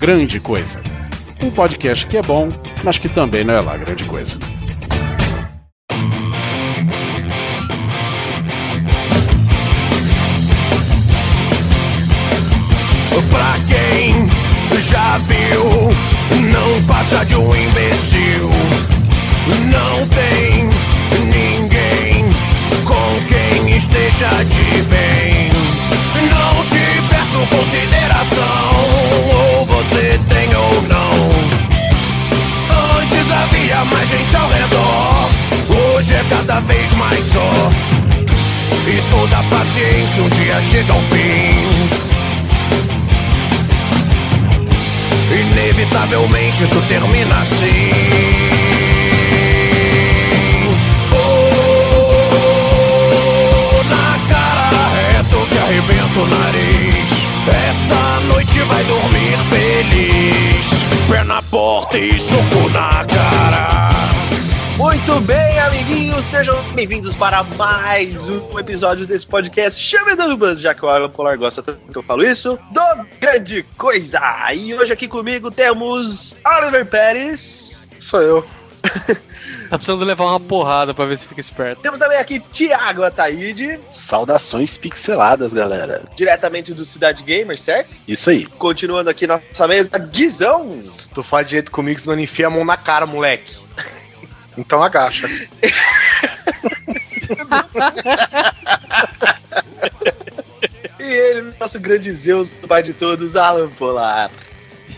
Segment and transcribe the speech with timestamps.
[0.00, 0.80] Grande Coisa.
[1.42, 2.48] Um podcast que é bom,
[2.82, 4.38] mas que também não é lá grande coisa.
[13.30, 14.26] Pra quem
[14.88, 15.90] já viu,
[16.50, 18.48] não passa de um imbecil.
[19.70, 20.70] Não tem
[21.26, 22.24] ninguém
[22.84, 25.50] com quem esteja de bem.
[26.30, 28.70] Não te peço consideração,
[30.70, 31.10] ou não.
[33.00, 35.30] Antes havia mais gente ao redor,
[35.68, 37.50] hoje é cada vez mais só.
[38.86, 42.00] E toda paciência um dia chega ao fim.
[45.32, 47.90] Inevitavelmente isso termina assim.
[51.12, 51.40] Oh,
[53.88, 57.10] na cara reto que arrebenta o nariz.
[57.46, 58.19] Essa
[58.60, 60.70] noite vai dormir feliz.
[61.08, 63.80] Pé na porta e soco na cara.
[64.76, 70.84] Muito bem, amiguinhos, sejam bem-vindos para mais um episódio desse podcast Chame Dubas, já que
[70.84, 74.20] o Alan Polar gosta tanto que eu falo isso, do Grande Coisa.
[74.54, 77.86] E hoje aqui comigo temos Oliver Pérez.
[77.98, 78.46] Sou eu.
[79.70, 81.80] Tá precisando levar uma porrada pra ver se fica esperto.
[81.80, 86.02] Temos também aqui Thiago Ataíde, Saudações pixeladas, galera.
[86.16, 87.96] diretamente do Cidade Gamer, certo?
[88.08, 88.46] Isso aí.
[88.46, 90.82] Continuando aqui nossa mesa, Guizão.
[91.14, 93.56] Tu faz direito comigo, senão não enfia a mão na cara, moleque.
[94.58, 95.28] Então agacha.
[100.98, 104.30] E ele, nosso grande Zeus, do pai de todos, Alan Polar.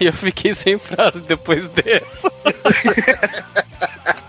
[0.00, 2.30] E eu fiquei sem frase depois dessa.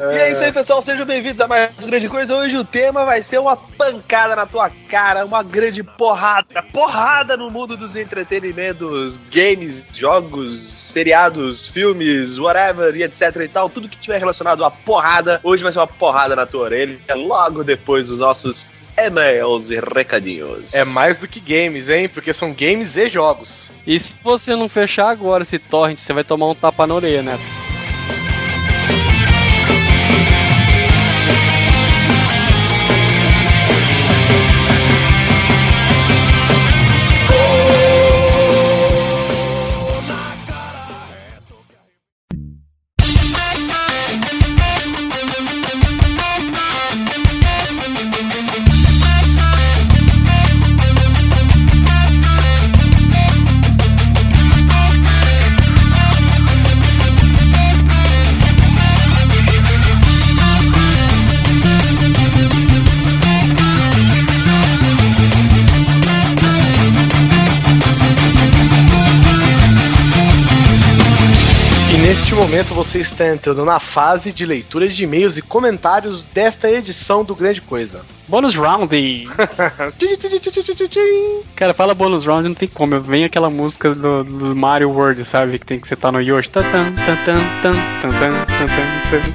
[0.00, 0.80] E é isso aí, pessoal.
[0.80, 2.32] Sejam bem-vindos a mais uma grande coisa.
[2.36, 6.62] Hoje o tema vai ser uma pancada na tua cara, uma grande porrada.
[6.72, 13.68] Porrada no mundo dos entretenimentos, games, jogos, seriados, filmes, whatever, e etc e tal.
[13.68, 16.96] Tudo que tiver relacionado a porrada, hoje vai ser uma porrada na tua orelha.
[17.16, 20.74] Logo depois dos nossos e-mails e recadinhos.
[20.74, 22.08] É mais do que games, hein?
[22.08, 23.68] Porque são games e jogos.
[23.84, 27.22] E se você não fechar agora esse torrent, você vai tomar um tapa na orelha,
[27.22, 27.38] né?
[72.88, 77.60] Você está entrando na fase de leitura de e-mails e comentários desta edição do Grande
[77.60, 78.00] Coisa.
[78.26, 78.88] Bônus round!
[81.54, 82.98] Cara, fala bônus round, não tem como.
[82.98, 85.58] Vem aquela música do, do Mario World, sabe?
[85.58, 86.48] Que tem que você tá no Yoshi.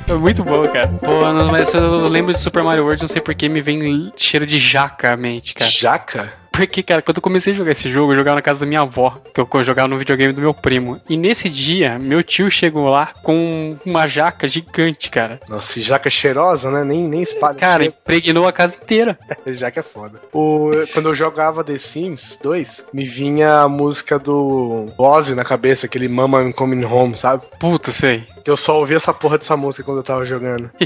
[0.07, 0.87] É muito boa, cara.
[0.87, 1.11] Pô,
[1.51, 5.13] mas eu lembro de Super Mario World, não sei porque me vem cheiro de jaca
[5.13, 5.69] à mente, cara.
[5.69, 6.42] Jaca?
[6.53, 8.81] Porque, cara, quando eu comecei a jogar esse jogo, eu jogava na casa da minha
[8.81, 11.01] avó, que eu jogava no videogame do meu primo.
[11.09, 15.39] E nesse dia, meu tio chegou lá com uma jaca gigante, cara.
[15.49, 16.83] Nossa, jaca cheirosa, né?
[16.83, 17.57] Nem, nem espalha.
[17.57, 19.17] Cara, impregnou a casa inteira.
[19.47, 20.21] jaca é foda.
[20.31, 25.87] O, quando eu jogava The Sims 2, me vinha a música do Ozzy na cabeça,
[25.87, 27.43] aquele Mama I'm Coming Home, sabe?
[27.59, 28.27] Puta, sei.
[28.43, 30.69] Que eu só ouvia essa porra dessa música quando eu tava jogando.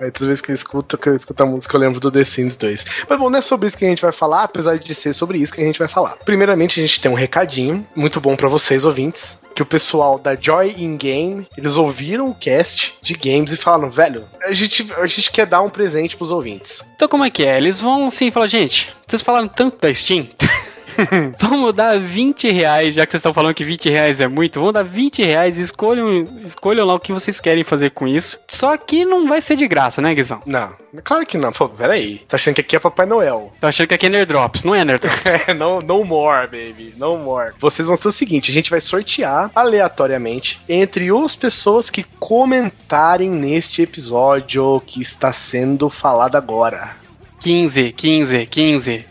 [0.00, 2.24] Aí toda vez que eu escuto, que eu escuto a música, eu lembro do The
[2.24, 2.84] Sims 2.
[3.08, 5.38] Mas bom, não é sobre isso que a gente vai falar, apesar de ser sobre
[5.38, 6.16] isso que a gente vai falar.
[6.24, 9.40] Primeiramente, a gente tem um recadinho muito bom pra vocês, ouvintes.
[9.54, 13.90] Que o pessoal da Joy in Game, eles ouviram o cast de games e falaram,
[13.90, 16.82] velho, a gente, a gente quer dar um presente pros ouvintes.
[16.96, 17.58] Então como é que é?
[17.58, 20.28] Eles vão assim falar, gente, vocês falaram tanto da Steam.
[21.40, 24.74] vamos dar 20 reais, já que vocês estão falando que 20 reais é muito, vamos
[24.74, 28.38] dar 20 reais e escolham, escolham lá o que vocês querem fazer com isso.
[28.48, 30.42] Só que não vai ser de graça, né, Guizão?
[30.46, 30.72] Não,
[31.02, 31.52] claro que não.
[31.52, 32.18] Pô, peraí.
[32.28, 33.52] Tá achando que aqui é Papai Noel.
[33.60, 35.22] Tô achando que aqui é Nerdrops, não é Nerdrops.
[35.46, 36.94] É, no, no more, baby.
[36.96, 37.52] No more.
[37.58, 43.30] Vocês vão ter o seguinte: a gente vai sortear aleatoriamente entre as pessoas que comentarem
[43.30, 47.01] neste episódio que está sendo falado agora.
[47.42, 49.04] 15, 15, 15.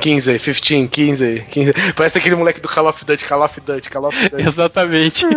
[0.00, 1.72] 15, 15, 15, 15.
[1.94, 4.42] Parece aquele moleque do Call of Duty, Call of Duty, Call of Duty.
[4.46, 5.24] Exatamente.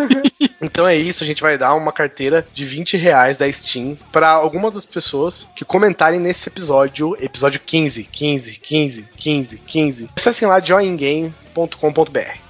[0.62, 4.30] Então é isso, a gente vai dar uma carteira de 20 reais da Steam para
[4.30, 10.10] alguma das pessoas que comentarem nesse episódio, episódio 15, 15, 15, 15, 15.
[10.18, 10.60] Acessem lá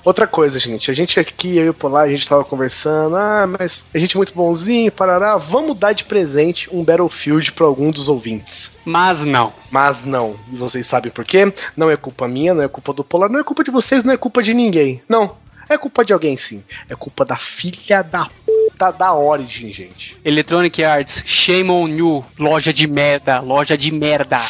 [0.03, 3.47] Outra coisa, gente, a gente aqui, eu e o Polar, a gente tava conversando, ah,
[3.47, 7.91] mas a gente é muito bonzinho, parará, vamos dar de presente um Battlefield para algum
[7.91, 8.71] dos ouvintes.
[8.85, 9.53] Mas não.
[9.71, 10.35] Mas não.
[10.51, 11.53] E vocês sabem por quê?
[11.75, 14.13] Não é culpa minha, não é culpa do Polar, não é culpa de vocês, não
[14.13, 15.01] é culpa de ninguém.
[15.07, 15.35] Não.
[15.69, 16.63] É culpa de alguém, sim.
[16.89, 18.27] É culpa da filha da
[18.79, 20.17] puta da Origin, gente.
[20.23, 22.25] Electronic Arts, shame on you.
[22.39, 24.37] Loja de merda, loja de merda.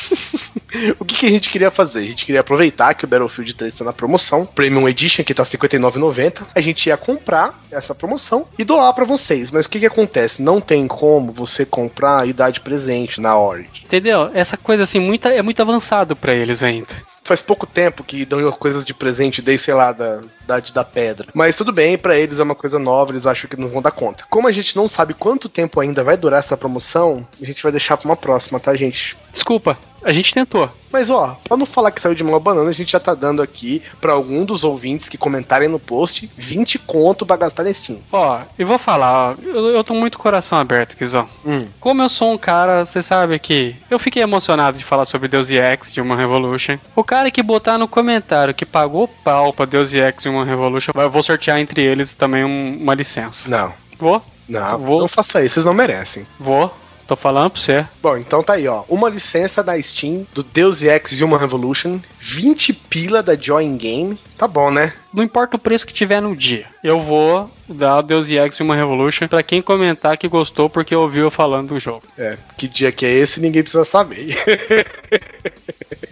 [0.99, 2.01] O que, que a gente queria fazer?
[2.01, 5.41] A gente queria aproveitar que o Battlefield 3 está na promoção, Premium Edition, que tá
[5.41, 6.45] R$ 59,90.
[6.53, 9.49] A gente ia comprar essa promoção e doar para vocês.
[9.49, 10.43] Mas o que, que acontece?
[10.43, 13.83] Não tem como você comprar e dar de presente na Origin.
[13.83, 14.29] Entendeu?
[14.31, 16.95] Essa coisa assim, muita, é muito avançado pra eles ainda.
[17.29, 21.27] Faz pouco tempo que dão coisas de presente desde, sei lá, da idade da pedra.
[21.31, 23.91] Mas tudo bem, pra eles é uma coisa nova, eles acham que não vão dar
[23.91, 24.23] conta.
[24.31, 27.71] Como a gente não sabe quanto tempo ainda vai durar essa promoção, a gente vai
[27.71, 29.15] deixar pra uma próxima, tá, gente?
[29.31, 30.69] Desculpa, a gente tentou.
[30.91, 33.41] Mas ó, pra não falar que saiu de uma banana, a gente já tá dando
[33.43, 37.99] aqui pra algum dos ouvintes que comentarem no post 20 conto pra gastar na Steam.
[38.11, 41.29] Ó, e vou falar, ó, eu, eu tô muito coração aberto, Kizão.
[41.45, 41.67] Hum.
[41.79, 45.49] Como eu sou um cara, você sabe que eu fiquei emocionado de falar sobre Deus
[45.51, 46.77] Ex de uma Revolution.
[46.95, 50.91] O cara que botar no comentário que pagou pau pra Deus Ex de uma Revolution,
[50.95, 53.47] eu vou sortear entre eles também um- uma licença.
[53.47, 54.23] Não, Vou?
[54.47, 54.99] não, Vou.
[55.01, 56.25] não faça isso, vocês não merecem.
[56.39, 56.73] Vou.
[57.09, 57.87] Tô falando pra você.
[58.03, 58.83] Bom, então tá aí, ó.
[58.87, 64.19] Uma licença da Steam do Deus Ex Human Revolution, 20 pila da Join Game.
[64.37, 64.93] Tá bom, né?
[65.11, 66.67] Não importa o preço que tiver no dia.
[66.83, 71.23] Eu vou dar o Deus Ex uma Revolution pra quem comentar que gostou porque ouviu
[71.23, 72.03] eu falando do jogo.
[72.15, 74.37] É, que dia que é esse ninguém precisa saber.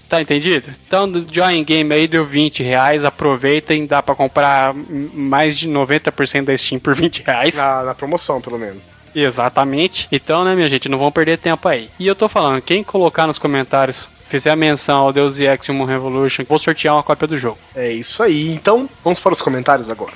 [0.10, 0.74] Tá entendido?
[0.88, 3.04] Então, do Join Game aí deu 20 reais.
[3.04, 7.56] Aproveitem, dá pra comprar mais de 90% da Steam por 20 reais.
[7.56, 8.82] na, na promoção, pelo menos.
[9.20, 10.08] Exatamente.
[10.12, 11.90] Então, né, minha gente, não vão perder tempo aí.
[12.00, 15.88] E eu tô falando, quem colocar nos comentários, fizer a menção ao Deus Ex Human
[15.88, 17.58] Revolution, vou sortear uma cópia do jogo.
[17.76, 18.54] É isso aí.
[18.54, 20.14] Então, vamos para os comentários agora.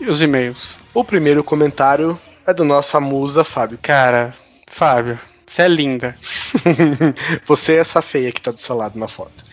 [0.00, 0.76] E os e-mails?
[0.92, 3.78] O primeiro comentário é do nossa musa, Fábio.
[3.82, 4.32] Cara,
[4.68, 6.16] Fábio, você é linda.
[7.46, 9.44] Você é essa feia que tá do seu lado na foto.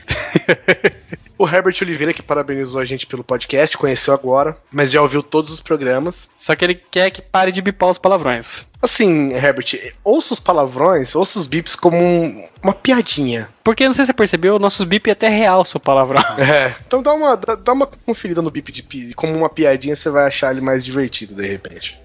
[1.42, 5.52] o Herbert Oliveira, que parabenizou a gente pelo podcast, conheceu agora, mas já ouviu todos
[5.52, 6.30] os programas.
[6.38, 8.68] Só que ele quer que pare de bipar os palavrões.
[8.82, 13.50] Assim, Herbert, ouça os palavrões, ouça os bips como um- uma piadinha.
[13.64, 16.22] Porque não sei se você percebeu, o nosso bip é até real, seu palavrão.
[16.40, 16.76] É.
[16.86, 20.26] Então dá uma, dá, dá uma conferida no bip de como uma piadinha, você vai
[20.26, 22.00] achar ele mais divertido de repente.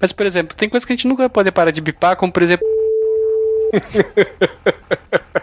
[0.00, 2.32] Mas, por exemplo, tem coisa que a gente nunca vai poder parar de bipar, como
[2.32, 2.64] por exemplo.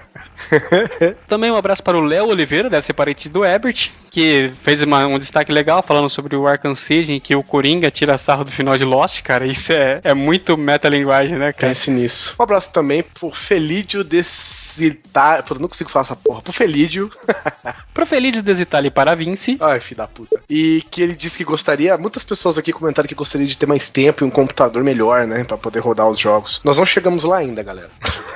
[1.28, 5.06] Também um abraço para o Léo Oliveira, deve ser parente do Ebert, que fez uma-
[5.08, 8.52] um destaque legal falando sobre o Arkham Siege, em que o Coringa tira sarro do
[8.52, 9.46] final de Lost, cara.
[9.46, 11.72] Isso é, é muito metalinguagem, né, cara?
[11.74, 12.36] Pense nisso.
[12.40, 14.65] Um abraço também pro Felídio Decitar.
[14.80, 16.42] Eu não consigo falar essa porra.
[16.42, 17.12] Pro Felídio.
[17.94, 19.58] Pro Feliz Desitali para Vinci.
[19.60, 20.40] Ai, filho da puta.
[20.50, 21.98] E que ele disse que gostaria.
[21.98, 25.44] Muitas pessoas aqui comentaram que gostaria de ter mais tempo e um computador melhor, né?
[25.44, 26.62] Pra poder rodar os jogos.
[26.64, 27.90] Nós não chegamos lá ainda, galera.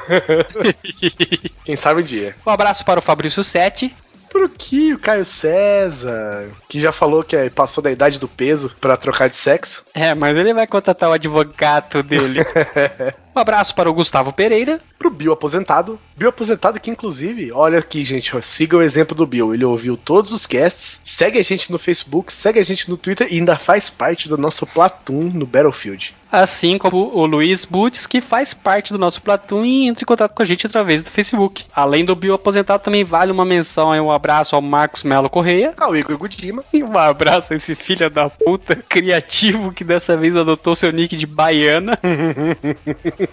[1.63, 2.35] Quem sabe o dia.
[2.45, 3.95] Um abraço para o Fabrício Sete.
[4.31, 8.75] Por aqui, o Caio César, que já falou que é- passou da idade do peso
[8.79, 9.83] pra trocar de sexo.
[9.91, 12.41] É, mas ele vai contratar o advogado dele.
[13.39, 14.81] Um abraço para o Gustavo Pereira.
[14.97, 15.97] Pro Bill aposentado.
[16.17, 19.53] Bill aposentado que, inclusive, olha aqui, gente, ó, siga o exemplo do Bill.
[19.53, 23.29] Ele ouviu todos os casts, segue a gente no Facebook, segue a gente no Twitter
[23.31, 26.13] e ainda faz parte do nosso Platoon no Battlefield.
[26.31, 30.33] Assim como o Luiz Butz, que faz parte do nosso Platoon e entra em contato
[30.33, 31.65] com a gente através do Facebook.
[31.73, 35.73] Além do Bio aposentado, também vale uma menção e um abraço ao Marcos Melo Correia.
[35.77, 36.63] Ah, o Igor Gudima.
[36.71, 41.17] E um abraço a esse filho da puta criativo que dessa vez adotou seu nick
[41.17, 41.97] de baiana.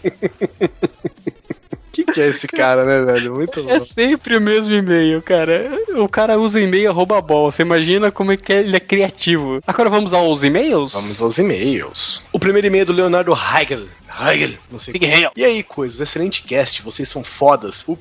[1.93, 3.35] Que que é esse cara, né, velho?
[3.35, 3.81] Muito É louco.
[3.81, 5.71] sempre o mesmo e-mail, cara.
[5.97, 7.51] O cara usa e-mail arroba bol.
[7.51, 9.61] Você imagina como é que ele é criativo.
[9.67, 10.93] Agora vamos aos e-mails?
[10.93, 12.23] Vamos aos e-mails.
[12.33, 13.87] O primeiro e-mail é do Leonardo Heigl.
[14.21, 14.95] Heigl, não sei.
[15.11, 15.31] Hale.
[15.37, 17.83] E aí, coisas, excelente cast, vocês são fodas.
[17.87, 17.97] O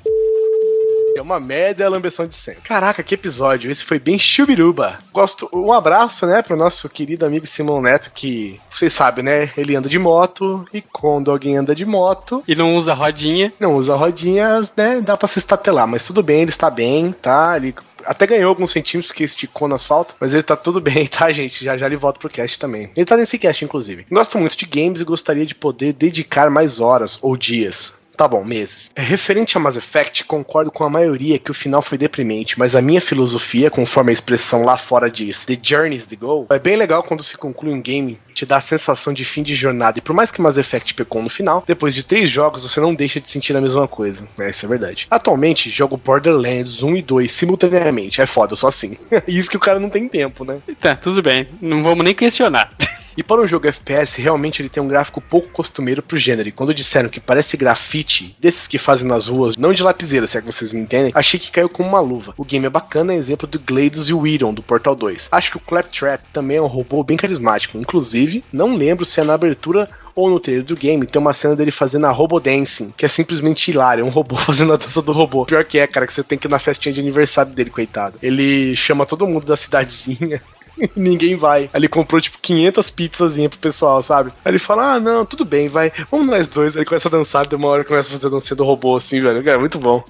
[1.15, 2.61] é uma merda e a lambeção de sempre.
[2.61, 4.97] Caraca, que episódio, esse foi bem chubiruba.
[5.13, 9.75] Gosto, um abraço, né, pro nosso querido amigo Simão Neto, que vocês sabem, né, ele
[9.75, 13.53] anda de moto e quando alguém anda de moto, E não usa rodinha.
[13.59, 17.53] não usa rodinhas, né, dá pra se estatelar, mas tudo bem, ele está bem, tá,
[17.55, 17.73] ele
[18.05, 21.63] até ganhou alguns centímetros porque esticou no asfalto, mas ele tá tudo bem, tá, gente?
[21.63, 22.91] Já já ele volta pro cast também.
[22.95, 24.05] Ele tá nesse cast, inclusive.
[24.11, 27.95] Gosto muito de games e gostaria de poder dedicar mais horas ou dias.
[28.15, 28.91] Tá bom, meses.
[28.95, 32.75] É, referente a Mass Effect, concordo com a maioria que o final foi deprimente, mas
[32.75, 36.59] a minha filosofia, conforme a expressão lá fora diz, The Journey is the Goal, é
[36.59, 39.99] bem legal quando se conclui um game, te dá a sensação de fim de jornada.
[39.99, 42.95] E por mais que Mass Effect pecou no final, depois de três jogos você não
[42.95, 44.27] deixa de sentir a mesma coisa.
[44.39, 45.07] É, isso é verdade.
[45.09, 48.21] Atualmente, jogo Borderlands 1 e 2 simultaneamente.
[48.21, 48.97] É foda, sou assim.
[49.27, 50.59] isso que o cara não tem tempo, né?
[50.79, 51.47] Tá, tudo bem.
[51.61, 52.69] Não vamos nem questionar.
[53.17, 56.49] E para um jogo FPS, realmente ele tem um gráfico pouco costumeiro pro gênero.
[56.49, 60.37] E quando disseram que parece grafite, desses que fazem nas ruas, não de lapiseira, se
[60.37, 62.33] é que vocês me entendem, achei que caiu como uma luva.
[62.37, 65.29] O game é bacana, é exemplo do Glades e o Iron do Portal 2.
[65.31, 67.77] Acho que o Claptrap também é um robô bem carismático.
[67.77, 71.55] Inclusive, não lembro se é na abertura ou no trailer do game, tem uma cena
[71.55, 75.01] dele fazendo a Robo Dancing, que é simplesmente hilário, é um robô fazendo a dança
[75.01, 75.45] do robô.
[75.45, 78.17] Pior que é, cara, que você tem que ir na festinha de aniversário dele, coitado.
[78.23, 80.41] Ele chama todo mundo da cidadezinha,
[80.95, 81.63] ninguém vai.
[81.63, 84.31] Aí ele comprou, tipo, 500 pizzazinhas pro pessoal, sabe?
[84.43, 86.75] Aí ele fala, ah, não, tudo bem, vai, vamos nós dois.
[86.75, 88.95] Aí ele começa a dançar, de uma hora começa a fazer a dança do robô,
[88.95, 89.43] assim, velho.
[89.43, 90.03] Cara, muito bom.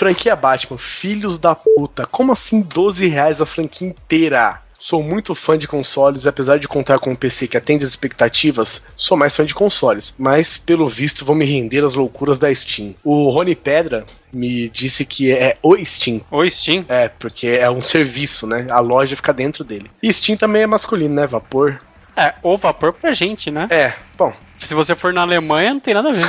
[0.00, 2.06] franquia Batman, filhos da puta.
[2.06, 4.62] Como assim 12 reais a franquia inteira?
[4.80, 8.82] Sou muito fã de consoles, apesar de contar com um PC que atende as expectativas,
[8.96, 10.14] sou mais fã de consoles.
[10.18, 12.94] Mas, pelo visto, vou me render às loucuras da Steam.
[13.04, 16.22] O Rony Pedra me disse que é o Steam.
[16.30, 16.84] O Steam?
[16.88, 18.66] É, porque é um serviço, né?
[18.70, 19.90] A loja fica dentro dele.
[20.02, 21.26] E Steam também é masculino, né?
[21.26, 21.78] Vapor.
[22.16, 23.68] É, ou vapor pra gente, né?
[23.70, 26.26] É, bom, Se você for na Alemanha, não tem nada a ver.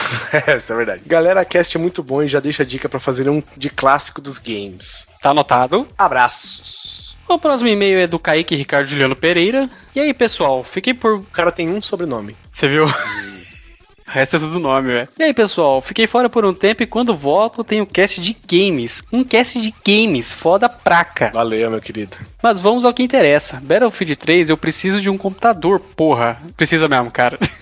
[0.47, 1.01] é, isso é verdade.
[1.05, 3.69] Galera, a cast é muito bom e já deixa a dica pra fazer um de
[3.69, 5.05] clássico dos games.
[5.21, 5.85] Tá anotado?
[5.97, 7.10] Abraços.
[7.31, 9.69] O próximo e-mail é do Kaique Ricardo Juliano Pereira.
[9.95, 11.13] E aí, pessoal, fiquei por.
[11.13, 12.35] O cara tem um sobrenome.
[12.51, 12.85] Você viu?
[12.85, 12.91] O
[14.05, 15.07] resto é tudo nome, velho.
[15.17, 19.01] E aí, pessoal, fiquei fora por um tempo e quando volto tenho cast de games.
[19.13, 21.31] Um cast de games, foda praca.
[21.33, 22.17] Valeu, meu querido.
[22.43, 23.61] Mas vamos ao que interessa.
[23.63, 26.37] Battlefield 3, eu preciso de um computador, porra.
[26.57, 27.39] Precisa mesmo, cara.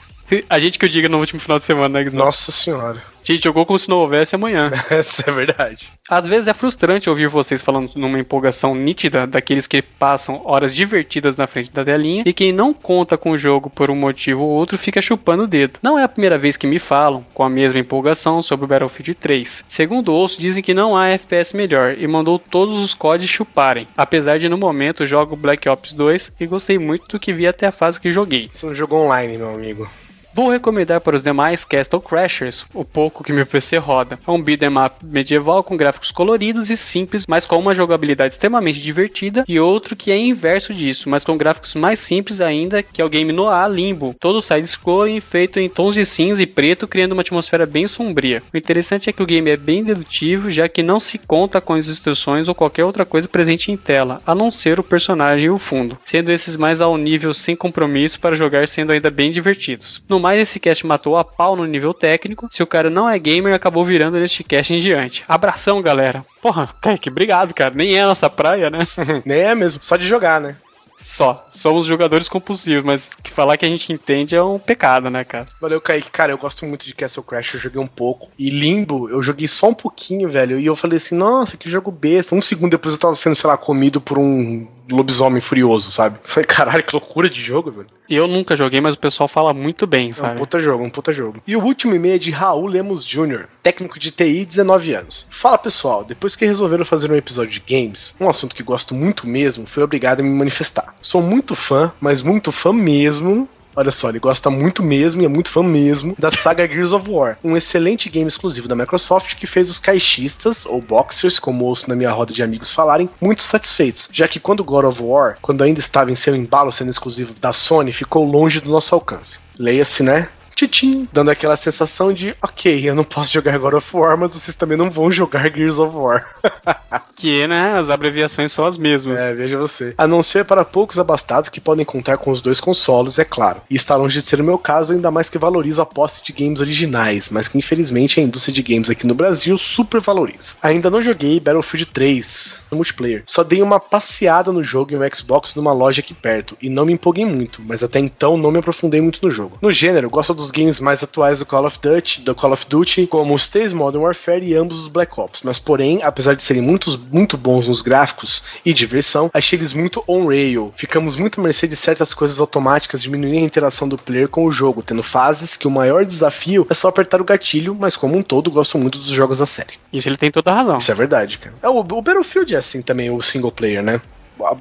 [0.49, 2.09] A gente que eu diga no último final de semana, né?
[2.11, 3.01] Nossa senhora.
[3.27, 4.71] A gente jogou como se não houvesse amanhã.
[4.89, 5.91] Essa é verdade.
[6.09, 11.35] Às vezes é frustrante ouvir vocês falando numa empolgação nítida daqueles que passam horas divertidas
[11.35, 14.49] na frente da telinha e quem não conta com o jogo por um motivo ou
[14.49, 15.79] outro fica chupando o dedo.
[15.81, 19.15] Não é a primeira vez que me falam, com a mesma empolgação, sobre o Battlefield
[19.15, 19.65] 3.
[19.67, 23.87] Segundo ouço, dizem que não há FPS melhor e mandou todos os CODs chuparem.
[23.97, 27.67] Apesar de no momento jogo Black Ops 2 e gostei muito do que vi até
[27.67, 28.49] a fase que joguei.
[28.51, 29.89] Isso é um jogo online, meu amigo.
[30.33, 34.17] Vou recomendar para os demais Castle Crashers, o pouco que meu PC roda.
[34.25, 38.79] É um beat'em up medieval com gráficos coloridos e simples, mas com uma jogabilidade extremamente
[38.79, 43.05] divertida, e outro que é inverso disso, mas com gráficos mais simples ainda, que é
[43.05, 47.21] o game Noir Limbo, todo side-scrolling feito em tons de cinza e preto, criando uma
[47.21, 48.43] atmosfera bem sombria.
[48.53, 51.73] O interessante é que o game é bem dedutivo, já que não se conta com
[51.73, 55.49] as instruções ou qualquer outra coisa presente em tela, a não ser o personagem e
[55.49, 60.01] o fundo, sendo esses mais ao nível sem compromisso para jogar sendo ainda bem divertidos.
[60.07, 62.47] No mais, esse cast matou a pau no nível técnico.
[62.51, 65.23] Se o cara não é gamer, acabou virando neste cast em diante.
[65.27, 66.25] Abração, galera.
[66.41, 67.73] Porra, Tech, obrigado, cara.
[67.73, 68.79] Nem é a nossa praia, né?
[69.25, 70.55] Nem é mesmo, só de jogar, né?
[71.03, 71.47] Só.
[71.51, 75.45] Somos jogadores compulsivos, mas que falar que a gente entende é um pecado, né, cara?
[75.59, 76.11] Valeu, Kaique.
[76.11, 78.29] Cara, eu gosto muito de Castle Crash, eu joguei um pouco.
[78.37, 80.59] E Limbo, eu joguei só um pouquinho, velho.
[80.59, 82.35] E eu falei assim, nossa, que jogo besta.
[82.35, 86.17] Um segundo depois eu tava sendo, sei lá, comido por um lobisomem furioso, sabe?
[86.23, 87.87] Falei, caralho, que loucura de jogo, velho.
[88.09, 90.37] Eu nunca joguei, mas o pessoal fala muito bem, É um sabe?
[90.37, 91.41] puta jogo, um puta jogo.
[91.45, 95.27] E o último e-mail é de Raul Lemos Jr., técnico de TI, 19 anos.
[95.29, 99.27] Fala pessoal, depois que resolveram fazer um episódio de games, um assunto que gosto muito
[99.27, 100.95] mesmo, foi obrigado a me manifestar.
[101.01, 103.47] Sou muito fã, mas muito fã mesmo.
[103.79, 107.09] Olha só, ele gosta muito mesmo e é muito fã mesmo da saga Gears of
[107.09, 111.87] War, um excelente game exclusivo da Microsoft que fez os caixistas, ou boxers, como ouço
[111.87, 115.63] na minha roda de amigos falarem, muito satisfeitos, já que quando God of War, quando
[115.63, 119.39] ainda estava em seu embalo sendo exclusivo da Sony, ficou longe do nosso alcance.
[119.57, 120.27] Leia-se, né?
[120.53, 124.57] Titim, dando aquela sensação de, ok, eu não posso jogar God of War, mas vocês
[124.57, 126.27] também não vão jogar Gears of War.
[127.19, 129.19] Que, né, as abreviações são as mesmas.
[129.19, 129.93] É, veja você.
[129.97, 133.61] A não ser para poucos abastados que podem contar com os dois consoles, é claro.
[133.69, 136.31] E está longe de ser o meu caso, ainda mais que valorizo a posse de
[136.31, 140.53] games originais, mas que infelizmente a indústria de games aqui no Brasil super valoriza.
[140.61, 143.23] Ainda não joguei Battlefield 3 no multiplayer.
[143.25, 146.85] Só dei uma passeada no jogo em um Xbox numa loja aqui perto e não
[146.85, 149.57] me empolguei muito, mas até então não me aprofundei muito no jogo.
[149.61, 153.07] No gênero, gosto dos games mais atuais do Call of Duty, do Call of Duty,
[153.07, 156.61] como os três Modern Warfare e ambos os Black Ops, mas porém, apesar de serem
[156.61, 160.71] muitos, muito bons nos gráficos e diversão, achei eles muito on-rail.
[160.75, 164.51] Ficamos muito à mercê de certas coisas automáticas, diminuindo a interação do player com o
[164.51, 168.23] jogo, tendo fases que o maior desafio é só apertar o gatilho, mas como um
[168.23, 169.73] todo, gosto muito dos jogos da série.
[169.91, 170.77] Isso ele tem toda a razão.
[170.77, 171.55] Isso é verdade, cara.
[171.61, 174.01] É, o, o Battlefield é assim também, o single player, né?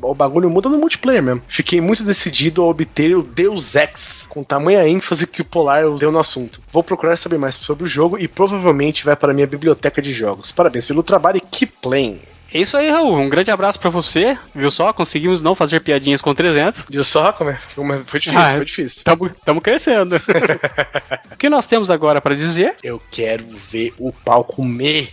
[0.03, 1.43] o bagulho muda no multiplayer mesmo.
[1.49, 6.11] Fiquei muito decidido a obter o Deus Ex, com tamanha ênfase que o Polar deu
[6.11, 6.61] no assunto.
[6.73, 10.51] Vou procurar saber mais sobre o jogo e provavelmente vai para minha biblioteca de jogos.
[10.51, 12.21] Parabéns pelo trabalho e keep playing.
[12.53, 13.15] É isso aí, Raul.
[13.19, 14.39] Um grande abraço pra você.
[14.55, 14.93] Viu só?
[14.93, 16.87] Conseguimos não fazer piadinhas com 300.
[16.89, 17.59] Viu só como é?
[17.75, 19.05] Como é- Foi difícil, Ah, foi difícil.
[19.05, 20.17] Tamo, tamo crescendo.
[21.33, 22.77] o que nós temos agora pra dizer?
[22.83, 25.13] Eu quero ver o pau comer.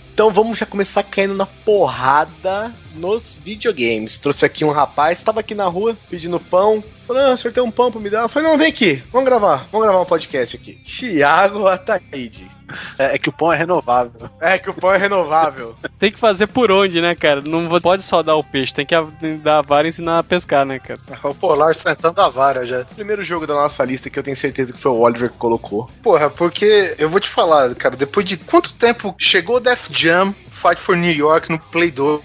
[0.13, 4.17] Então vamos já começar caindo na porrada nos videogames.
[4.17, 6.83] Trouxe aqui um rapaz, estava aqui na rua pedindo pão.
[7.07, 8.27] Falou, não, acertei um pão pra me dar.
[8.27, 10.75] Falei, não, vem aqui, vamos gravar, vamos gravar um podcast aqui.
[10.75, 12.60] Tiago Ataíde.
[12.97, 14.29] É, é que o pão é renovável.
[14.39, 15.75] É que o pão é renovável.
[15.99, 17.41] Tem que fazer por onde, né, cara?
[17.41, 18.95] Não vou- pode só dar o peixe, tem que
[19.43, 20.99] dar a vara e ensinar a pescar, né, cara?
[21.23, 22.83] O Polar sentando a vara já.
[22.85, 25.89] Primeiro jogo da nossa lista que eu tenho certeza que foi o Oliver que colocou.
[26.01, 30.81] Porra, porque eu vou te falar, cara, depois de quanto tempo chegou Def Jam, Fight
[30.81, 32.21] for New York no Play 2,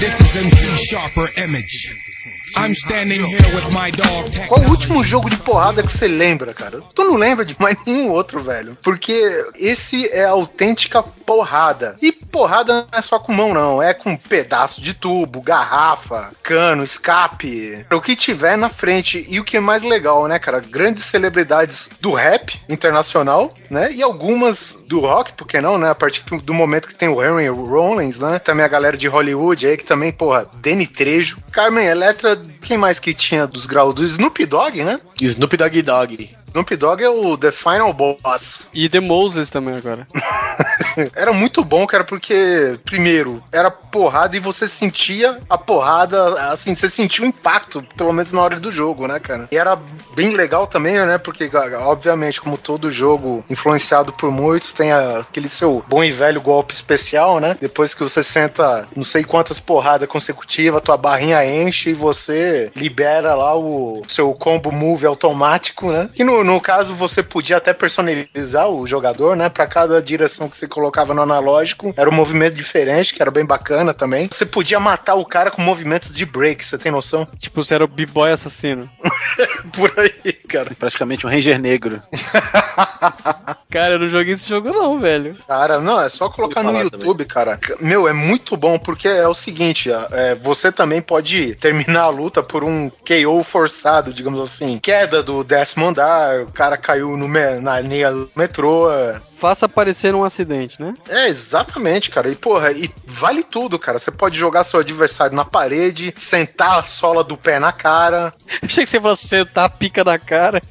[0.00, 2.11] This is MC Sharper Image.
[2.56, 4.48] I'm standing here with my dog.
[4.48, 6.80] Qual o último jogo de porrada que você lembra, cara?
[6.94, 8.76] Tu não lembra de mais nenhum outro, velho.
[8.82, 9.14] Porque
[9.56, 11.96] esse é a autêntica porrada.
[12.02, 13.82] E porrada não é só com mão, não.
[13.82, 17.86] É com pedaço de tubo, garrafa, cano, escape.
[17.90, 19.26] O que tiver na frente.
[19.28, 20.60] E o que é mais legal, né, cara?
[20.60, 23.92] Grandes celebridades do rap internacional, né?
[23.92, 25.88] E algumas do rock, por que não, né?
[25.88, 28.38] A partir do momento que tem o Henry Rollins, né?
[28.38, 31.38] Também a galera de Hollywood aí, que também, porra, Danny Trejo.
[31.50, 33.94] Carmen Electra, quem mais que tinha dos graus?
[33.94, 35.00] Do Snoop Dogg, né?
[35.20, 36.30] Snoop Dogg Dogg.
[36.52, 38.68] Snoop Dogg é o The Final Boss.
[38.74, 40.06] E The Moses também agora.
[41.16, 46.88] Era muito bom, cara, porque, primeiro, era porrada e você sentia a porrada, assim, você
[46.88, 49.48] sentia o impacto, pelo menos na hora do jogo, né, cara?
[49.50, 49.78] E era
[50.14, 51.50] bem legal também, né, porque,
[51.80, 57.40] obviamente, como todo jogo influenciado por muitos, tem aquele seu bom e velho golpe especial,
[57.40, 57.56] né?
[57.60, 63.34] Depois que você senta não sei quantas porradas consecutivas, tua barrinha enche e você libera
[63.34, 66.10] lá o seu combo move automático, né?
[66.12, 69.48] Que no, no caso você podia até personalizar o jogador, né?
[69.48, 73.44] Pra cada direção que você colocava no analógico, era um movimento diferente, que era bem
[73.44, 74.28] bacana também.
[74.30, 77.26] Você podia matar o cara com movimentos de break, você tem noção?
[77.42, 78.88] Tipo, você era o B-Boy assassino.
[79.72, 80.70] Por aí, cara.
[80.78, 82.02] Praticamente um Ranger negro.
[83.70, 85.34] Cara, eu não joguei esse jogo não, velho.
[85.48, 87.58] Cara, não, é só colocar no YouTube, cara.
[87.80, 92.42] Meu, é muito bom, porque é o seguinte, é, você também pode terminar a luta
[92.42, 94.78] por um KO forçado, digamos assim.
[94.78, 98.90] Queda do décimo andar, o cara caiu no, me- na linha do metrô.
[98.92, 99.20] é.
[99.38, 100.94] Faça parecer um acidente, né?
[101.08, 102.30] É, exatamente, cara.
[102.30, 103.98] E, porra, e vale tudo, cara.
[103.98, 108.32] Você pode jogar seu adversário na parede, sentar a sola do pé na cara.
[108.62, 110.62] Achei que você fosse sentar a pica na cara.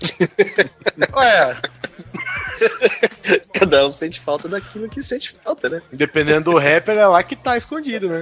[1.16, 1.58] Ué,
[3.54, 5.82] Cada um sente falta daquilo que sente falta, né?
[5.92, 8.22] Dependendo do rapper, é lá que tá escondido, né?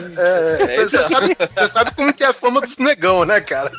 [0.75, 3.71] você sabe, cê sabe como que é a fama dos negão, né, cara?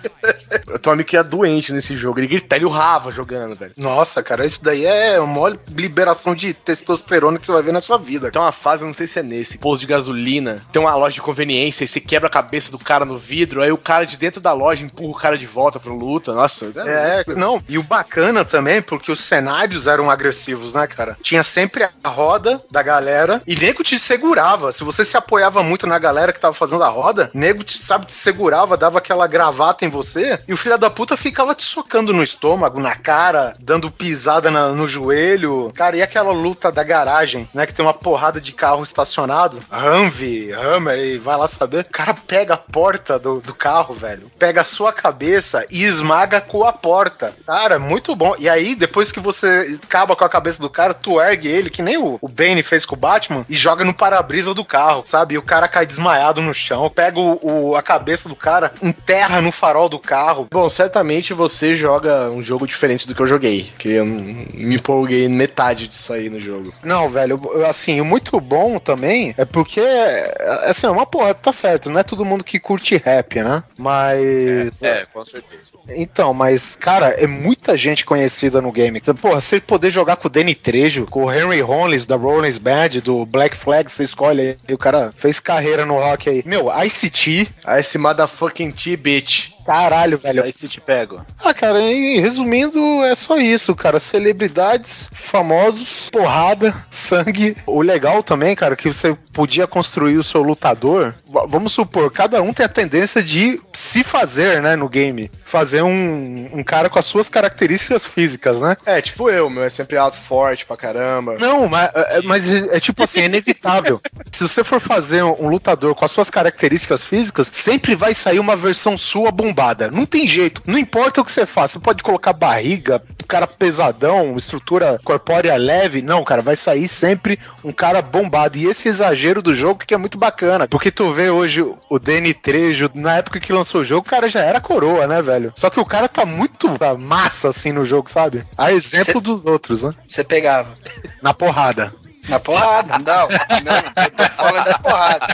[0.68, 2.18] Eu um amigo que é doente nesse jogo.
[2.18, 3.72] Ele grita, ele urrava jogando, velho.
[3.76, 7.98] Nossa, cara, isso daí é uma liberação de testosterona que você vai ver na sua
[7.98, 8.30] vida.
[8.30, 11.14] Tem uma fase, eu não sei se é nesse, posto de gasolina, tem uma loja
[11.14, 14.16] de conveniência, e você quebra a cabeça do cara no vidro, aí o cara de
[14.16, 16.32] dentro da loja empurra o cara de volta pra luta.
[16.32, 21.16] Nossa, É, não, e o bacana também, porque os cenários eram agressivos, né, cara?
[21.22, 24.72] Tinha sempre a roda da galera e nego te segurava.
[24.72, 28.06] Se você se apoiava muito na galera que tava fazendo a roda, nego te, sabe,
[28.06, 32.12] te segurava, dava aquela gravata em você e o filho da puta ficava te socando
[32.12, 35.72] no estômago, na cara, dando pisada na- no joelho.
[35.74, 40.52] Cara, e aquela luta da garagem, né, que tem uma porrada de carro estacionado, Humvee,
[40.52, 41.84] Hammer, e vai lá saber.
[41.84, 46.40] O cara pega a porta do, do carro, velho, pega a sua cabeça e esmaga
[46.40, 47.34] com a porta.
[47.46, 48.34] Cara, muito bom.
[48.38, 51.82] E aí, depois que você acaba com a cabeça do cara, tu ergue ele, que
[51.82, 55.34] nem o, o Bane fez com o Batman, e joga no para-brisa do carro, sabe?
[55.34, 59.40] E o cara cai desmaiado no chão, pega o, o- a cabeça do cara, enterra
[59.40, 60.46] no farol do carro.
[60.50, 63.72] Bom, certamente você joga um jogo diferente do que eu joguei.
[63.78, 66.72] Que eu me empolguei metade disso aí no jogo.
[66.82, 71.34] Não, velho, eu- assim, o muito bom também é porque, é, assim, é uma porra,
[71.34, 73.62] tá certo, não é todo mundo que curte rap, né?
[73.78, 74.82] Mas.
[74.82, 75.69] É, com certeza.
[75.88, 78.98] Então, mas, cara, é muita gente conhecida no game.
[78.98, 82.58] Então, Porra, você poder jogar com o Danny Trejo, com o Henry Rollins da Rollins
[82.58, 84.56] Band, do Black Flag, você escolhe aí.
[84.68, 86.42] E o cara fez carreira no rock aí.
[86.46, 89.50] Meu, ICT, Ah, esse motherfucking T-Bitch.
[89.74, 90.42] Caralho, velho.
[90.42, 91.20] Aí se te pego.
[91.42, 94.00] Ah, cara, e resumindo, é só isso, cara.
[94.00, 97.56] Celebridades, famosos, porrada, sangue.
[97.66, 101.14] O legal também, cara, que você podia construir o seu lutador.
[101.26, 105.30] V- vamos supor, cada um tem a tendência de se fazer, né, no game.
[105.44, 108.76] Fazer um, um cara com as suas características físicas, né?
[108.86, 111.36] É, tipo eu, meu, é sempre alto, forte pra caramba.
[111.40, 114.00] Não, mas, é, mas é tipo assim, é inevitável.
[114.32, 118.56] Se você for fazer um lutador com as suas características físicas, sempre vai sair uma
[118.56, 119.59] versão sua bombada.
[119.90, 120.62] Não tem jeito.
[120.66, 121.74] Não importa o que você faça.
[121.74, 126.02] Você pode colocar barriga, cara pesadão, estrutura corpórea leve.
[126.02, 128.58] Não, cara, vai sair sempre um cara bombado.
[128.58, 130.66] E esse exagero do jogo que é muito bacana.
[130.66, 134.28] Porque tu vê hoje o Danny Trejo, na época que lançou o jogo, o cara
[134.28, 135.52] já era coroa, né, velho?
[135.56, 136.68] Só que o cara tá muito
[136.98, 138.44] massa assim no jogo, sabe?
[138.58, 139.94] A exemplo Cê- dos outros, né?
[140.08, 140.74] Você pegava.
[141.22, 141.92] Na porrada.
[142.28, 143.28] Na porrada, não.
[143.64, 145.26] Não, eu tô falando da porrada.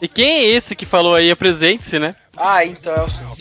[0.00, 1.30] E quem é esse que falou aí?
[1.30, 2.14] Apresente-se, né?
[2.36, 3.32] Ah, então é o senhor.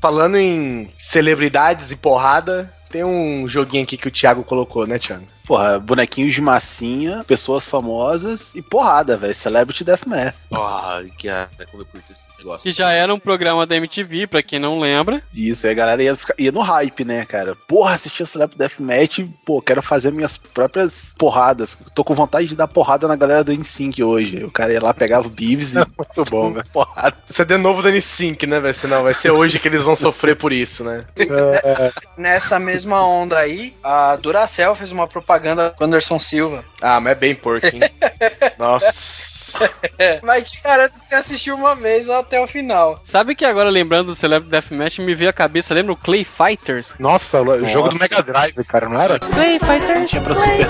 [0.00, 5.24] Falando em celebridades e porrada, tem um joguinho aqui que o Thiago colocou, né, Thiago?
[5.46, 9.34] Porra, bonequinhos de massinha, pessoas famosas e porrada, velho.
[9.34, 10.36] Celebrity Deathmatch.
[10.52, 12.62] Ai, que ah, como eu curto esse negócio.
[12.62, 15.22] Que já era um programa da MTV, pra quem não lembra.
[15.34, 17.56] Isso, aí a galera ia, ficar- ia no hype, né, cara?
[17.68, 21.76] Porra, assistia Celebrity Deathmatch, pô, quero fazer minhas próprias porradas.
[21.94, 24.44] Tô com vontade de dar porrada na galera do NSYNC hoje.
[24.44, 25.76] O cara ia lá, pegava o Beavis e...
[25.96, 26.66] Muito bom, velho.
[26.72, 27.16] porrada.
[27.28, 28.74] Isso é de novo da N5, né, velho?
[28.74, 31.04] Senão vai ser hoje que eles vão sofrer por isso, né?
[32.16, 36.64] Nessa mesma onda aí, a Duracell fez uma propaganda com o Anderson Silva.
[36.80, 37.80] Ah, mas é bem porco, hein?
[38.58, 39.33] Nossa.
[40.22, 43.00] Mas te garanto que você assistiu uma vez até o final.
[43.02, 46.94] Sabe que agora, lembrando do Celebrity Deathmatch, me veio a cabeça, lembra o Clay Fighters?
[46.98, 49.18] Nossa, o jogo do Mega Drive, cara, não era?
[49.18, 50.68] Clay Fighters, Tinha pra Super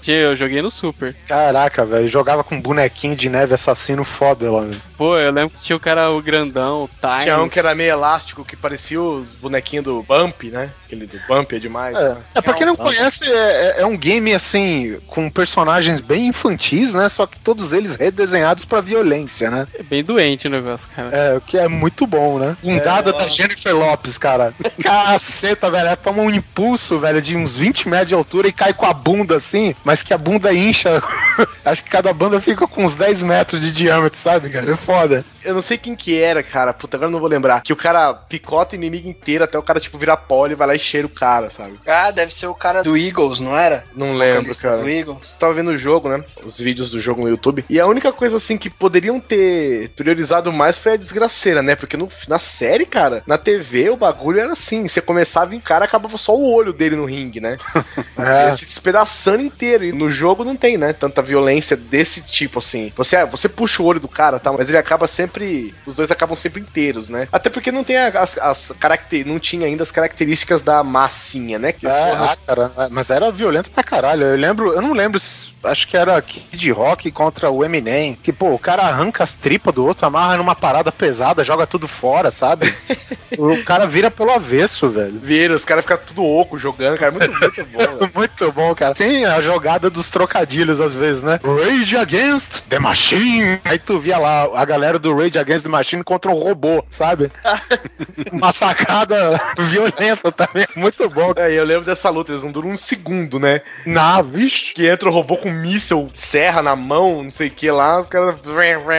[0.00, 1.14] Tchê, eu joguei no Super.
[1.28, 4.80] Caraca, velho, jogava com bonequinho de neve assassino foda lá, velho.
[4.96, 7.22] Pô, eu lembro que tinha o cara, o grandão, o Time.
[7.22, 10.70] Tinha um que era meio elástico, que parecia os bonequinhos do Bump, né?
[10.86, 11.96] Aquele do Bump é demais.
[11.96, 12.20] É, né?
[12.34, 16.92] é pra quem não conhece, é, é- é um game assim, com personagens bem infantis,
[16.92, 17.08] né?
[17.08, 19.66] Só que todos eles redesenhados pra violência, né?
[19.74, 21.08] É bem doente o negócio, cara.
[21.16, 22.56] É, o que é muito bom, né?
[22.62, 24.54] Indada da Jennifer Lopes, cara.
[24.82, 25.86] Caceta, velho.
[25.86, 28.92] Ela toma um impulso, velho, de uns 20 metros de altura e cai com a
[28.92, 31.02] bunda assim, mas que a bunda incha.
[31.64, 34.70] Acho que cada banda fica com uns 10 metros de diâmetro, sabe, cara?
[34.70, 35.24] É foda.
[35.42, 36.72] Eu não sei quem que era, cara.
[36.72, 37.62] Puta, agora eu não vou lembrar.
[37.62, 40.66] Que o cara picota o inimigo inteiro até o cara, tipo, virar pó e vai
[40.66, 41.78] lá e cheira o cara, sabe?
[41.86, 43.84] Ah, deve ser o cara do Eagles, não era?
[43.94, 44.82] Não lembro, cara.
[44.82, 45.34] Do Eagles.
[45.38, 46.22] tava vendo o jogo, né?
[46.44, 47.64] Os vídeos do jogo no YouTube.
[47.70, 51.76] E a única coisa, assim, que poderiam ter priorizado mais foi a desgraceira, né?
[51.76, 55.84] Porque no, na série, cara, na TV o bagulho era assim: você começava em cara,
[55.84, 57.56] acabava só o olho dele no ringue, né?
[58.18, 58.52] É.
[58.52, 59.84] Se despedaçando inteiro.
[59.84, 60.92] E no jogo não tem, né?
[60.92, 62.92] Tanta violência desse tipo, assim.
[62.96, 64.52] Você, você puxa o olho do cara, tá?
[64.52, 65.74] Mas ele acaba sempre.
[65.86, 67.28] Os dois acabam sempre inteiros, né?
[67.32, 71.72] Até porque não tem as, as caracter, não tinha ainda as características da massinha, né?
[71.72, 74.24] Que, É, porra, ah, cara, mas era violento pra caralho.
[74.24, 75.20] Eu lembro, eu não lembro,
[75.64, 78.18] acho que era Kid Rock contra o Eminem.
[78.22, 81.88] Que, pô, o cara arranca as tripas do outro, amarra numa parada pesada, joga tudo
[81.88, 82.74] fora, sabe?
[83.38, 85.18] o cara vira pelo avesso, velho.
[85.22, 87.12] Vieira, os caras ficam tudo oco jogando, cara.
[87.12, 88.10] Muito, muito bom.
[88.20, 88.94] Muito bom, cara.
[88.94, 91.38] Tem a jogada dos trocadilhos às vezes, né?
[91.42, 93.60] Rage Against the Machine.
[93.64, 97.30] Aí tu via lá a galera do Rage Against the Machine contra um robô, sabe?
[98.32, 100.66] Uma sacada violenta também.
[100.76, 101.32] Muito bom.
[101.36, 103.62] É, eu lembro dessa luta, eles não duram um segundo, né?
[103.86, 104.74] Na, vixe.
[104.74, 108.00] Que entra o robô com um míssel, serra na mão, não sei o que lá,
[108.00, 108.40] os caras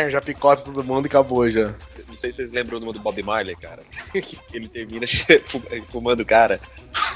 [0.09, 1.73] já picota todo mundo e acabou já.
[2.07, 3.83] Não sei se vocês lembram do Bob Marley, cara.
[4.53, 5.05] Ele termina
[5.89, 6.59] fumando o cara.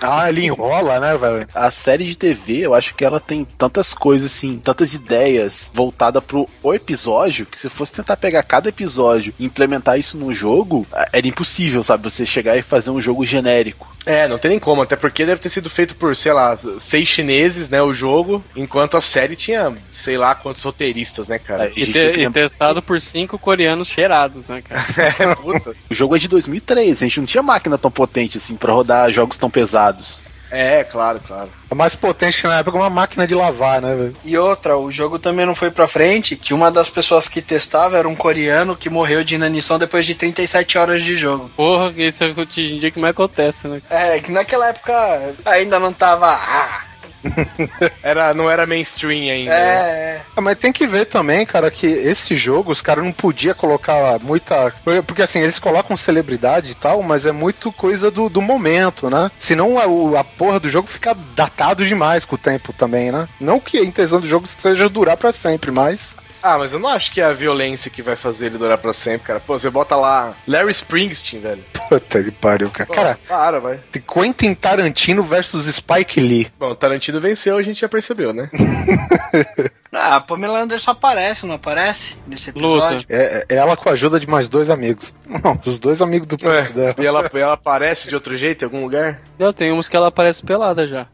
[0.01, 1.47] Ah, ele enrola, né, velho?
[1.53, 6.21] A série de TV, eu acho que ela tem tantas coisas, assim, tantas ideias voltada
[6.21, 10.85] pro o episódio, que se fosse tentar pegar cada episódio e implementar isso num jogo,
[11.11, 12.03] era impossível, sabe?
[12.03, 13.94] Você chegar e fazer um jogo genérico.
[14.05, 17.07] É, não tem nem como, até porque deve ter sido feito por, sei lá, seis
[17.07, 21.65] chineses, né, o jogo, enquanto a série tinha, sei lá, quantos roteiristas, né, cara?
[21.65, 24.85] É, E, te- e testado por cinco coreanos cheirados, né, cara?
[25.31, 25.75] É, puta.
[25.89, 29.09] O jogo é de 2003, a gente não tinha máquina tão potente assim pra rodar
[29.11, 30.19] jogos tão pesados.
[30.51, 31.49] É, claro, claro.
[31.69, 34.17] É mais potente que na época uma máquina de lavar, né, velho?
[34.23, 37.97] E outra, o jogo também não foi pra frente, que uma das pessoas que testava
[37.97, 41.49] era um coreano que morreu de inanição depois de 37 horas de jogo.
[41.55, 43.81] Porra, que isso é hoje em dia que mais acontece, né?
[43.89, 46.27] É, que naquela época ainda não tava.
[46.27, 46.81] Ah,
[48.03, 49.51] Era, não era mainstream ainda.
[49.51, 50.21] né?
[50.35, 54.19] é, mas tem que ver também, cara, que esse jogo os caras não podia colocar
[54.21, 54.73] muita.
[55.05, 59.31] Porque assim, eles colocam celebridade e tal, mas é muito coisa do, do momento, né?
[59.39, 63.27] Senão a, o- a porra do jogo fica datado demais com o tempo também, né?
[63.39, 66.15] Não que a intenção do jogo seja durar pra sempre, mas.
[66.47, 68.93] Ah, mas eu não acho que é a violência que vai fazer ele durar pra
[68.93, 69.39] sempre, cara.
[69.39, 71.63] Pô, você bota lá Larry Springsteen, velho.
[71.89, 72.85] Puta que pariu, cara.
[72.85, 73.79] Pô, Cara, para, vai.
[74.07, 76.51] Quentin Tarantino versus Spike Lee.
[76.59, 78.47] Bom, o Tarantino venceu, a gente já percebeu, né?
[79.97, 82.17] Ah, a Pamela Anderson aparece, não aparece?
[82.27, 82.65] Nesse Luta.
[82.87, 83.07] episódio.
[83.09, 85.13] É, é ela com a ajuda de mais dois amigos.
[85.25, 86.95] Não, os dois amigos do Ué, dela.
[86.99, 89.21] e ela, ela aparece de outro jeito em algum lugar?
[89.39, 91.07] Eu tenho uns que ela aparece pelada já.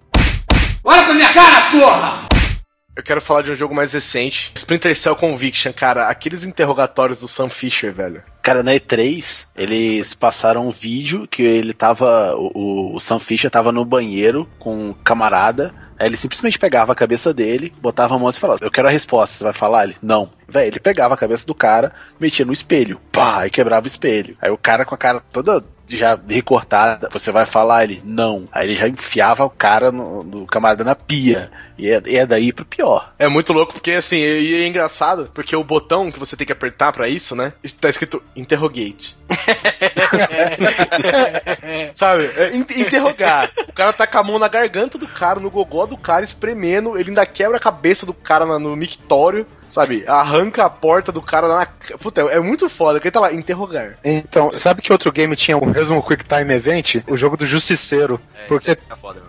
[2.94, 4.52] Eu quero falar de um jogo mais recente.
[4.56, 6.08] Splinter Cell Conviction, cara.
[6.08, 8.22] Aqueles interrogatórios do Sam Fisher, velho.
[8.42, 12.36] Cara, na E3, eles passaram um vídeo que ele tava.
[12.36, 15.74] O, o Sam Fisher tava no banheiro com um camarada.
[15.98, 18.92] Aí ele simplesmente pegava a cabeça dele, botava a mão e falava: Eu quero a
[18.92, 19.84] resposta, você vai falar?
[19.84, 20.34] Ele, não.
[20.50, 24.36] Véi, ele pegava a cabeça do cara, metia no espelho, pá, e quebrava o espelho.
[24.42, 25.64] Aí o cara com a cara toda
[25.98, 27.84] já recortada, você vai falar?
[27.84, 28.48] Ele, não.
[28.52, 31.52] Aí ele já enfiava o cara no, do camarada na pia.
[31.78, 33.12] E é, é daí pro pior.
[33.18, 36.54] É muito louco porque, assim, e é engraçado, porque o botão que você tem que
[36.54, 37.54] apertar pra isso, né?
[37.80, 39.18] Tá escrito interrogate.
[41.94, 42.26] Sabe?
[42.36, 43.52] É, in- interrogar.
[43.68, 46.98] O cara tá com a mão na garganta do cara, no gogó do cara, espremendo.
[46.98, 49.46] Ele ainda quebra a cabeça do cara no mictório.
[49.72, 50.04] Sabe?
[50.08, 51.66] Arranca a porta do cara na.
[51.98, 53.00] Puta, é muito foda.
[53.00, 53.98] Que ele tá lá, interrogar.
[54.04, 56.98] Então, sabe que outro game tinha o mesmo Quick Time Event?
[57.08, 58.20] O jogo do Justiceiro.
[58.48, 58.78] Porque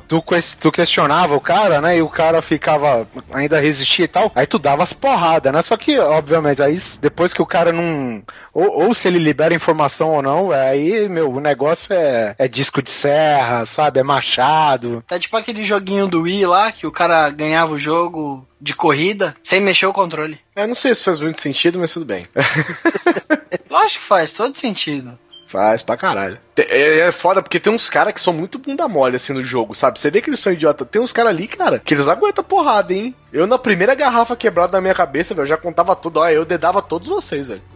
[0.09, 1.99] tu, ques- tu questionava o cara, né?
[1.99, 3.07] E o cara ficava.
[3.33, 4.33] ainda resistia e tal.
[4.35, 5.63] Aí tu dava as porradas, né?
[5.63, 8.23] Só que, obviamente, aí depois que o cara não.
[8.53, 12.83] Ou, ou se ele libera informação ou não, aí, meu, o negócio é, é disco
[12.83, 14.01] de serra, sabe?
[14.01, 15.05] É machado.
[15.07, 19.37] Tá tipo aquele joguinho do Wii lá, que o cara ganhava o jogo de corrida
[19.43, 20.39] sem mexer o controle.
[20.55, 22.27] Eu não sei se faz muito sentido, mas tudo bem.
[23.69, 25.19] Lógico que faz todo sentido.
[25.49, 26.39] Faz pra caralho.
[26.57, 29.75] É, é foda porque tem uns caras que são muito bunda mole assim no jogo,
[29.75, 29.99] sabe?
[30.01, 30.85] Você vê que eles são idiota.
[30.85, 33.15] Tem uns caras ali, cara, que eles aguentam porrada, hein?
[33.31, 36.21] Eu na primeira garrafa quebrada na minha cabeça, velho, eu já contava tudo.
[36.21, 37.63] Ó, eu dedava todos vocês, velho.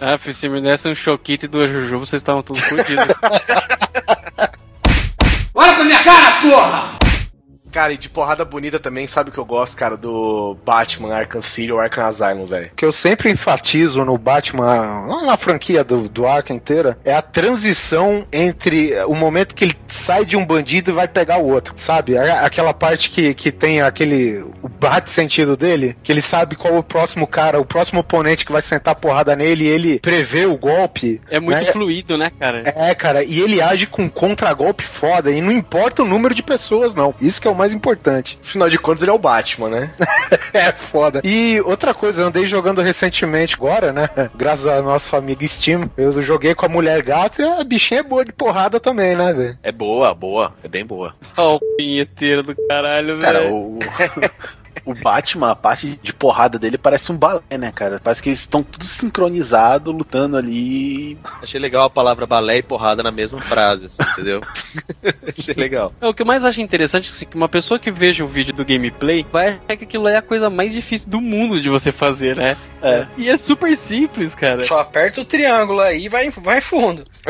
[0.00, 3.04] Ah, filho, se me desse um choquito e duas juju, vocês estavam todos fodidos.
[6.04, 7.07] Cara,
[7.92, 9.96] e de porrada bonita também, sabe o que eu gosto, cara?
[9.96, 12.70] Do Batman Arkham City ou Arkham Asylum, velho.
[12.72, 17.14] O que eu sempre enfatizo no Batman, lá na franquia do, do Arkham inteira, é
[17.14, 21.46] a transição entre o momento que ele sai de um bandido e vai pegar o
[21.46, 22.16] outro, sabe?
[22.16, 24.44] Aquela parte que, que tem aquele.
[24.62, 28.52] o bate sentido dele, que ele sabe qual o próximo cara, o próximo oponente que
[28.52, 31.20] vai sentar porrada nele e ele prevê o golpe.
[31.30, 31.72] É muito né?
[31.72, 32.62] fluido, né, cara?
[32.64, 36.42] É, cara, e ele age com um contragolpe foda, e não importa o número de
[36.42, 37.14] pessoas, não.
[37.20, 38.38] Isso que é o mais importante.
[38.42, 39.90] Afinal de contas, ele é o Batman, né?
[40.52, 41.20] É foda.
[41.24, 44.08] E outra coisa, eu andei jogando recentemente agora, né?
[44.34, 45.90] Graças ao nosso amigo Steam.
[45.96, 49.32] Eu joguei com a mulher gata e a bichinha é boa de porrada também, né,
[49.32, 49.58] velho?
[49.62, 50.52] É boa, boa.
[50.62, 51.14] É bem boa.
[51.36, 53.54] Ó, o pinheteiro do caralho, Cara, velho.
[53.54, 53.78] o,
[54.90, 58.00] o Batman, a parte de porrada dele parece um balé, né, cara?
[58.02, 61.18] Parece que eles estão tudo sincronizados, lutando ali.
[61.42, 64.40] Achei legal a palavra balé e porrada na mesma frase, assim, entendeu?
[65.36, 65.92] Achei legal.
[66.00, 68.28] É, O que eu mais acho interessante é assim, que uma pessoa que veja o
[68.28, 71.68] vídeo do gameplay vai achar que aquilo é a coisa mais difícil do mundo de
[71.68, 72.56] você fazer, né?
[72.82, 73.06] É.
[73.16, 74.60] E é super simples, cara.
[74.62, 77.04] Só aperta o triângulo aí e vai, vai fundo.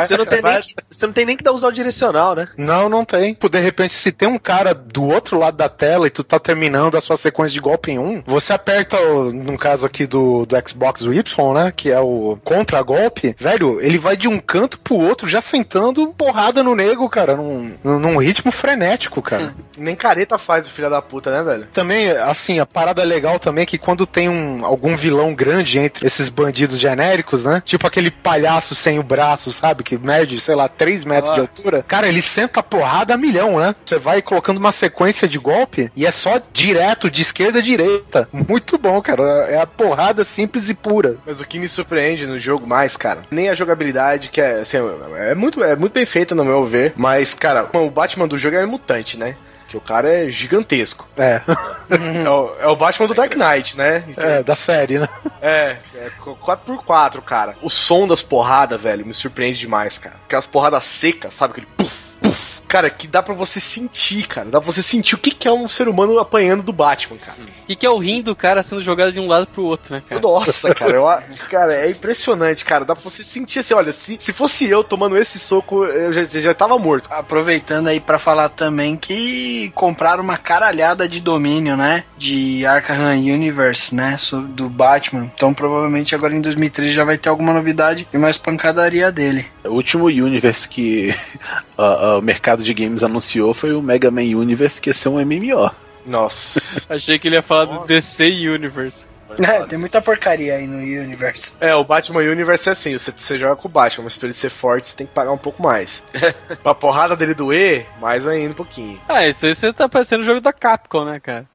[0.00, 2.48] Você não, tem nem, que- você não tem nem que dar usar o direcional, né?
[2.56, 3.36] Não, não tem.
[3.50, 6.96] De repente, se tem um cara do outro lado da tela e tu tá terminando
[6.96, 10.56] a sua sequência de golpe em um, você aperta, o- no caso aqui do, do
[10.68, 11.72] Xbox o Y, né?
[11.74, 16.62] Que é o contra-golpe, velho, ele vai de um canto pro outro já sentando porrada
[16.62, 19.54] no nego, cara, num, num ritmo frenético, cara.
[19.78, 21.66] Nem careta faz o filho da puta, né, velho?
[21.72, 26.06] Também, assim, a parada legal também é que quando tem um, algum vilão grande entre
[26.06, 27.62] esses bandidos genéricos, né?
[27.64, 29.82] Tipo aquele palhaço sem o braço, sabe?
[29.82, 31.34] Que mede, sei lá, 3 metros Ah.
[31.34, 31.84] de altura.
[31.86, 33.74] Cara, ele senta a porrada a milhão, né?
[33.84, 37.62] Você vai colocando uma sequência de golpe e é só só direto, de esquerda a
[37.62, 38.28] direita.
[38.32, 39.22] Muito bom, cara.
[39.48, 41.16] É a porrada simples e pura.
[41.26, 44.78] Mas o que me surpreende no jogo mais, cara, nem a jogabilidade, que é, assim,
[45.16, 48.56] é muito, é muito bem feita no meu ver, mas, cara, o Batman do jogo
[48.56, 49.36] é mutante, né?
[49.68, 51.08] Que o cara é gigantesco.
[51.16, 51.40] É.
[51.90, 54.04] É o, é o Batman do Dark Knight, né?
[54.16, 55.08] É, da série, né?
[55.42, 57.56] É, é 4x4, cara.
[57.62, 60.14] O som das porradas, velho, me surpreende demais, cara.
[60.24, 61.50] Aquelas porradas secas, sabe?
[61.50, 62.09] Aquele puf, puf.
[62.70, 64.48] Cara, que dá pra você sentir, cara.
[64.48, 67.36] Dá pra você sentir o que, que é um ser humano apanhando do Batman, cara.
[67.68, 70.02] E que é o rim do cara sendo jogado de um lado pro outro, né,
[70.08, 70.20] cara?
[70.20, 71.04] Nossa, cara, eu,
[71.50, 72.84] cara, é impressionante, cara.
[72.84, 76.24] Dá pra você sentir assim, olha, se, se fosse eu tomando esse soco, eu já,
[76.26, 77.12] já tava morto.
[77.12, 82.04] Aproveitando aí pra falar também que compraram uma caralhada de domínio, né?
[82.16, 84.16] De Arkham Universe, né?
[84.50, 85.28] Do Batman.
[85.34, 89.46] Então provavelmente agora em 2013 já vai ter alguma novidade e mais pancadaria dele.
[89.64, 91.12] O último Universe que
[91.80, 95.08] ah, ah, o mercado de games anunciou foi o Mega Man Universe, que ia ser
[95.08, 95.70] um MMO.
[96.04, 96.60] Nossa.
[96.94, 99.06] Achei que ele ia falar do DC Universe.
[99.38, 101.54] É, tem muita porcaria aí no Universe.
[101.60, 104.34] É, o Batman Universe é assim, você, você joga com o Batman, mas pra ele
[104.34, 106.02] ser forte, você tem que pagar um pouco mais.
[106.62, 109.00] pra porrada dele doer, mais ainda um pouquinho.
[109.08, 111.46] Ah, isso aí você tá parecendo o jogo da Capcom, né, cara?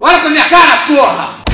[0.00, 1.44] Olha pra minha cara, porra!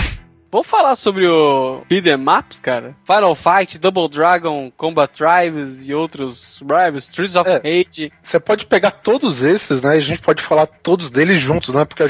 [0.56, 2.96] Vamos falar sobre o Beat'em Maps, cara?
[3.04, 7.60] Final Fight, Double Dragon, Combat Tribes e outros Tribes, Streets of É.
[8.22, 9.96] Você pode pegar todos esses, né?
[9.96, 11.84] E a gente pode falar todos deles juntos, né?
[11.84, 12.06] Porque a,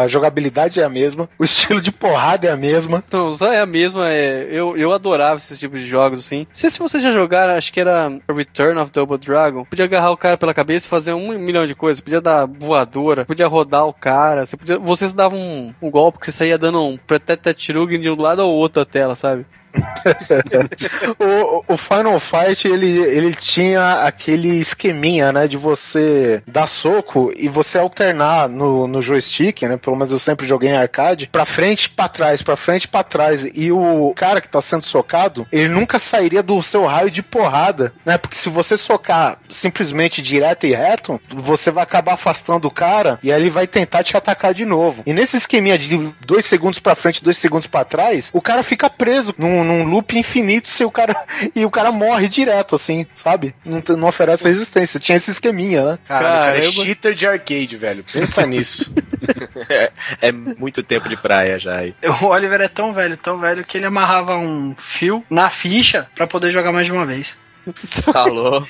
[0.00, 3.02] a jogabilidade é a mesma, o estilo de porrada é a mesma.
[3.08, 6.40] Então, só é a mesma, é, eu, eu adorava esses tipos de jogos, assim.
[6.40, 9.64] Não sei se vocês já jogaram, acho que era Return of Double Dragon.
[9.64, 12.02] Podia agarrar o cara pela cabeça e fazer um milhão de coisas.
[12.02, 14.44] Podia dar voadora, podia rodar o cara.
[14.44, 16.98] Você podia, vocês davam um, um golpe que você saía dando um
[17.78, 19.46] Pretetachirugen de um lado ao outro da tela, sabe?
[21.18, 25.46] O, o Final Fight, ele, ele tinha aquele esqueminha, né?
[25.48, 29.76] De você dar soco e você alternar no, no joystick, né?
[29.76, 33.50] Pelo menos eu sempre joguei em arcade, pra frente pra trás, pra frente pra trás.
[33.54, 37.92] E o cara que tá sendo socado, ele nunca sairia do seu raio de porrada,
[38.04, 38.18] né?
[38.18, 43.32] Porque se você socar simplesmente direto e reto, você vai acabar afastando o cara e
[43.32, 45.02] aí ele vai tentar te atacar de novo.
[45.06, 48.88] E nesse esqueminha de dois segundos pra frente, dois segundos pra trás, o cara fica
[48.90, 51.14] preso num, num loop infinito se o cara,
[51.54, 53.54] e o cara morre direto, assim, sabe?
[53.64, 54.98] Não, te- não oferece resistência.
[55.00, 55.98] Tinha esse esqueminha, né?
[56.06, 58.04] Caralho, cara, é cheater de arcade, velho.
[58.12, 58.94] Pensa nisso.
[59.68, 59.90] É,
[60.22, 61.94] é muito tempo de praia já aí.
[62.22, 66.26] O Oliver é tão velho, tão velho, que ele amarrava um fio na ficha pra
[66.26, 67.34] poder jogar mais de uma vez.
[68.12, 68.66] Falou.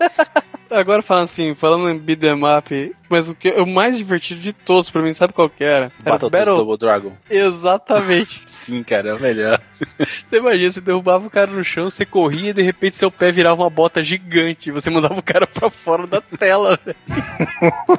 [0.70, 4.90] Agora falando assim, falando em beat'em up, mas o que o mais divertido de todos
[4.90, 5.90] pra mim, sabe qual que era?
[6.04, 7.12] Era Battletoads Double Dragon.
[7.30, 8.42] Exatamente.
[8.46, 9.60] Sim, cara, é o melhor.
[10.26, 13.30] Você imagina, você derrubava o cara no chão, você corria e de repente seu pé
[13.30, 14.72] virava uma bota gigante.
[14.72, 16.96] Você mandava o cara pra fora da tela, velho.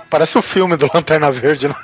[0.10, 1.76] Parece o filme do Lanterna Verde, né?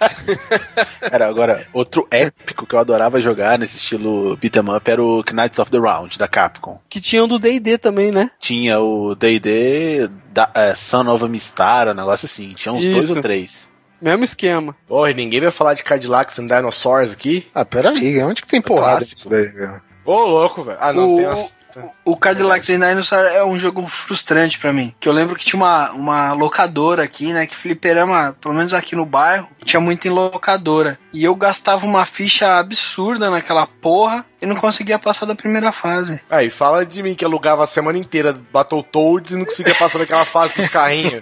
[1.10, 5.58] Cara, agora, outro épico que eu adorava jogar nesse estilo beat'em up era o Knights
[5.58, 6.78] of the Round, da Capcom.
[6.88, 8.30] Que tinha um do DD também, né?
[8.38, 12.52] Tinha o D&D, da- é, Son of a Mistara, um negócio assim.
[12.54, 13.14] Tinha uns dois Isso.
[13.16, 13.70] ou três.
[14.00, 14.76] Mesmo esquema.
[14.86, 17.46] Porra, e ninguém vai falar de Cadillacs and Dinosaurs aqui?
[17.54, 19.14] Ah, peraí, onde que tem porrada clássico.
[19.16, 19.82] nisso daí, cara?
[20.04, 20.78] Ô, louco, velho.
[20.80, 21.55] Ah, não, O- tem umas...
[22.04, 24.94] O Cadillacs and Dinosaur é um jogo frustrante pra mim.
[24.98, 27.46] Que eu lembro que tinha uma, uma locadora aqui, né?
[27.46, 30.98] Que fliperama, pelo menos aqui no bairro, tinha muito em locadora.
[31.12, 36.20] E eu gastava uma ficha absurda naquela porra e não conseguia passar da primeira fase.
[36.28, 40.24] Aí, fala de mim que alugava a semana inteira Battletoads e não conseguia passar daquela
[40.24, 41.20] fase dos carrinhos.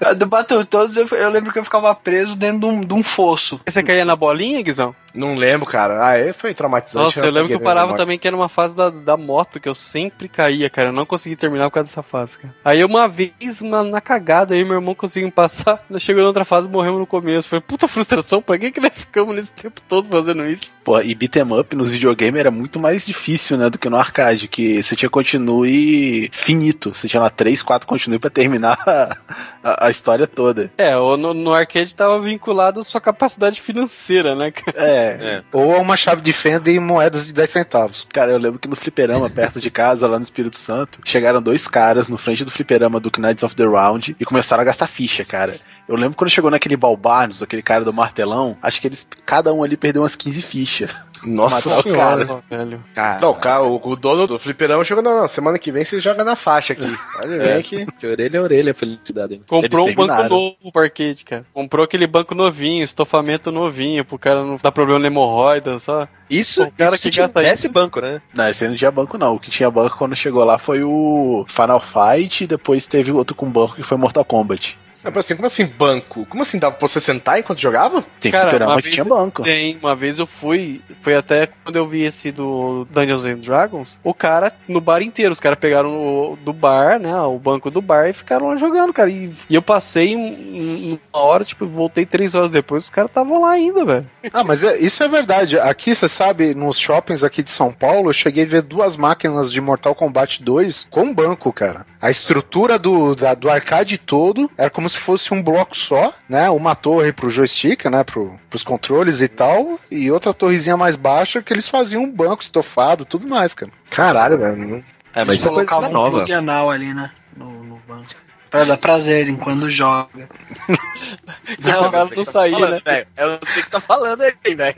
[0.00, 3.02] A Do Battletoads eu, eu lembro que eu ficava preso dentro de um, de um
[3.02, 3.60] fosso.
[3.66, 4.94] Você caía na bolinha, Guizão?
[5.14, 6.06] Não lembro, cara.
[6.06, 7.04] Ah, é, foi traumatizante.
[7.04, 9.58] Nossa, eu não lembro que eu parava também que era uma fase da, da moto,
[9.58, 10.90] que eu sempre caía, cara.
[10.90, 12.54] Eu não consegui terminar por causa dessa fase, cara.
[12.64, 15.84] Aí uma vez, uma, na cagada, aí meu irmão conseguiu passar.
[15.90, 17.48] Nós chegou na outra fase morremos no começo.
[17.48, 20.66] Foi puta frustração, pra que, que nós ficamos nesse tempo todo fazendo isso?
[20.84, 24.48] Pô, e beat'em up nos videogames era muito mais difícil, né, do que no arcade,
[24.48, 26.94] que você tinha continue finito.
[26.94, 29.16] Você tinha lá três, quatro continue pra terminar a,
[29.62, 30.70] a- a história toda.
[30.78, 34.76] É, o- no, no arcade tava vinculado à sua capacidade financeira, né, cara?
[34.76, 38.06] É, Ou uma chave de fenda e moedas de 10 centavos.
[38.12, 41.66] Cara, eu lembro que no fliperama, perto de casa, lá no Espírito Santo, chegaram dois
[41.68, 45.24] caras no frente do fliperama do Knights of the Round e começaram a gastar ficha,
[45.24, 45.56] cara.
[45.88, 49.64] Eu lembro quando chegou naquele Balbarnos, aquele cara do martelão, acho que eles, cada um
[49.64, 50.90] ali perdeu umas 15 fichas.
[51.24, 52.24] Nossa o senhora.
[52.24, 52.82] Nossa, velho.
[53.20, 56.36] Não, cara, o, o dono do fliperama chegou na semana que vem, você joga na
[56.36, 56.86] faixa aqui.
[57.26, 57.62] Ver É.
[57.62, 57.86] que.
[57.98, 59.34] De orelha a orelha, felicidade.
[59.34, 59.42] hein?
[59.46, 61.44] Comprou um banco novo pro arcade, cara.
[61.52, 66.08] Comprou aquele banco novinho, estofamento novinho, pro cara não dar problema na hemorroida, só.
[66.28, 68.22] Isso, O cara isso que se gasta tivesse banco, né?
[68.32, 69.34] Não, esse aí não tinha banco não.
[69.34, 73.34] O que tinha banco quando chegou lá foi o Final Fight e depois teve outro
[73.34, 74.78] com banco que foi Mortal Kombat.
[75.02, 76.26] Não, mas assim, como assim banco?
[76.26, 78.04] Como assim dava pra você sentar enquanto jogava?
[78.20, 79.42] Tem Cara, fliperama uma que vez tinha banco.
[79.42, 83.98] Tem, uma vez eu fui, foi até quando eu vi esse do Dungeons and Dragons,
[84.04, 87.80] o cara, no bar inteiro, os caras pegaram o, do bar, né, o banco do
[87.80, 91.66] bar e ficaram lá jogando, cara, e, e eu passei um- um- uma hora, tipo,
[91.66, 94.06] voltei três horas depois, os caras estavam lá ainda, velho.
[94.32, 95.58] Ah, mas é- isso é verdade.
[95.58, 99.50] Aqui, você sabe, nos shoppings aqui de São Paulo, eu cheguei a ver duas máquinas
[99.50, 101.86] de Mortal Kombat 2 com banco, cara.
[102.02, 106.50] A estrutura do, da- do arcade todo era como se fosse um bloco só, né?
[106.50, 108.04] Uma torre pro joystick, né?
[108.04, 112.42] Pro, pros controles e tal, e outra torrezinha mais baixa que eles faziam um banco
[112.42, 113.70] estofado, tudo mais, cara.
[113.90, 114.84] Caralho, velho.
[115.14, 116.16] É, mas Eles isso é coisa colocavam um nova.
[116.18, 117.10] plug anal ali, né?
[117.36, 118.06] No, no banco.
[118.50, 120.28] Pra dar prazer enquanto joga.
[121.60, 122.60] Não, o cara não saía, né?
[122.60, 123.06] Falando, velho.
[123.16, 124.74] É você que tá falando aí, velho.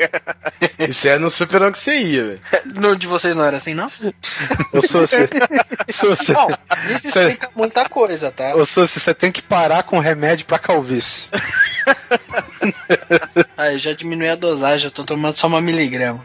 [0.89, 2.41] Isso é no superão que você ia, velho.
[2.75, 3.91] No de vocês não era assim, não?
[4.73, 5.17] Eu sou assim.
[5.93, 6.33] sou assim.
[6.33, 6.49] Bom,
[6.91, 8.55] isso explica muita coisa, tá?
[8.55, 11.27] Ô, Sussi, você tem que parar com remédio pra calvície.
[13.57, 16.25] Aí já diminui a dosagem, eu tô tomando só uma miligrama.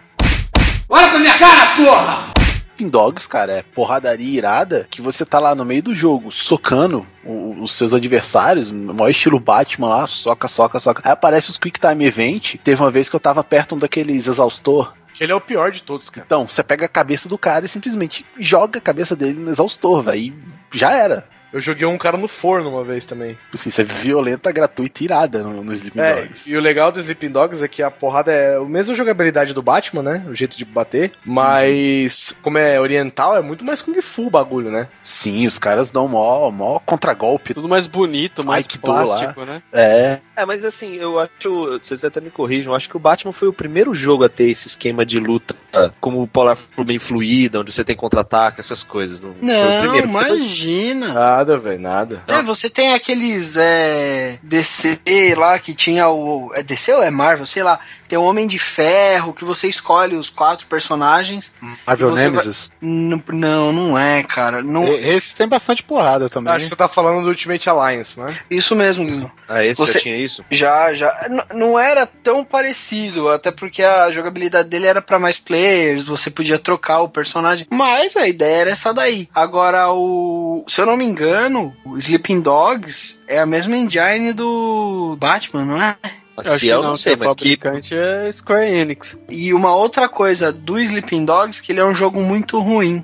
[2.77, 7.05] Sleeping Dogs, cara, é porradaria irada que você tá lá no meio do jogo, socando
[7.25, 11.01] o- os seus adversários, no maior estilo Batman lá, soca, soca, soca.
[11.03, 12.55] Aí aparece os Quick Time Event.
[12.63, 14.93] Teve uma vez que eu tava perto um daqueles exaustor.
[15.19, 16.23] Ele é o pior de todos, cara.
[16.27, 20.03] Então, você pega a cabeça do cara e simplesmente joga a cabeça dele no exaustor,
[20.03, 20.19] velho.
[20.21, 20.33] E
[20.71, 21.27] já era.
[21.57, 23.35] Eu joguei um cara no forno uma vez também.
[23.51, 26.47] Isso é violenta, gratuita e irada no, no Sleeping É, Dogs.
[26.47, 29.61] e o legal do Sleeping Dogs é que a porrada é a mesma jogabilidade do
[29.63, 30.25] Batman, né?
[30.29, 31.13] O jeito de bater.
[31.25, 34.87] Mas, como é oriental, é muito mais Kung Fu o bagulho, né?
[35.01, 37.55] Sim, os caras dão mó, mó contragolpe.
[37.55, 39.03] Tudo mais bonito, mais Aikido lá.
[39.03, 39.61] plástico, né?
[39.73, 41.79] É, É, mas assim, eu acho.
[41.81, 44.67] Vocês até me corrijam, acho que o Batman foi o primeiro jogo a ter esse
[44.67, 45.55] esquema de luta
[45.99, 49.19] como o Polar meio fluida, onde você tem contra-ataque, essas coisas.
[49.19, 50.07] Não, foi o Não, primeiro.
[50.07, 51.11] imagina.
[51.11, 52.23] Nada, velho, nada.
[52.27, 54.99] É, você tem aqueles é, DC
[55.35, 56.51] lá que tinha o.
[56.53, 57.47] É DC ou é Marvel?
[57.47, 57.79] Sei lá.
[58.07, 61.51] Tem o Homem de Ferro, que você escolhe os quatro personagens.
[61.85, 62.71] Marvel Nemesis.
[62.81, 64.61] N- não, não é, cara.
[64.63, 66.53] Não, Esse tem bastante porrada também.
[66.53, 68.37] Acho que você tá falando do Ultimate Alliance, né?
[68.49, 69.31] Isso mesmo, Guizão.
[69.47, 70.43] Ah, esse Você- já tinha isso?
[70.49, 71.27] Já, já.
[71.29, 76.29] N- não era tão parecido, até porque a jogabilidade dele era pra mais players, você
[76.29, 77.67] podia trocar o personagem.
[77.69, 79.29] Mas a ideia era essa daí.
[79.33, 80.63] Agora, o.
[80.67, 85.81] Se eu não me engano, o Sleeping Dogs é a mesma engine do Batman, não
[85.81, 85.95] é?
[86.37, 87.57] Eu Se eu que não sei, que o mas que.
[87.57, 89.17] fabricante é Square Enix.
[89.29, 93.03] E uma outra coisa do Sleeping Dogs, que ele é um jogo muito ruim.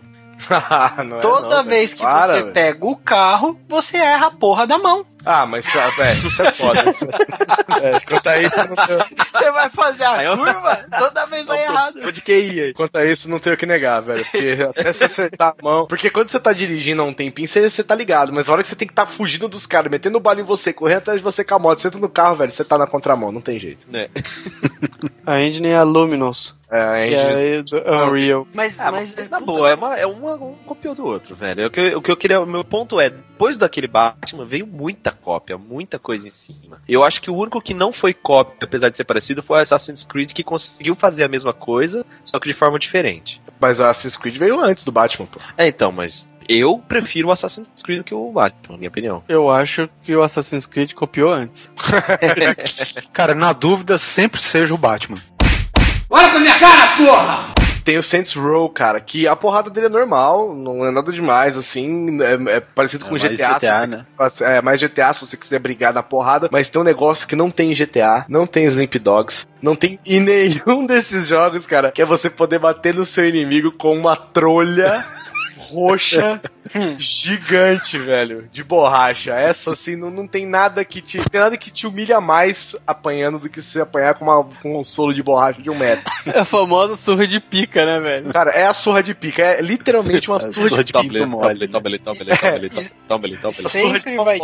[1.05, 2.53] Não é Toda não, vez que Para, você velho.
[2.53, 5.05] pega o carro, você erra a porra da mão.
[5.25, 6.89] Ah, mas ah, velho, isso é foda.
[6.89, 7.05] Isso
[7.81, 8.99] é, quanto a isso, não tenho,
[9.33, 11.99] Você vai fazer a eu- curva, toda vez vai errado.
[12.23, 12.73] Que ia aí?
[12.73, 14.23] quanto a isso, não tenho o que negar, velho.
[14.25, 15.87] Porque até se acertar a mão.
[15.87, 18.31] Porque quando você tá dirigindo há um tempinho, você, você tá ligado.
[18.33, 20.71] Mas a hora que você tem que tá fugindo dos caras, metendo bala em você,
[20.73, 22.87] correndo atrás de você com a moto, você entra no carro, velho, você tá na
[22.87, 23.87] contramão, não tem jeito.
[25.25, 26.53] A engine é a Luminous.
[26.69, 28.47] É, a engine- é Unreal.
[28.53, 31.67] Mas, Ah, mas mas na boa, é, uma, é uma, um copiou do outro, velho.
[31.67, 32.41] O que, o que eu queria.
[32.41, 36.81] O meu ponto é, depois daquele Batman, veio muita cópia, muita coisa em cima.
[36.87, 39.61] Eu acho que o único que não foi cópia, apesar de ser parecido, foi o
[39.61, 43.41] Assassin's Creed, que conseguiu fazer a mesma coisa, só que de forma diferente.
[43.59, 45.39] Mas o Assassin's Creed veio antes do Batman, pô.
[45.57, 49.23] É, então, mas eu prefiro o Assassin's Creed do que o Batman, na minha opinião.
[49.27, 51.71] Eu acho que o Assassin's Creed copiou antes.
[53.13, 55.21] Cara, na dúvida, sempre seja o Batman.
[57.83, 61.57] Tem o Saints Row, cara, que a porrada dele é normal, não é nada demais,
[61.57, 64.05] assim, é, é parecido É com GTA, né?
[64.17, 67.35] quiser- é mais GTA se você quiser brigar na porrada, mas tem um negócio que
[67.35, 71.91] não tem em GTA, não tem Sleep Dogs, não tem em nenhum desses jogos, cara,
[71.91, 75.03] que é você poder bater no seu inimigo com uma trolha
[75.57, 76.41] roxa
[76.97, 79.33] gigante, velho, de borracha.
[79.33, 83.39] Essa assim não, não tem nada que te tem nada que te humilha mais apanhando
[83.39, 86.11] do que se apanhar com, uma, com um solo de borracha de um metro.
[86.25, 88.31] É a famosa surra de pica, né, velho?
[88.33, 91.03] Cara, é a surra de pica, é literalmente uma É, surra, surra de de pica.
[91.13, 91.67] pinto mole.
[93.07, 93.37] Tobele.
[93.69, 94.39] Sempre vai,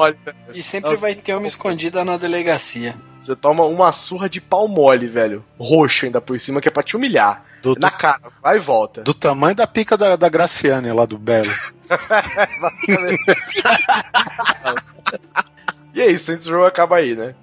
[0.53, 2.95] e sempre vai ter uma escondida na delegacia.
[3.19, 5.43] Você toma uma surra de pau mole, velho.
[5.59, 7.43] Roxo ainda por cima, que é pra te humilhar.
[7.61, 9.01] Do, Na cara, vai e volta.
[9.01, 11.51] do tamanho da pica da, da Graciane lá do Belo.
[15.91, 17.33] E aí, Saints Row acaba aí, né?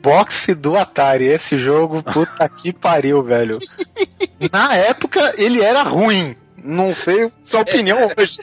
[0.00, 1.26] Boxe do Atari.
[1.26, 3.58] Esse jogo, puta que pariu, velho.
[4.52, 6.36] Na época, ele era ruim.
[6.62, 8.40] Não sei sua opinião hoje.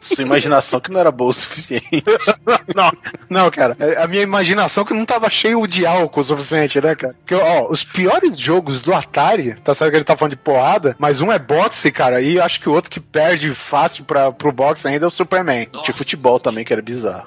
[0.00, 2.02] Sua imaginação que não era boa o suficiente.
[2.74, 2.90] Não,
[3.28, 3.76] não, cara.
[4.02, 7.14] A minha imaginação que não tava cheio de álcool o suficiente, né, cara?
[7.14, 10.96] Porque, ó, os piores jogos do Atari, tá certo que ele tá falando de porrada,
[10.98, 14.50] mas um é boxe, cara, e acho que o outro que perde fácil pra, pro
[14.52, 15.68] boxe ainda é o Superman.
[15.82, 17.26] Tinha futebol também, que era bizarro.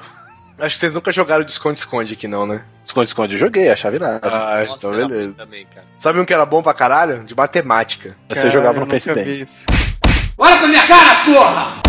[0.58, 2.64] Acho que vocês nunca jogaram de esconde-esconde aqui, não, né?
[2.84, 4.28] Esconde-esconde eu joguei, achava irado.
[4.28, 5.34] Ah, Nossa, então beleza.
[5.34, 5.86] também, cara.
[6.00, 7.26] Sabe um que era bom pra caralho?
[7.26, 8.16] De matemática.
[8.30, 8.88] Você jogava no
[10.38, 11.26] eu nunca PSP.
[11.26, 11.82] vi isso.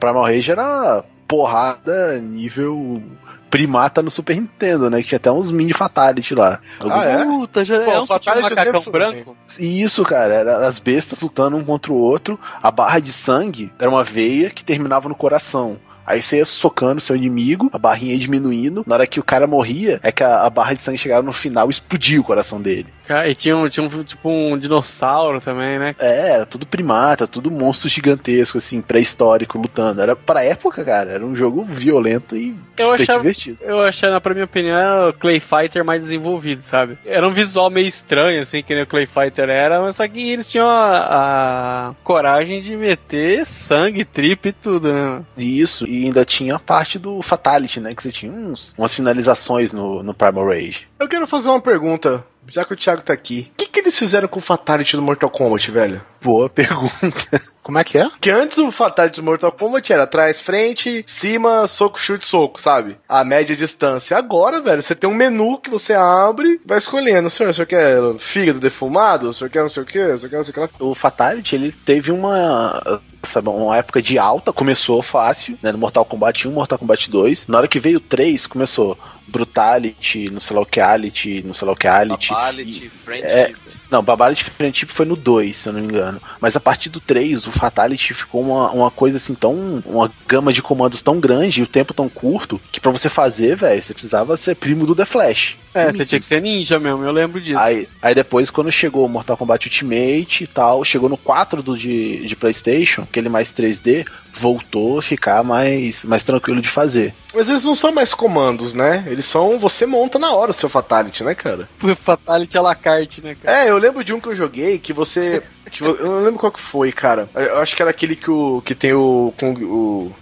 [0.00, 3.02] Primal Rage era porrada nível
[3.50, 5.00] primata no Super Nintendo, né?
[5.02, 6.60] Que tinha até uns mini fatality lá.
[6.80, 7.24] Ah, é?
[7.24, 9.36] Puta, já Pô, é um Fatality eu macacão sempre branco.
[9.58, 12.38] E Isso, cara, era as bestas lutando um contra o outro.
[12.62, 15.78] A barra de sangue era uma veia que terminava no coração.
[16.08, 18.82] Aí você ia socando seu inimigo, a barrinha ia diminuindo.
[18.86, 21.32] Na hora que o cara morria, é que a, a barra de sangue chegava no
[21.32, 22.86] final e explodia o coração dele.
[23.06, 25.94] Cara, E tinha, um, tinha um, tipo um dinossauro também, né?
[25.98, 30.02] É, era tudo primata, tudo monstro gigantesco, assim, pré-histórico lutando.
[30.02, 33.58] Era pra época, cara, era um jogo violento e Eu super achava- divertido.
[33.62, 36.98] Eu achava, pra minha opinião, era o Clay Fighter mais desenvolvido, sabe?
[37.06, 40.30] Era um visual meio estranho, assim, que nem o Clay Fighter era, mas só que
[40.30, 45.22] eles tinham a, a coragem de meter sangue, trip e tudo, né?
[45.36, 47.94] Isso, e ainda tinha a parte do Fatality, né?
[47.94, 50.88] Que você tinha uns, umas finalizações no, no Primal Rage.
[50.98, 53.50] Eu quero fazer uma pergunta, já que o Thiago tá aqui.
[53.52, 56.00] O que, que eles fizeram com o Fatality do Mortal Kombat, velho?
[56.20, 57.40] Boa pergunta.
[57.62, 58.08] Como é que é?
[58.20, 62.96] Que antes o Fatality do Mortal Kombat era trás, frente, cima, soco, chute, soco, sabe?
[63.08, 64.16] A média distância.
[64.16, 67.28] Agora, velho, você tem um menu que você abre, vai escolhendo.
[67.28, 69.28] O senhor, o senhor quer fígado defumado?
[69.28, 69.98] O senhor quer não sei o quê?
[70.00, 70.82] O senhor quer não sei o que?
[70.82, 76.04] O Fatality, ele teve uma, sabe, uma época de alta, começou fácil, né, no Mortal
[76.04, 77.46] Kombat 1, Mortal Kombat 2.
[77.46, 78.98] Na hora que veio o 3, começou
[79.28, 82.30] Brutality, no sei lá o que, Ality, no sei lá o que, Ality.
[82.30, 83.26] Babality, Friendship.
[83.26, 83.52] É,
[83.90, 86.20] Não, Babality Friendship foi no 2, se eu não me engano.
[86.40, 89.82] Mas a partir do 3, o Fatality ficou uma, uma coisa assim tão.
[89.86, 93.56] uma gama de comandos tão grande e o tempo tão curto que pra você fazer,
[93.56, 95.56] velho, você precisava ser primo do The Flash.
[95.74, 97.58] É, você tinha que ser ninja mesmo, eu lembro disso.
[97.58, 101.76] Aí, aí depois, quando chegou o Mortal Kombat Ultimate e tal, chegou no 4 do
[101.76, 104.06] de, de PlayStation, aquele mais 3D,
[104.38, 107.14] voltou a ficar mais, mais tranquilo de fazer.
[107.34, 109.04] Mas eles não são mais comandos, né?
[109.06, 109.58] Eles são.
[109.58, 111.68] Você monta na hora o seu Fatality, né, cara?
[112.02, 113.64] Fatality à la carte, né, cara?
[113.64, 115.42] É, eu lembro de um que eu joguei que você.
[115.70, 117.28] que eu não lembro qual que foi, cara.
[117.34, 118.62] Eu acho que era aquele que o.
[118.64, 119.32] que tem o.
[119.38, 120.14] com o.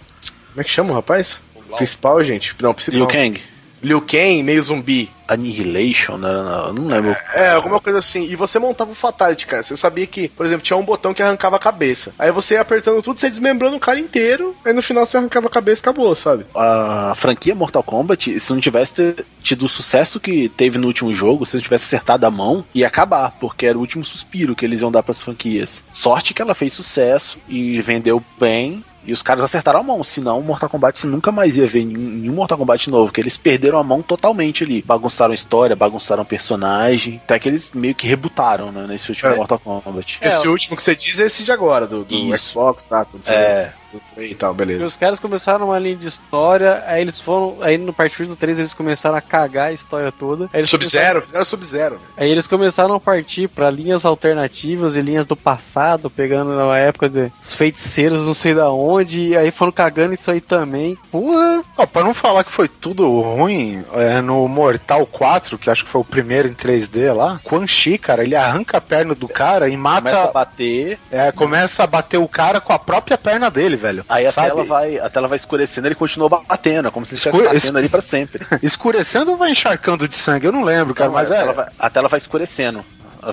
[0.49, 1.41] Como é que chama o rapaz?
[1.75, 2.55] Principal, gente?
[2.59, 2.99] Não, principal.
[2.99, 3.41] Liu Kang,
[3.81, 5.09] Liu Kang, meio zumbi.
[5.27, 6.31] Annihilation, né?
[6.31, 7.15] Não, não lembro.
[7.33, 8.23] É, alguma coisa assim.
[8.23, 9.61] E você montava o Fatality, cara.
[9.61, 12.13] Você sabia que, por exemplo, tinha um botão que arrancava a cabeça.
[12.17, 14.55] Aí você ia apertando tudo, você ia desmembrando o cara inteiro.
[14.63, 16.45] Aí no final você arrancava a cabeça e acabou, sabe?
[16.55, 21.45] a franquia Mortal Kombat, se não tivesse tido o sucesso que teve no último jogo,
[21.45, 24.81] se não tivesse acertado a mão, ia acabar, porque era o último suspiro que eles
[24.81, 25.83] iam dar pras franquias.
[25.91, 28.83] Sorte que ela fez sucesso e vendeu bem.
[29.07, 31.85] E os caras acertaram a mão, senão o Mortal Kombat você nunca mais ia ver
[31.85, 34.81] nenhum, nenhum Mortal Kombat novo, que eles perderam a mão totalmente ali.
[34.81, 39.31] Bagunçaram a história, bagunçaram o personagem, até que eles meio que rebutaram, né, nesse último
[39.31, 39.35] É.
[39.37, 40.17] Mortal Kombat.
[40.21, 42.37] É, Esse os- último que você diz é esse de agora, do, do.
[42.37, 43.05] Xbox, tá?
[43.05, 43.71] Tudo É,
[44.17, 44.85] e tal, E beleza.
[44.85, 47.57] os caras começaram uma linha de história, aí eles foram.
[47.61, 50.49] Aí no partir do 3 eles começaram a cagar a história toda.
[50.65, 51.99] Sub-Zero, fizeram Sub-Zero.
[52.17, 57.09] Aí eles começaram a partir pra linhas alternativas e linhas do passado, pegando na época
[57.09, 60.97] dos feiticeiros, não sei da onde, e aí foram cagando isso aí também.
[61.11, 61.63] Porra!
[61.77, 65.89] Ó, pra não falar que foi tudo ruim, é, no Mortal 4, que acho que
[65.91, 69.69] foi o primeiro em 3D lá, Quan Chi, cara, ele arranca a perna do cara
[69.69, 70.01] e mata.
[70.01, 74.03] começa a bater, É, começa a bater o cara com a própria perna dele, velho.
[74.09, 74.47] aí a Sabe?
[74.49, 77.59] tela, vai, a tela vai escurecendo ele continua batendo, é como se ele estivesse Escure-
[77.59, 78.45] batendo ali pra sempre.
[78.61, 80.45] Escurecendo ou vai encharcando de sangue?
[80.47, 81.39] Eu não lembro, cara, mas a, é.
[81.39, 82.83] tela vai, a tela vai escurecendo.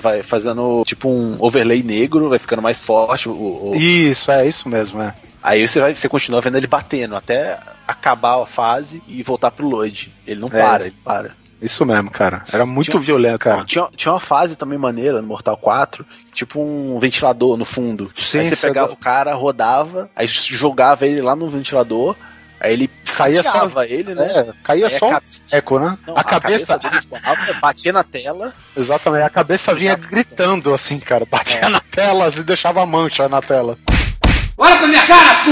[0.01, 3.29] Vai fazendo tipo um overlay negro, vai ficando mais forte.
[3.29, 3.33] O,
[3.71, 5.13] o- Isso, é isso mesmo, é.
[5.41, 9.67] Aí você, vai, você continua vendo ele batendo até acabar a fase e voltar pro
[9.69, 10.11] load.
[10.25, 10.61] Ele não É.
[10.61, 11.31] para, ele para.
[11.61, 12.43] Isso mesmo, cara.
[12.51, 13.65] Era muito Tinha- violento, cara.
[13.65, 18.11] Tinha, tinha uma fase também maneira no Mortal 4, tipo um ventilador no fundo.
[18.15, 22.15] Sim, aí você pegava o cara, rodava, aí jogava ele lá no ventilador,
[22.59, 24.25] aí ele Caía só- ele, né?
[24.25, 25.97] É, caía Aí só a um cabeça- eco, né?
[26.05, 26.77] Não, a, cabeça.
[26.77, 31.25] dele voava, batia na tela, Exatamente, a cabeça vinha gritando assim, cara.
[31.25, 33.77] Batia na tela e deixava mancha na tela.
[35.07, 35.43] Cara,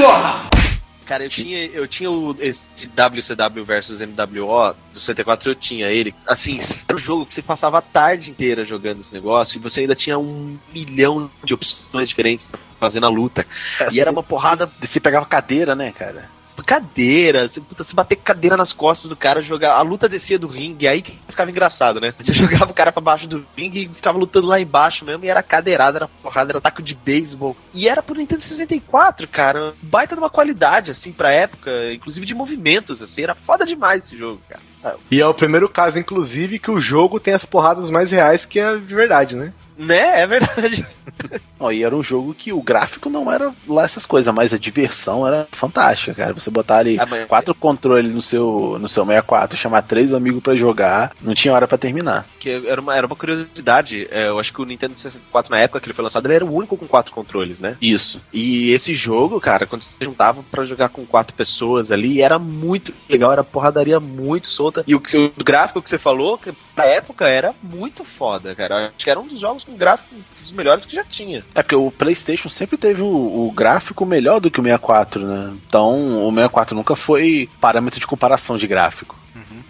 [1.09, 6.13] eu tinha, eu tinha o, esse WCW versus MWO do 64, eu tinha ele.
[6.27, 9.81] Assim, era um jogo que você passava a tarde inteira jogando esse negócio e você
[9.81, 13.45] ainda tinha um milhão de opções diferentes pra fazer na luta.
[13.91, 14.71] E era uma porrada.
[14.81, 16.29] Você pegava cadeira, né, cara?
[16.61, 19.75] Cadeira, você, puta, você bater cadeira nas costas do cara, jogar.
[19.75, 22.13] A luta descia do ringue, aí que ficava engraçado, né?
[22.19, 25.29] Você jogava o cara pra baixo do ringue e ficava lutando lá embaixo mesmo, e
[25.29, 27.55] era cadeirada, era porrada, era taco de beisebol.
[27.73, 29.73] E era pro Nintendo 64, cara.
[29.81, 34.17] Baita de uma qualidade, assim, pra época, inclusive de movimentos, assim, era foda demais esse
[34.17, 34.61] jogo, cara.
[35.09, 38.59] E é o primeiro caso, inclusive, que o jogo tem as porradas mais reais que
[38.59, 39.53] a de verdade, né?
[39.77, 40.21] Né?
[40.21, 40.85] É verdade.
[41.59, 44.57] Ó, e era um jogo que o gráfico não era lá essas coisas, mas a
[44.57, 46.33] diversão era fantástica, cara.
[46.33, 50.41] Você botar ali Ah, mas- quatro controles no seu, no seu 64, chamar três amigos
[50.43, 52.25] pra jogar, não tinha hora pra terminar.
[52.39, 54.07] Que era uma, era uma curiosidade.
[54.11, 56.45] é, eu acho que o Nintendo 64, na época que ele foi lançado, ele era
[56.45, 57.77] o único com quatro controles, né?
[57.81, 58.21] Isso.
[58.33, 62.93] E esse jogo, cara, quando você juntava pra jogar com quatro pessoas ali, era muito
[63.09, 64.83] legal, era porradaria muito solta.
[64.87, 68.87] E o, que, o gráfico que você falou, que pra época era muito foda, cara.
[68.87, 71.43] Acho que era um dos jogos com gráfico dos melhores que já tinha.
[71.55, 73.07] É porque o PlayStation sempre teve o,
[73.47, 75.53] o gráfico melhor do que o 64, né?
[75.67, 79.17] Então o 64 nunca foi parâmetro de comparação de gráfico.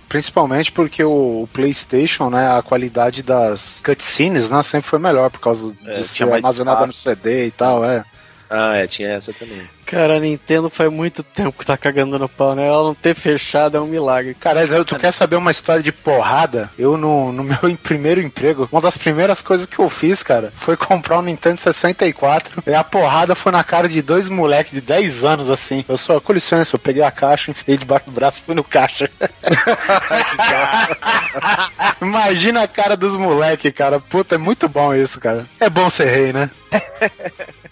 [0.08, 5.40] Principalmente porque o, o PlayStation, né, a qualidade das cutscenes, né, sempre foi melhor por
[5.40, 6.94] causa É, de ser armazenada no.
[6.94, 8.06] CD e tal, é.
[8.56, 9.64] Ah, é, tinha essa também.
[9.84, 12.68] Cara, a Nintendo faz muito tempo que tá cagando no pau, né?
[12.68, 14.36] Ela não ter fechado é um milagre.
[14.36, 16.70] Cara, tu quer saber uma história de porrada?
[16.78, 20.78] Eu, no, no meu primeiro emprego, uma das primeiras coisas que eu fiz, cara, foi
[20.78, 22.62] comprar um Nintendo 64.
[22.68, 25.84] E a porrada foi na cara de dois moleques de 10 anos, assim.
[25.90, 28.64] Eu só, com licença, eu peguei a caixa, enfiei debaixo do braço e fui no
[28.64, 29.10] caixa.
[32.00, 34.00] Imagina a cara dos moleques, cara.
[34.00, 35.44] Puta, é muito bom isso, cara.
[35.60, 36.52] É bom ser rei, né?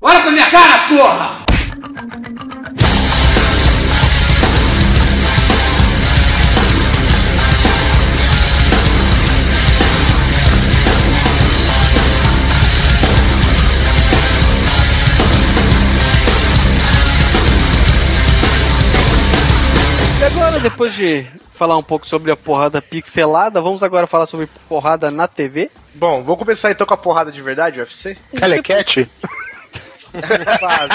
[0.00, 1.44] Olha pra minha cara, porra!
[20.20, 24.46] E agora, depois de falar um pouco sobre a porrada pixelada, vamos agora falar sobre
[24.68, 25.72] porrada na TV.
[25.94, 28.16] Bom, vamos começar então com a porrada de verdade, UFC?
[28.38, 29.10] Telecat?
[30.58, 30.94] Quase.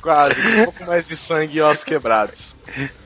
[0.00, 0.40] Quase.
[0.40, 2.54] Um pouco mais de sangue e ossos quebrados.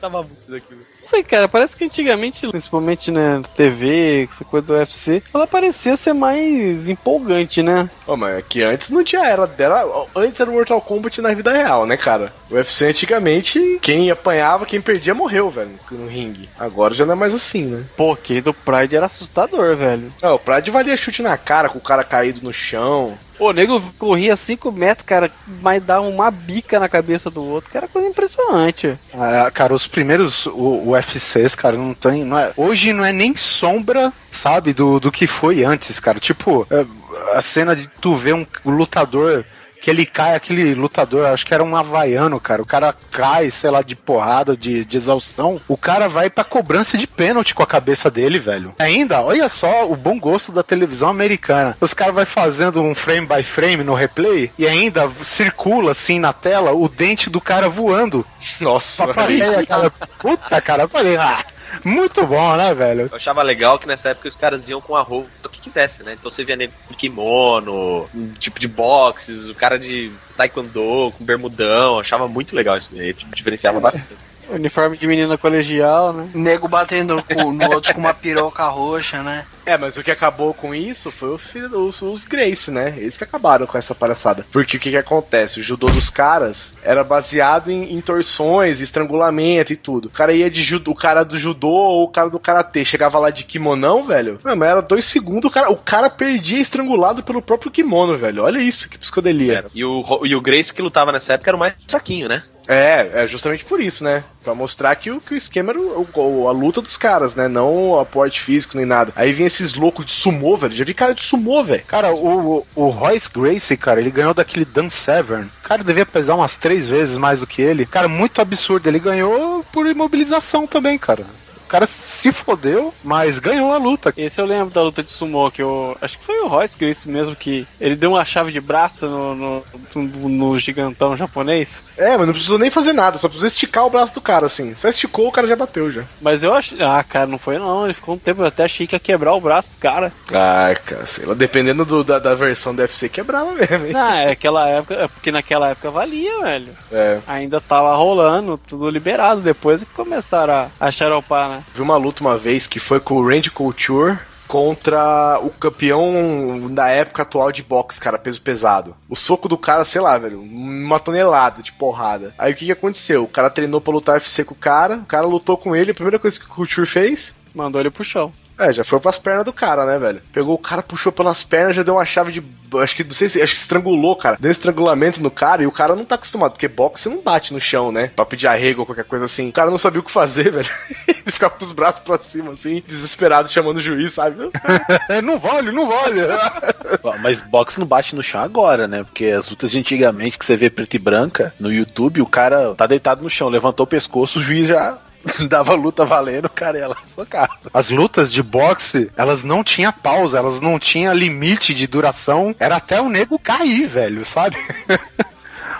[0.01, 0.81] Tava muito daquilo.
[1.01, 5.95] Não sei, cara, parece que antigamente, principalmente na TV, essa coisa do UFC, ela parecia
[5.95, 7.89] ser mais empolgante, né?
[8.05, 10.07] Ô, mas é que antes não tinha era dela.
[10.15, 12.33] Antes era o Mortal Kombat na vida real, né, cara?
[12.49, 16.49] O UFC antigamente, quem apanhava, quem perdia morreu, velho, no ringue.
[16.59, 17.85] Agora já não é mais assim, né?
[17.95, 20.13] Pô, aquele do Pride era assustador, velho.
[20.21, 23.17] Não, o Pride valia chute na cara com o cara caído no chão.
[23.39, 25.31] O nego corria 5 metros, cara,
[25.61, 28.97] mas dava uma bica na cabeça do outro, era coisa impressionante.
[29.13, 32.25] Ah, cara, os primeiros o, UFCs, cara, não tem.
[32.25, 36.19] Não é, hoje não é nem sombra, sabe, do, do que foi antes, cara.
[36.19, 36.85] Tipo, é,
[37.33, 39.45] a cena de tu ver um lutador.
[39.81, 42.61] Que ele cai, aquele lutador, acho que era um havaiano, cara.
[42.61, 45.59] O cara cai, sei lá, de porrada, de, de exaustão.
[45.67, 48.73] O cara vai pra cobrança de pênalti com a cabeça dele, velho.
[48.77, 51.77] Ainda, olha só o bom gosto da televisão americana.
[51.79, 56.33] Os caras vai fazendo um frame by frame no replay e ainda circula assim na
[56.33, 58.25] tela o dente do cara voando.
[58.59, 59.89] Nossa, Pra plateia, cara.
[60.19, 61.43] Puta, cara, eu falei, ah,
[61.83, 63.09] muito bom, né, velho?
[63.11, 66.13] Eu achava legal que nessa época os caras iam com a roupa que quisesse, né?
[66.13, 71.23] Então você via nego com kimono, um tipo de boxes, o cara de taekwondo, com
[71.23, 71.95] bermudão.
[71.95, 74.28] Eu achava muito legal isso daí, tipo, diferenciava bastante.
[74.51, 76.29] Uniforme de menina colegial, né?
[76.33, 79.45] Nego batendo no, no outro com uma piroca roxa, né?
[79.65, 82.95] É, mas o que acabou com isso foi o filho- os, os Grace, né?
[82.97, 84.43] Eles que acabaram com essa palhaçada.
[84.51, 85.59] Porque o que, que acontece?
[85.59, 90.05] O judô dos caras era baseado em, em torções, estrangulamento e tudo.
[90.07, 93.19] O cara ia de judô, o cara do judô ou o cara do karatê chegava
[93.19, 94.39] lá de kimonão, velho.
[94.43, 98.43] Não, mas era dois segundos, o cara, o cara perdia estrangulado pelo próprio kimono, velho.
[98.43, 99.57] Olha isso, que psicodelia.
[99.59, 99.67] Era.
[99.75, 102.41] E o, e o Grace que lutava nessa época era o mais saquinho, né?
[102.71, 104.23] É, é justamente por isso, né?
[104.43, 107.47] Pra mostrar que o, que o esquema era o- o- a luta dos caras, né?
[107.47, 109.11] Não o aporte físico nem nada.
[109.15, 110.75] Aí vem esses loucos de sumô, velho.
[110.75, 111.83] Já vi cara de sumô, velho.
[111.87, 115.49] Cara, o, o, Royce Gracie, cara, ele ganhou daquele Dan Severn.
[115.63, 117.87] Cara devia pesar umas três vezes mais do que ele.
[117.87, 118.85] Cara, muito absurdo.
[118.87, 121.25] Ele ganhou por imobilização também, cara.
[121.69, 124.11] O cara se fodeu, mas ganhou a luta.
[124.17, 125.95] Esse eu lembro da luta de sumô, que eu.
[126.01, 127.67] Acho que foi o Royce Grace mesmo que.
[127.79, 129.63] Ele deu uma chave de braço no, no,
[129.93, 131.79] no- no gigantão japonês.
[131.95, 134.73] É, mas não precisou nem fazer nada, só precisou esticar o braço do cara, assim.
[134.77, 136.03] Só esticou, o cara já bateu já.
[136.19, 136.81] Mas eu achei.
[136.81, 137.85] Ah, cara, não foi não.
[137.85, 140.11] Ele ficou um tempo, eu até achei que ia quebrar o braço do cara.
[140.33, 143.93] Ai, cara, sei lá, dependendo do- da, da versão do UFC, quebrava mesmo, hein?
[143.93, 144.95] Não, é aquela época.
[144.95, 146.75] É porque naquela época valia, velho.
[146.91, 147.19] É.
[147.27, 149.41] Ainda tava rolando, tudo liberado.
[149.41, 151.58] Depois que começaram a, a xaropar, né?
[151.73, 156.89] Vi uma luta uma vez que foi com o Randy Couture contra o campeão da
[156.89, 158.95] época atual de boxe, cara, peso pesado.
[159.07, 162.33] O soco do cara, sei lá, velho, uma tonelada de porrada.
[162.35, 163.23] Aí o que, que aconteceu?
[163.23, 165.93] O cara treinou pra lutar UFC com o cara, o cara lutou com ele, a
[165.93, 167.35] primeira coisa que o Couture fez.
[167.53, 168.33] Mandou ele pro chão.
[168.59, 170.21] É, já foi pras pernas do cara, né, velho?
[170.33, 172.43] Pegou o cara, puxou pelas pernas, já deu uma chave de.
[172.77, 173.41] Acho que, não sei se.
[173.41, 174.37] Acho que estrangulou, cara.
[174.37, 177.21] Deu um estrangulamento no cara e o cara não tá acostumado, porque boxe você não
[177.21, 178.11] bate no chão, né?
[178.13, 179.47] Pra pedir arrego ou qualquer coisa assim.
[179.47, 180.69] O cara não sabia o que fazer, velho.
[181.07, 184.35] Ele ficava com os braços pra cima, assim, desesperado, chamando o juiz, sabe?
[185.23, 186.19] não vale, não vale.
[187.21, 189.03] Mas boxe não bate no chão agora, né?
[189.05, 192.75] Porque as lutas de antigamente que você vê preto e branca no YouTube, o cara
[192.75, 194.97] tá deitado no chão, levantou o pescoço, o juiz já
[195.49, 197.49] dava luta valendo, cara ia lá socar.
[197.73, 202.55] As lutas de boxe, elas não tinham pausa, elas não tinham limite de duração.
[202.59, 204.57] Era até o nego cair, velho, sabe?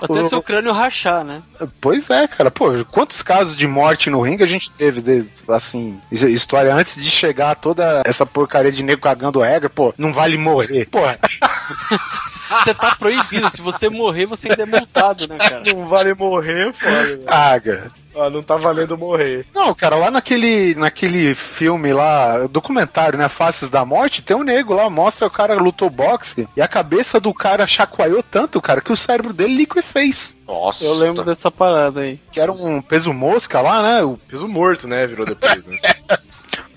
[0.01, 1.41] Até O- seu crânio rachar, né?
[1.81, 2.49] Pois é, cara.
[2.49, 6.95] Pô, quantos casos de morte no ringue a gente teve, de, assim, his- história antes
[6.95, 10.85] de chegar toda essa porcaria de nego cagando regra, pô, não vale morrer.
[10.89, 10.99] Pô,
[12.63, 13.49] Você tá proibido.
[13.51, 15.63] Se você morrer, você ainda é multado, né, cara?
[15.73, 17.91] Não vale morrer, foda, caga.
[18.13, 19.45] Ó, não tá valendo morrer.
[19.53, 24.73] Não, cara, lá naquele, naquele filme lá, documentário, né, Faces da Morte, tem um nego
[24.73, 28.91] lá, mostra o cara lutou boxe e a cabeça do cara chacoalhou tanto, cara, que
[28.91, 30.33] o cérebro dele liquefez.
[30.47, 30.83] Nossa.
[30.83, 32.19] Eu lembro dessa parada aí.
[32.31, 34.03] Que era um peso mosca lá, né?
[34.03, 35.05] O Peso morto, né?
[35.05, 35.77] Virou depois, né?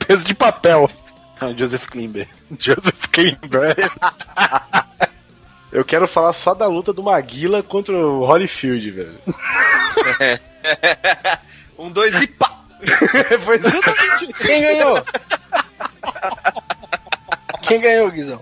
[0.06, 0.90] peso de papel.
[1.56, 2.28] Joseph Klimber.
[2.58, 3.74] Joseph Klimber.
[5.72, 9.18] Eu quero falar só da luta do Maguila contra o Holyfield, velho.
[11.78, 12.62] um, dois e pá!
[13.42, 14.32] Foi exatamente.
[14.34, 15.02] Quem ganhou?
[17.72, 18.40] Quem ganhou, Guizão?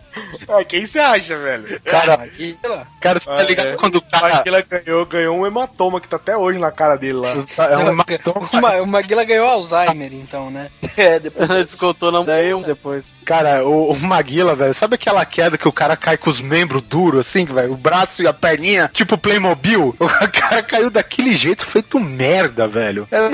[0.48, 1.80] Ah, quem você acha, velho?
[1.84, 2.86] Cara, Maguila.
[3.00, 3.76] cara, você tá Ah, ligado é.
[3.76, 4.34] quando o O cara.
[4.34, 7.28] Maguila ganhou, ganhou um hematoma que tá até hoje na cara dele lá.
[7.70, 8.48] É um hematoma.
[8.52, 10.68] O Ma- O Maguila ganhou Alzheimer, então, né?
[10.96, 11.48] É, depois.
[11.48, 13.06] Descontou na daí um depois.
[13.24, 16.82] Cara, o, o Maguila, velho, sabe aquela queda que o cara cai com os membros
[16.82, 17.72] duros, assim, velho?
[17.72, 19.94] O braço e a perninha, tipo Playmobil?
[20.00, 23.06] O cara caiu daquele jeito, feito merda, velho.
[23.10, 23.30] É, Eu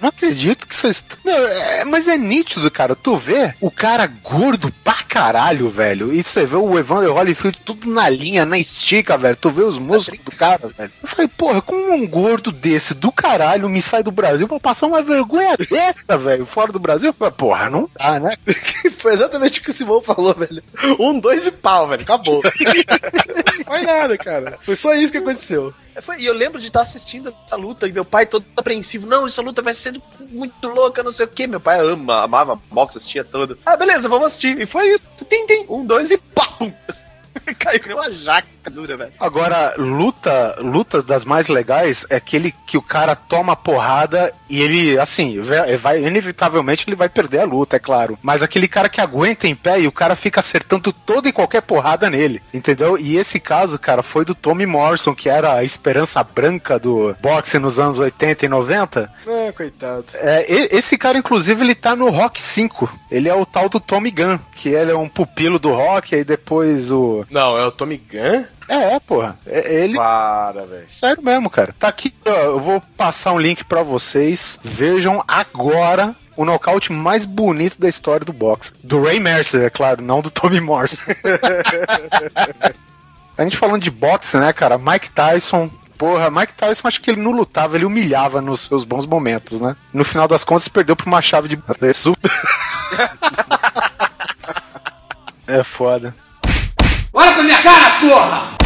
[0.00, 1.04] não acredito que vocês.
[1.24, 2.94] Não, é, mas é nítido, cara.
[2.94, 6.12] Tu vê o cara gordo pra caralho, velho.
[6.12, 9.36] E você vê o Evander Holyfield tudo na linha, na estica, velho.
[9.36, 10.92] Tu vê os músculos do cara, velho.
[11.02, 14.86] Eu falei, porra, como um gordo desse do caralho me sai do Brasil pra passar
[14.86, 17.10] uma vergonha dessa, velho, fora do Brasil?
[17.10, 18.36] Eu falei, Porra, não dá, né?
[18.98, 20.62] Foi exatamente o que o Simão falou, velho.
[20.98, 22.02] Um, dois e pau, velho.
[22.02, 22.42] Acabou.
[22.42, 24.58] Não foi nada, cara.
[24.62, 25.72] Foi só isso que aconteceu.
[25.94, 29.06] É, E eu lembro de estar assistindo essa luta e meu pai todo apreensivo.
[29.06, 31.46] Não, essa luta vai ser muito louca, não sei o que.
[31.46, 33.58] Meu pai ama, amava boxe, assistia todo.
[33.64, 34.60] Ah, beleza, vamos assistir.
[34.60, 35.06] E foi isso.
[35.28, 35.66] Tem, tem.
[35.68, 36.48] Um, dois e pá!
[36.58, 36.72] pum.
[37.58, 39.12] Caiu que nem uma jaca dura, velho.
[39.18, 44.98] Agora, luta, lutas das mais legais é aquele que o cara toma porrada e ele,
[44.98, 48.18] assim, vai, vai- inevitavelmente ele vai perder a luta, é claro.
[48.22, 51.62] Mas aquele cara que aguenta em pé e o cara fica acertando toda e qualquer
[51.62, 52.98] porrada nele, entendeu?
[52.98, 57.58] E esse caso, cara, foi do Tommy Morrison, que era a esperança branca do boxe
[57.58, 59.10] nos anos 80 e 90.
[59.26, 60.04] É, coitado.
[60.14, 60.44] É,
[60.76, 62.90] esse cara, inclusive, ele tá no Rock 5.
[63.10, 66.24] Ele é o tal do Tommy Gunn, que ele é um pupilo do Rock, aí
[66.24, 67.17] depois o.
[67.30, 68.44] Não, é o Tommy Gunn?
[68.68, 69.38] É, é, porra.
[69.46, 69.94] É- ele.
[69.96, 70.84] Para, velho.
[70.88, 71.74] Sério mesmo, cara.
[71.78, 74.58] Tá aqui, ó, eu vou passar um link pra vocês.
[74.62, 78.70] Vejam agora o nocaute mais bonito da história do boxe.
[78.84, 81.02] Do Ray Mercer, é claro, não do Tommy Morrison.
[83.36, 84.76] A gente falando de boxe, né, cara?
[84.78, 85.70] Mike Tyson.
[85.96, 89.76] Porra, Mike Tyson acho que ele não lutava, ele humilhava nos seus bons momentos, né?
[89.92, 91.58] No final das contas, perdeu pra uma chave de.
[91.80, 92.30] É super.
[95.46, 96.14] é foda.
[97.12, 98.58] Olha pra minha cara, porra!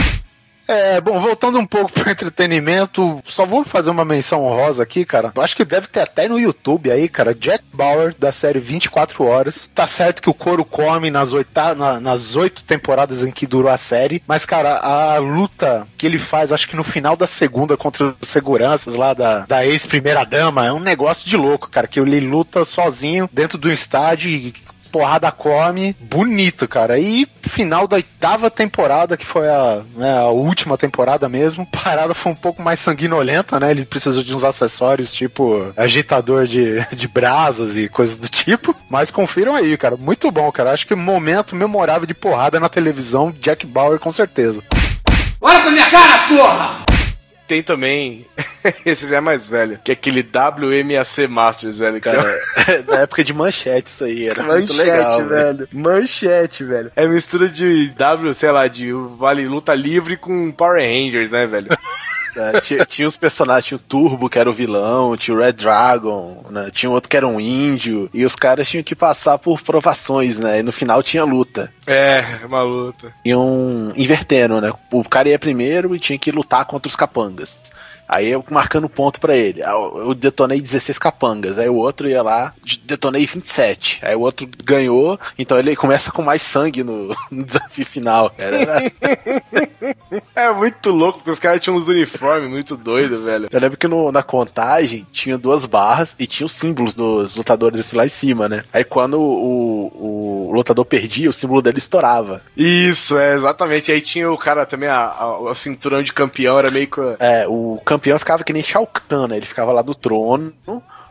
[0.68, 5.32] É, bom, voltando um pouco pro entretenimento, só vou fazer uma menção honrosa aqui, cara.
[5.36, 7.34] Acho que deve ter até no YouTube aí, cara.
[7.34, 9.68] Jack Bauer, da série 24 Horas.
[9.74, 13.70] Tá certo que o couro come nas, oita na- nas oito temporadas em que durou
[13.70, 17.76] a série, mas, cara, a luta que ele faz, acho que no final da segunda
[17.76, 22.20] contra os seguranças lá da, da ex-primeira-dama, é um negócio de louco, cara, que ele
[22.20, 24.55] luta sozinho dentro do estádio e
[24.93, 26.99] porrada come, bonito, cara.
[26.99, 32.30] E final da oitava temporada, que foi a, né, a última temporada mesmo, parada foi
[32.30, 33.70] um pouco mais sanguinolenta, né?
[33.70, 38.76] Ele precisou de uns acessórios, tipo agitador de, de brasas e coisas do tipo.
[38.90, 39.97] Mas confiram aí, cara.
[39.97, 40.72] Muito bom, cara.
[40.72, 44.62] Acho que momento memorável de porrada na televisão, Jack Bauer, com certeza.
[45.40, 46.91] Olha pra minha cara, porra!
[47.49, 48.26] Tem também.
[48.86, 49.78] Esse já é mais velho.
[49.84, 52.01] Que é aquele WMAC Masters, velho.
[52.01, 52.38] Cara,
[52.86, 55.28] da época de manchete isso aí, era muito Manchete, legal, velho.
[55.59, 55.68] velho.
[55.72, 56.93] Manchete, velho.
[56.97, 61.68] É mistura de W, sei lá, de Vale Luta Livre com Power Rangers, né, velho?
[62.37, 65.53] É, tinha, tinha os personagens, tinha o Turbo, que era o vilão, tinha o Red
[65.53, 66.70] Dragon, né?
[66.70, 70.61] Tinha outro que era um índio, e os caras tinham que passar por provações, né?
[70.61, 71.72] E no final tinha luta.
[71.87, 73.12] É, uma luta.
[73.24, 74.72] Iam invertendo, né?
[74.91, 77.72] O cara ia primeiro e tinha que lutar contra os capangas.
[78.12, 79.62] Aí eu marcando ponto pra ele.
[79.62, 81.58] Eu detonei 16 capangas.
[81.58, 84.00] Aí o outro ia lá, de- detonei 27.
[84.02, 88.56] Aí o outro ganhou, então ele começa com mais sangue no, no desafio final, cara.
[88.60, 88.92] Era-
[90.34, 93.48] É muito louco, porque os caras tinham uns uniformes muito doidos, velho.
[93.50, 97.80] Eu lembro que no- na contagem tinha duas barras e tinha os símbolos dos lutadores
[97.80, 98.64] assim lá em cima, né?
[98.72, 102.42] Aí quando o, o lutador perdia, o símbolo dele estourava.
[102.56, 103.90] Isso, é, exatamente.
[103.90, 107.00] Aí tinha o cara também, a, a- a cinturão de campeão era meio que.
[107.18, 109.36] É, o campeão ficava que nem Shao Kahn, né?
[109.36, 110.53] Ele ficava lá do trono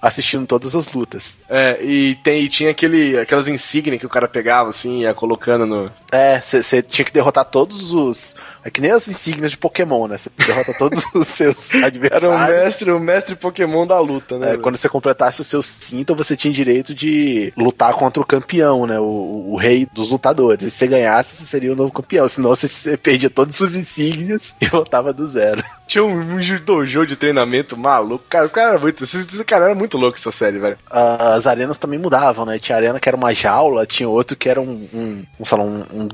[0.02, 1.38] assistindo todas as lutas.
[1.48, 5.66] É, e, tem, e tinha aquele, aquelas insígnias que o cara pegava, assim, ia colocando
[5.66, 5.92] no.
[6.12, 8.36] É, você tinha que derrotar todos os.
[8.64, 10.18] É que nem as insígnias de Pokémon, né?
[10.18, 12.30] Você derrota todos os seus Era adversários.
[12.30, 14.54] o mestre, o mestre Pokémon da luta, né?
[14.54, 18.86] É, quando você completasse o seu cinto, você tinha direito de lutar contra o campeão,
[18.86, 19.00] né?
[19.00, 20.66] O, o rei dos lutadores.
[20.66, 22.28] E se você ganhasse, você seria o novo campeão.
[22.28, 25.64] Senão você, você perdia todas as suas insígnias e voltava do zero.
[25.88, 28.26] Tinha um, um dojo de treinamento maluco.
[28.30, 29.04] Cara, o cara era muito.
[29.04, 30.78] Esse, cara era muito louco essa série, velho.
[30.90, 32.60] As arenas também mudavam, né?
[32.60, 35.84] Tinha arena que era uma jaula, tinha outro que era um, um, um, lá, um,
[35.94, 36.08] um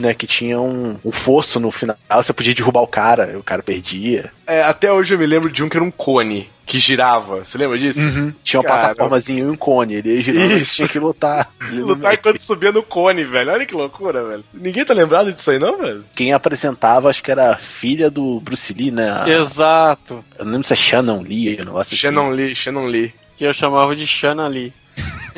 [0.00, 0.14] né?
[0.14, 1.85] Que tinha um, um fosso no final.
[2.16, 4.32] Você podia derrubar o cara, o cara perdia.
[4.46, 7.44] É, até hoje eu me lembro de um que era um cone que girava.
[7.44, 8.00] Você lembra disso?
[8.42, 9.94] Tinha uma Cara, plataformazinha e um cone.
[9.94, 10.76] Ele ia girando e Isso.
[10.76, 11.48] tinha que lutar.
[11.70, 13.52] Lutar enquanto subia no cone, velho.
[13.52, 14.44] Olha que loucura, velho.
[14.52, 16.04] Ninguém tá lembrado disso aí, não, velho?
[16.14, 19.10] Quem apresentava, acho que era a filha do Bruce Lee, né?
[19.10, 20.24] A- Exato.
[20.38, 23.14] Eu não lembro se é Shannon Lee, eu não gosto Shannon Lee, Shannon Lee.
[23.36, 24.72] Que eu chamava de Shana Lee.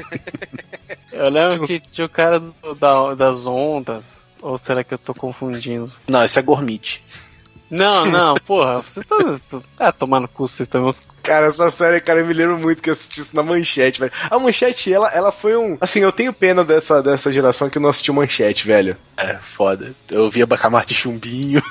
[1.13, 4.23] Eu lembro que tinha o cara do- da- das ondas.
[4.43, 5.93] Ou será que eu tô confundindo?
[6.09, 7.03] Não, esse é Gormit.
[7.71, 9.63] Não, não, porra, vocês estão.
[9.79, 10.91] Ah, tomar no cu, vocês estão.
[11.23, 14.13] Cara, essa série, cara, eu me lembro muito que eu assisti isso na manchete, velho.
[14.31, 15.77] A manchete, ela, ela foi um.
[15.81, 18.97] Assim, eu tenho pena dessa, dessa geração que não assistiu manchete, velho.
[19.17, 19.95] É, foda.
[20.11, 21.63] Eu via Bacamarte de chumbinho.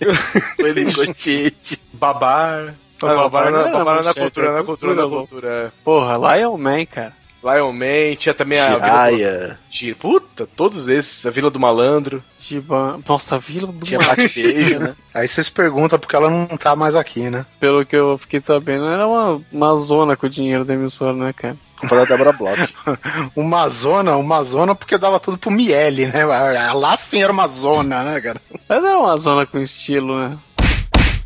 [0.58, 1.80] Ele cochete.
[1.92, 2.74] Babar.
[2.98, 5.48] Pô, Ah, Babar babar, na, babar na manchete, cultura, na cultura, na cultura, cultura.
[5.66, 5.70] é.
[5.84, 7.12] Porra, Lion Man, cara.
[7.44, 8.68] Lion Man, tinha também a.
[8.68, 9.58] Jiraya.
[9.70, 9.96] Vila do...
[9.96, 11.26] Puta, todos esses.
[11.26, 12.24] A Vila do Malandro.
[12.40, 13.00] Giban.
[13.06, 14.16] Nossa, Vila do Tinha Mar.
[14.16, 14.96] bate-beijo, né?
[15.12, 17.44] Aí vocês perguntam porque ela não tá mais aqui, né?
[17.60, 21.32] Pelo que eu fiquei sabendo, era uma, uma zona com o dinheiro da emissora, né,
[21.34, 21.56] cara?
[21.78, 22.74] Culpa da Débora Bloch.
[23.36, 26.24] Uma zona, uma zona porque dava tudo pro Miele, né?
[26.24, 28.40] Lá sim era uma zona, né, cara?
[28.66, 30.38] Mas era uma zona com estilo, né?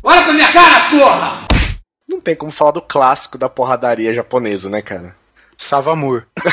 [0.03, 1.47] Olha pra minha cara, porra!
[2.07, 5.15] Não tem como falar do clássico da porradaria japonesa, né, cara?
[5.59, 6.23] Savamur.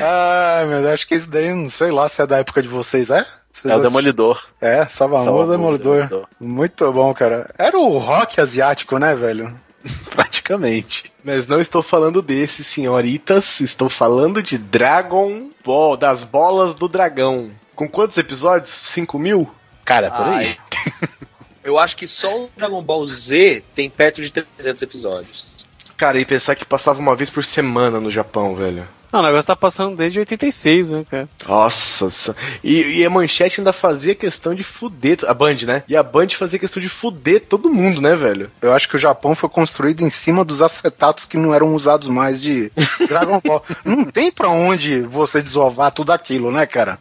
[0.00, 2.68] Ai, meu Deus, acho que isso daí, não sei lá se é da época de
[2.68, 3.26] vocês, é?
[3.50, 3.80] Vocês É o?
[3.80, 4.46] Demolidor.
[4.60, 5.94] É, Savamur, Demolidor.
[5.94, 6.28] Demolidor.
[6.38, 7.50] Muito bom, cara.
[7.58, 9.58] Era o rock asiático, né, velho?
[10.10, 11.10] Praticamente.
[11.24, 13.58] Mas não estou falando desse, senhoritas.
[13.60, 17.50] Estou falando de Dragon Ball, das bolas do dragão.
[17.74, 18.68] Com quantos episódios?
[18.70, 19.50] 5 mil?
[19.84, 20.56] Cara, por aí.
[21.64, 25.44] Eu acho que só o Dragon Ball Z tem perto de 300 episódios.
[25.96, 28.88] Cara, e pensar que passava uma vez por semana no Japão, velho.
[29.12, 31.28] Não, o negócio tá passando desde 86, né, cara?
[31.46, 32.34] Nossa, sa-
[32.64, 35.18] e, e a manchete ainda fazia questão de fuder.
[35.28, 35.84] A Band, né?
[35.86, 38.50] E a Band fazia questão de fuder todo mundo, né, velho?
[38.62, 42.08] Eu acho que o Japão foi construído em cima dos acetatos que não eram usados
[42.08, 42.72] mais de
[43.06, 43.62] Dragon Ball.
[43.84, 46.98] não tem pra onde você desovar tudo aquilo, né, cara?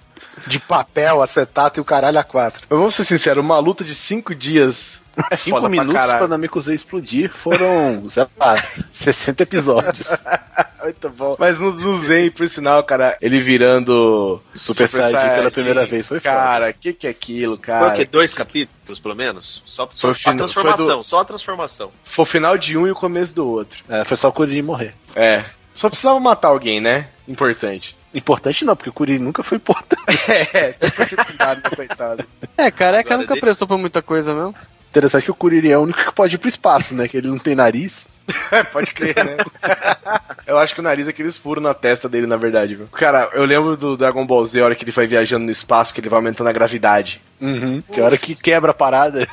[0.48, 2.62] De papel, acetato e o caralho a quatro.
[2.70, 5.02] Mas vamos ser sinceros, uma luta de cinco dias.
[5.30, 6.18] é Cinco foda pra minutos caralho.
[6.20, 8.56] pra Namekusei explodir foram, sei lá,
[8.92, 10.08] 60 episódios.
[10.84, 11.36] Muito bom.
[11.38, 16.20] Mas no, no Zen, por sinal, cara, ele virando Super Saiyajin pela primeira vez foi
[16.20, 16.34] foda.
[16.36, 17.88] Cara, o que que é aquilo, Foi cara?
[17.90, 18.06] o quê?
[18.06, 19.62] Dois capítulos, pelo menos?
[19.66, 21.92] Só, só Foi a transformação, foi do- só a transformação.
[22.04, 23.84] Foi o final de um e o começo do outro.
[23.90, 24.96] É, foi só o Kuririn morrer.
[25.16, 25.44] É.
[25.76, 27.10] Só precisava matar alguém, né?
[27.28, 27.96] Importante.
[28.14, 30.02] Importante não, porque o Kuririn nunca foi importante.
[30.54, 32.26] É, só foi secundário, né, coitado.
[32.58, 34.54] É, careca Agora nunca desse- prestou pra muita coisa mesmo.
[34.90, 37.08] Interessante que o Kuririn é o único que pode ir pro espaço, né?
[37.08, 38.08] Que ele não tem nariz.
[38.52, 39.36] É, pode crer, né?
[40.46, 42.88] eu acho que o nariz é aqueles furos na testa dele, na verdade, viu?
[42.88, 45.94] Cara, eu lembro do Dragon Ball Z, a hora que ele vai viajando no espaço,
[45.94, 47.22] que ele vai aumentando a gravidade.
[47.42, 47.82] Uhum.
[47.82, 49.28] Tem hora que quebra a parada,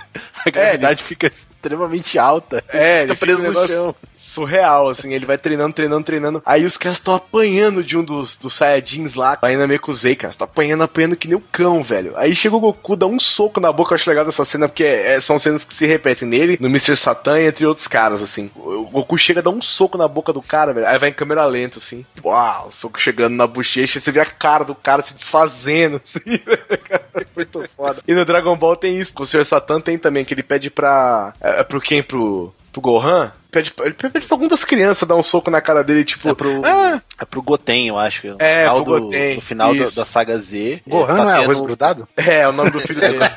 [0.44, 2.64] A gravidade fica extremamente alta.
[2.68, 3.94] É, fica ele preso fica um no negócio chão.
[4.28, 5.12] Surreal, assim.
[5.12, 6.42] Ele vai treinando, treinando, treinando.
[6.44, 9.38] Aí os caras estão apanhando de um dos, dos Saiyajins lá.
[9.42, 10.32] Aí na Mekuzei, cara.
[10.34, 12.16] Tá apanhando, apanhando que nem o cão, velho.
[12.16, 13.92] Aí chega o Goku, dá um soco na boca.
[13.92, 16.96] Eu acho legal dessa cena, porque é, são cenas que se repetem nele, no Mr.
[16.96, 18.50] Satan, entre outros caras, assim.
[18.54, 20.86] O, Goku chega, dá um soco na boca do cara, velho.
[20.86, 22.04] Aí vai em câmera lenta, assim.
[22.22, 23.98] Uau, o soco chegando na bochecha.
[23.98, 26.38] Você vê a cara do cara se desfazendo, assim.
[26.84, 28.02] Cara, Muito foda.
[28.06, 29.14] E no Dragon Ball tem isso.
[29.18, 29.44] O Sr.
[29.44, 31.32] Satan tem também, que ele pede pra.
[31.40, 32.02] É, é pro quem?
[32.02, 32.54] Pro.
[32.70, 33.32] Pro Gohan?
[33.50, 36.28] Pede, ele pede pra alguma das crianças dar um soco na cara dele, tipo.
[36.28, 38.26] É pro, Ah, é pro Goten, eu acho.
[38.28, 40.82] No É, final pro do, Goten, no final do- da saga Z.
[40.86, 42.08] Gohan ele tá não é tendo- arroz grudado?
[42.16, 43.18] é, é o nome do filho dele.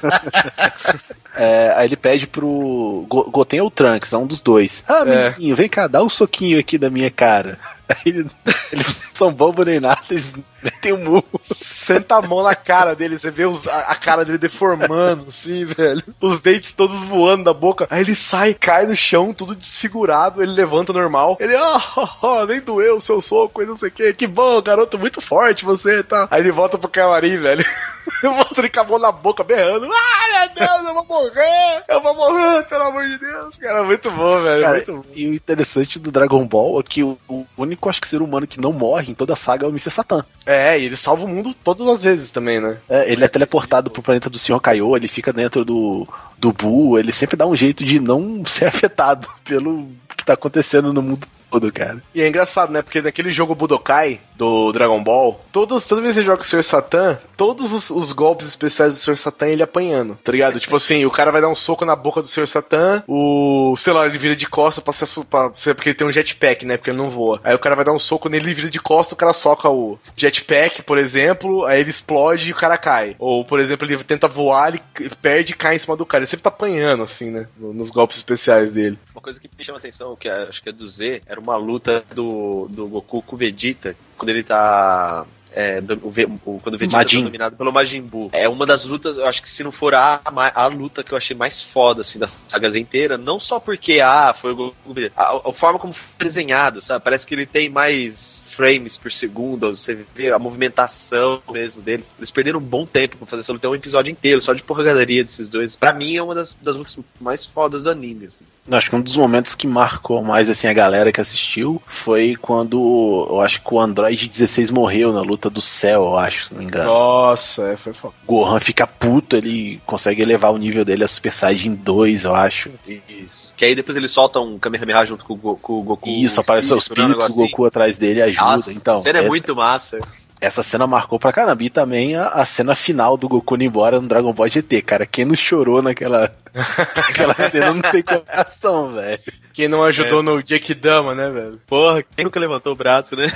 [1.33, 3.05] É, aí ele pede pro.
[3.07, 4.83] Go- Goten ou Trunks, é um dos dois.
[4.85, 5.31] Ah, É.
[5.31, 7.57] menino, vem cá, dá um soquinho aqui da minha cara.
[7.87, 8.29] Aí ele-
[8.71, 11.23] eles não são bobo nem nada, eles metem um murro.
[11.41, 15.63] Senta a mão na cara dele, você vê os- a, a cara dele deformando, assim,
[15.63, 16.03] velho.
[16.19, 17.87] Os dentes todos voando da boca.
[17.89, 20.43] Aí ele sai, cai no chão, tudo desfigurado.
[20.43, 21.37] Ele levanta normal.
[21.39, 21.81] Ele, ah,
[22.21, 24.13] ah, nem doeu o seu soco e não sei o que.
[24.13, 26.27] Que bom, garoto, muito forte você, tá?
[26.29, 27.65] Aí ele volta pro camarim, velho.
[28.23, 29.89] Mostra ele com a mão na boca, berrando.
[29.91, 31.83] Ah, meu Deus, eu vou morrer!
[31.87, 33.57] Eu vou morrer, pelo amor de Deus.
[33.57, 34.61] Cara, muito bom, velho.
[34.61, 35.03] Cara, muito bom.
[35.13, 38.47] e o interessante do Dragon Ball é que o, o único, acho que, ser humano
[38.47, 39.91] que não morre em toda a saga é o Mr.
[39.91, 40.25] Satan.
[40.45, 42.77] É, e ele salva o mundo todas as vezes também, né?
[42.89, 46.07] É, ele é teleportado pro planeta do Senhor Kaiô, ele fica dentro do,
[46.37, 50.93] do Buu, ele sempre dá um jeito de não ser afetado pelo que tá acontecendo
[50.93, 52.01] no mundo todo, cara.
[52.15, 52.81] E é engraçado, né?
[52.81, 56.63] Porque naquele jogo Budokai do Dragon Ball, todas, toda vez que você joga o Sr.
[56.63, 59.15] Satan, todos os, os golpes especiais do Sr.
[59.17, 60.59] Satan ele apanhando, tá ligado?
[60.59, 62.47] tipo assim, o cara vai dar um soco na boca do Sr.
[62.47, 63.75] Satan, o.
[63.77, 65.23] sei lá, ele vira de costas pra ser.
[65.25, 66.77] Pra, porque ele tem um jetpack, né?
[66.77, 67.39] Porque ele não voa.
[67.43, 69.69] Aí o cara vai dar um soco nele, ele vira de costas, o cara soca
[69.69, 73.15] o jetpack, por exemplo, aí ele explode e o cara cai.
[73.19, 74.81] Ou, por exemplo, ele tenta voar, ele
[75.21, 76.21] perde e cai em cima do cara.
[76.21, 77.47] Ele sempre tá apanhando, assim, né?
[77.57, 78.97] no- Nos golpes especiais dele.
[79.13, 81.55] Uma coisa que me chama atenção, que é- acho que é do Z, era uma
[81.57, 85.25] luta do, do Goku com o Vegeta, quando ele tá.
[85.53, 87.17] é, do- o quando o Vegeta Majin.
[87.19, 88.29] tá dominado pelo Majin Buu.
[88.31, 91.11] É uma das lutas, eu acho que se não for a, a, a luta que
[91.11, 94.95] eu achei mais foda, assim, das sagas inteiras, não só porque, ah, foi o Goku,
[95.13, 97.03] a, a forma como foi desenhado, sabe?
[97.03, 102.11] Parece que ele tem mais frames por segundo, você vê a movimentação mesmo deles.
[102.17, 104.63] Eles perderam um bom tempo pra fazer essa luta, é um episódio inteiro, só de
[104.63, 105.75] porradaria desses dois.
[105.75, 108.45] Pra mim, é uma das, das lutas mais fodas do anime, assim.
[108.71, 113.27] Acho que um dos momentos que marcou mais assim a galera que assistiu foi quando
[113.29, 116.59] eu acho que o Android 16 morreu na luta do céu, eu acho, se não
[116.59, 116.85] me engano.
[116.85, 118.13] Nossa, é, foi foda.
[118.25, 122.69] Gohan fica puto, ele consegue elevar o nível dele a Super Saiyajin 2, eu acho.
[123.09, 123.53] Isso.
[123.57, 126.09] Que aí depois ele solta um Kamehameha junto com o, Go- com o Goku.
[126.09, 127.49] Isso, aparece o né, um espírito do negocinho.
[127.49, 128.45] Goku atrás dele e ajuda.
[128.45, 129.99] Nossa, então, a cena é essa, muito massa.
[130.41, 131.63] Essa cena marcou pra caramba.
[131.63, 135.05] E também a, a cena final do Goku indo embora no Dragon Ball GT, cara.
[135.05, 136.35] Quem não chorou naquela,
[136.97, 139.19] naquela cena não tem coração, velho.
[139.53, 141.59] Quem não ajudou no Jake Dama, né, velho?
[141.67, 143.31] Porra, quem nunca levantou o braço, né?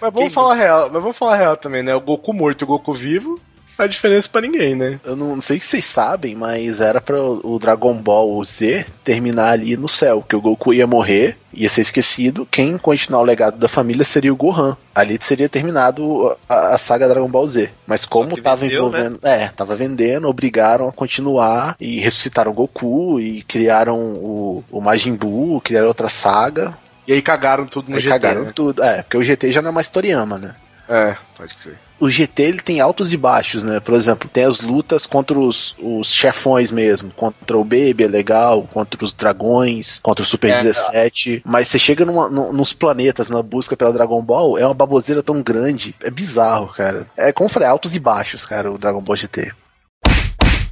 [0.00, 1.94] Mas vamos falar real, mas vamos falar real também, né?
[1.94, 3.40] O Goku morto e o Goku vivo
[3.76, 5.00] faz diferença pra ninguém, né?
[5.04, 9.52] Eu não, não sei se vocês sabem, mas era pra o Dragon Ball Z terminar
[9.52, 12.46] ali no céu, que o Goku ia morrer, ia ser esquecido.
[12.50, 14.76] Quem continuar o legado da família seria o Gohan.
[14.94, 17.70] Ali seria terminado a, a saga Dragon Ball Z.
[17.86, 19.18] Mas como tava vendeu, envolvendo.
[19.22, 25.14] É, tava vendendo, obrigaram a continuar e ressuscitaram o Goku e criaram o, o Majin
[25.14, 26.76] Buu, criaram outra saga.
[27.06, 28.52] E aí cagaram tudo no Aí GT, cagaram né?
[28.54, 28.82] tudo.
[28.82, 30.54] É, porque o GT já não é mais Toriyama, né?
[30.88, 31.78] É, pode crer.
[32.04, 33.78] O GT ele tem altos e baixos, né?
[33.78, 37.10] Por exemplo, tem as lutas contra os, os chefões mesmo.
[37.12, 41.42] Contra o Baby é legal, contra os dragões, contra o Super É, 17.
[41.44, 45.22] Mas você chega numa- nu- nos planetas, na busca pela Dragon Ball, é uma baboseira
[45.22, 45.94] tão grande.
[46.02, 47.06] É bizarro, cara.
[47.16, 49.52] É como eu falei, altos e baixos, cara, o Dragon Ball GT.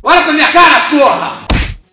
[0.02, 1.46] Olha pra minha cara, porra!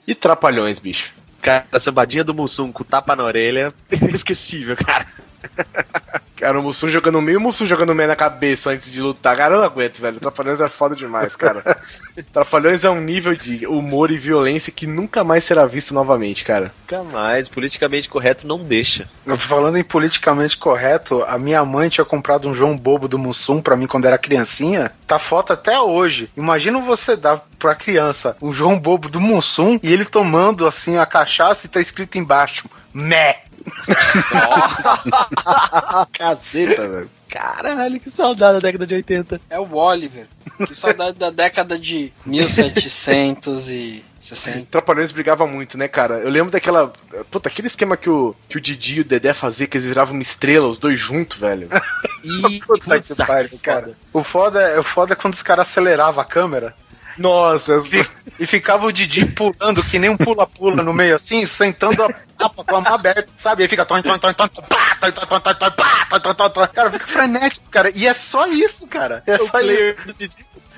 [0.07, 1.11] E trapalhões, bicho.
[1.41, 5.05] Cara, a sambadinha do Mussum com tapa na orelha, inesquecível, cara.
[6.37, 9.35] Cara, o Mussum jogando meio, o Mussum jogando meio na cabeça antes de lutar.
[9.35, 10.19] Cara, eu não aguento, velho.
[10.19, 11.63] Trapalhões é foda demais, cara.
[12.31, 16.71] Trapalhões é um nível de humor e violência que nunca mais será visto novamente, cara.
[16.81, 19.09] Nunca mais, politicamente correto não deixa.
[19.35, 23.75] Falando em politicamente correto, a minha mãe tinha comprado um João Bobo do Mussum pra
[23.75, 24.91] mim quando era criancinha.
[25.07, 26.29] Tá foto até hoje.
[26.37, 31.05] Imagina você dar pra criança um João Bobo do Mussum e ele tomando assim a
[31.05, 33.46] cachaça e tá escrito embaixo: Mé.
[36.13, 37.09] Caceta, velho.
[37.29, 39.41] Caralho, que saudade da década de 80.
[39.49, 40.27] É o Oliver.
[40.65, 44.07] Que saudade da década de 1760.
[44.71, 46.15] Trapalhões brigava muito, né, cara?
[46.19, 46.91] Eu lembro daquela.
[47.31, 50.13] Puta, aquele esquema que o, que o Didi e o Dedé faziam, que eles viravam
[50.13, 51.69] uma estrela, os dois juntos, velho.
[52.23, 53.91] E Puta que pariu, cara.
[54.11, 56.75] O foda, é- o foda é quando os caras aceleravam a câmera.
[57.17, 57.81] Nossa,
[58.39, 62.63] E ficava o Didi pulando que nem um pula-pula no meio assim, sentando a tapa
[62.63, 63.63] com a mão aberta, sabe?
[63.63, 63.85] Aí fica.
[66.67, 67.91] Cara, fica frenético, cara.
[67.95, 69.23] E é só isso, cara.
[69.25, 69.95] É só isso.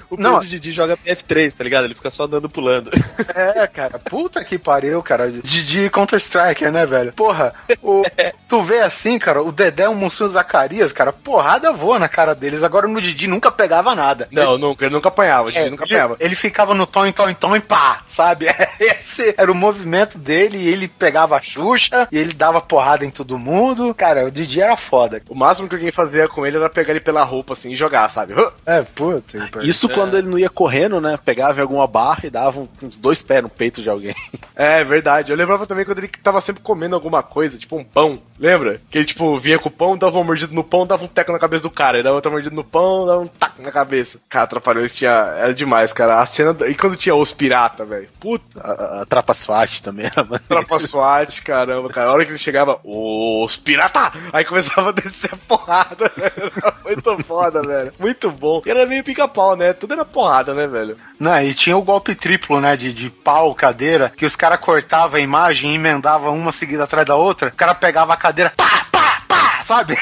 [0.09, 0.33] O Não.
[0.33, 1.85] Pedro Didi joga F3, tá ligado?
[1.85, 2.89] Ele fica só andando pulando.
[3.35, 5.29] É, cara, puta que pariu, cara.
[5.29, 7.13] Didi Counter-Striker, né, velho?
[7.13, 8.03] Porra, o-
[8.47, 12.33] tu vê assim, cara, o Dedé e o Mussum Zacarias, cara, porrada voa na cara
[12.33, 12.63] deles.
[12.63, 14.27] Agora no Didi nunca pegava nada.
[14.31, 16.17] Não, nunca, ele nunca apanhava, o Didi É, nunca ele, apanhava.
[16.19, 18.47] ele ficava no tom, em tom, em tom e pá, sabe?
[18.79, 23.11] Esse era o movimento dele e ele pegava a Xuxa e ele dava porrada em
[23.11, 23.93] todo mundo.
[23.93, 25.21] Cara, o Didi era foda.
[25.29, 28.07] O máximo que alguém fazia com ele era pegar ele pela roupa assim e jogar,
[28.09, 28.33] sabe?
[28.65, 29.21] É, puta.
[29.39, 29.69] que pariu.
[29.99, 31.17] Isso quando ele não ia correndo, né?
[31.23, 34.15] Pegava em alguma barra e dava uns dois pés no peito de alguém.
[34.59, 35.31] É verdade.
[35.31, 38.21] Eu lembrava também quando ele tava sempre comendo alguma coisa, tipo um pão.
[38.37, 38.77] Lembra?
[38.89, 41.31] Que ele, tipo, vinha com o pão, dava uma mordida no pão, dava um teco
[41.31, 41.95] na cabeça do cara.
[41.95, 44.19] Ele dava outra mordida no pão, dava um taco na cabeça.
[44.27, 45.11] Cara, Trapalhões tinha.
[45.11, 46.19] Era demais, cara.
[46.19, 46.53] A cena.
[46.67, 48.09] E quando tinha os pirata, velho?
[48.19, 48.59] Puta.
[48.59, 50.43] A, a Trapa SWAT também era maneiro.
[50.49, 52.09] Tropa SWAT, caramba, cara.
[52.09, 54.11] A hora que ele chegava, os pirata!
[54.33, 56.51] Aí começava a descer a porrada, velho.
[56.83, 57.93] Muito foda, velho.
[57.97, 58.61] Muito bom.
[58.65, 59.71] E era meio pica-pau, né?
[59.71, 60.97] Tudo era porrada, né, velho?
[61.19, 62.75] Não, e tinha o golpe triplo, né?
[62.75, 67.05] De, de pau, cadeira, que os caras cortavam a imagem e emendavam uma seguida atrás
[67.05, 67.49] da outra.
[67.49, 69.97] O cara pegava a cadeira, pá, pá, pá, sabe?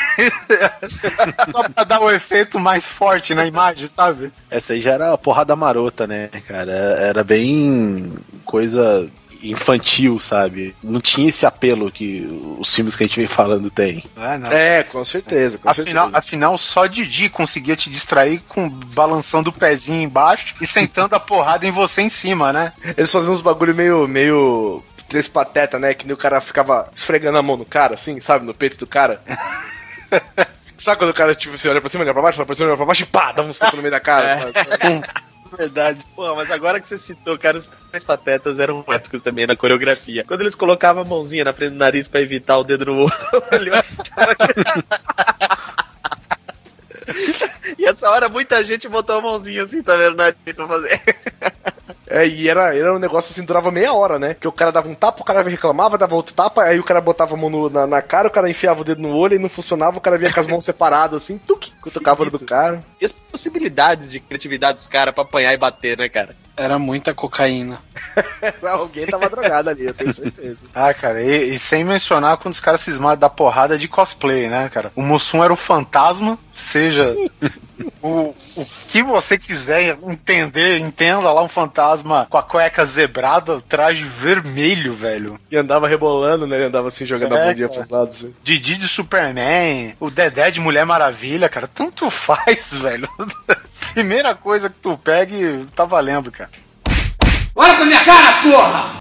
[1.51, 4.31] Só pra dar o efeito mais forte na imagem, sabe?
[4.49, 6.71] Essa aí já era a porrada marota, né, cara?
[6.71, 8.13] Era bem
[8.45, 9.09] coisa
[9.43, 10.75] infantil, sabe?
[10.83, 12.27] Não tinha esse apelo que
[12.59, 14.03] os filmes que a gente vem falando tem.
[14.15, 14.51] É, não.
[14.51, 16.17] É, com certeza, com Afinal, certeza.
[16.17, 21.65] afinal, só Didi conseguia te distrair com balançando o pezinho embaixo e sentando a porrada
[21.67, 22.73] em você em cima, né?
[22.97, 24.07] Eles faziam uns bagulho meio.
[24.07, 24.83] meio.
[25.09, 25.93] Três pateta, né?
[25.93, 28.45] Que nem o cara ficava esfregando a mão no cara, assim, sabe?
[28.45, 29.21] No peito do cara.
[30.77, 32.67] Sabe quando o cara, tipo, você olha pra cima, olha pra baixo, olha pra cima,
[32.67, 34.39] olha pra baixo e pá, dá um soco no meio da cara, É.
[34.39, 35.01] sabe?
[35.56, 36.06] Verdade.
[36.16, 40.24] Pô, mas agora que você citou, cara, os três patetas eram épicos também na coreografia.
[40.26, 43.12] Quando eles colocavam a mãozinha na frente do nariz pra evitar o dedo no olho.
[47.78, 51.02] e essa hora muita gente botou a mãozinha assim, tá vendo, no nariz pra fazer.
[52.10, 54.34] É, e era, era um negócio assim, durava meia hora, né?
[54.34, 57.01] Que o cara dava um tapa, o cara reclamava, dava outro tapa, aí o cara
[57.01, 59.39] botava a mão no- na, na cara, o cara enfiava o dedo no olho e
[59.39, 62.39] não funcionava, o cara vinha com as mãos separadas, assim, tuque, cutucava o olho do
[62.39, 62.82] cara.
[63.01, 66.36] E as possibilidades de criatividade dos caras pra apanhar e bater, né, cara?
[66.55, 67.80] Era muita cocaína.
[68.64, 70.66] Alguém tava drogado ali, eu tenho certeza.
[70.74, 74.70] Ah, cara, e, e sem mencionar quando os caras cismaram da porrada de cosplay, né,
[74.70, 74.91] cara?
[74.95, 77.16] O Mussum era o fantasma, seja
[78.01, 84.03] o, o que você quiser entender, entenda lá um fantasma com a cueca zebrada, traje
[84.03, 85.39] vermelho, velho.
[85.51, 86.55] E andava rebolando, né?
[86.58, 87.80] Ele andava assim, jogando a É, bundinha cara.
[87.80, 88.18] pros lados.
[88.18, 88.36] Assim.
[88.43, 93.08] Didi de Superman, o Dedé de Mulher Maravilha, cara, tanto faz, velho.
[93.93, 96.49] Primeira coisa que tu pegue, tá valendo, cara.
[97.55, 98.97] Olha pra minha cara, porra!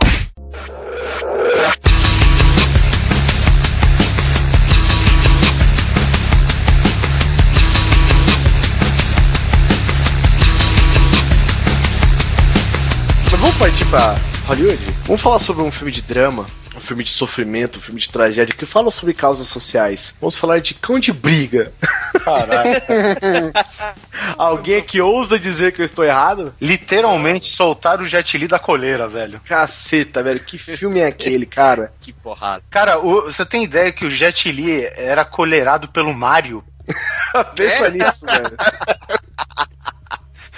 [13.46, 14.14] Vamos partir pra
[14.48, 14.82] Hollywood?
[15.04, 18.52] Vamos falar sobre um filme de drama, um filme de sofrimento, um filme de tragédia,
[18.52, 20.14] que fala sobre causas sociais.
[20.20, 21.72] Vamos falar de Cão de Briga.
[24.36, 26.52] Alguém que ousa dizer que eu estou errado?
[26.60, 29.40] Literalmente soltar o Jet Li da coleira, velho.
[29.44, 30.40] Caceta, velho.
[30.40, 31.92] Que filme é aquele, cara?
[32.02, 32.62] Que porrada.
[32.68, 36.64] Cara, o- você tem ideia que o Jet Li era coleirado pelo Mario?
[37.54, 38.56] Pensa nisso, velho.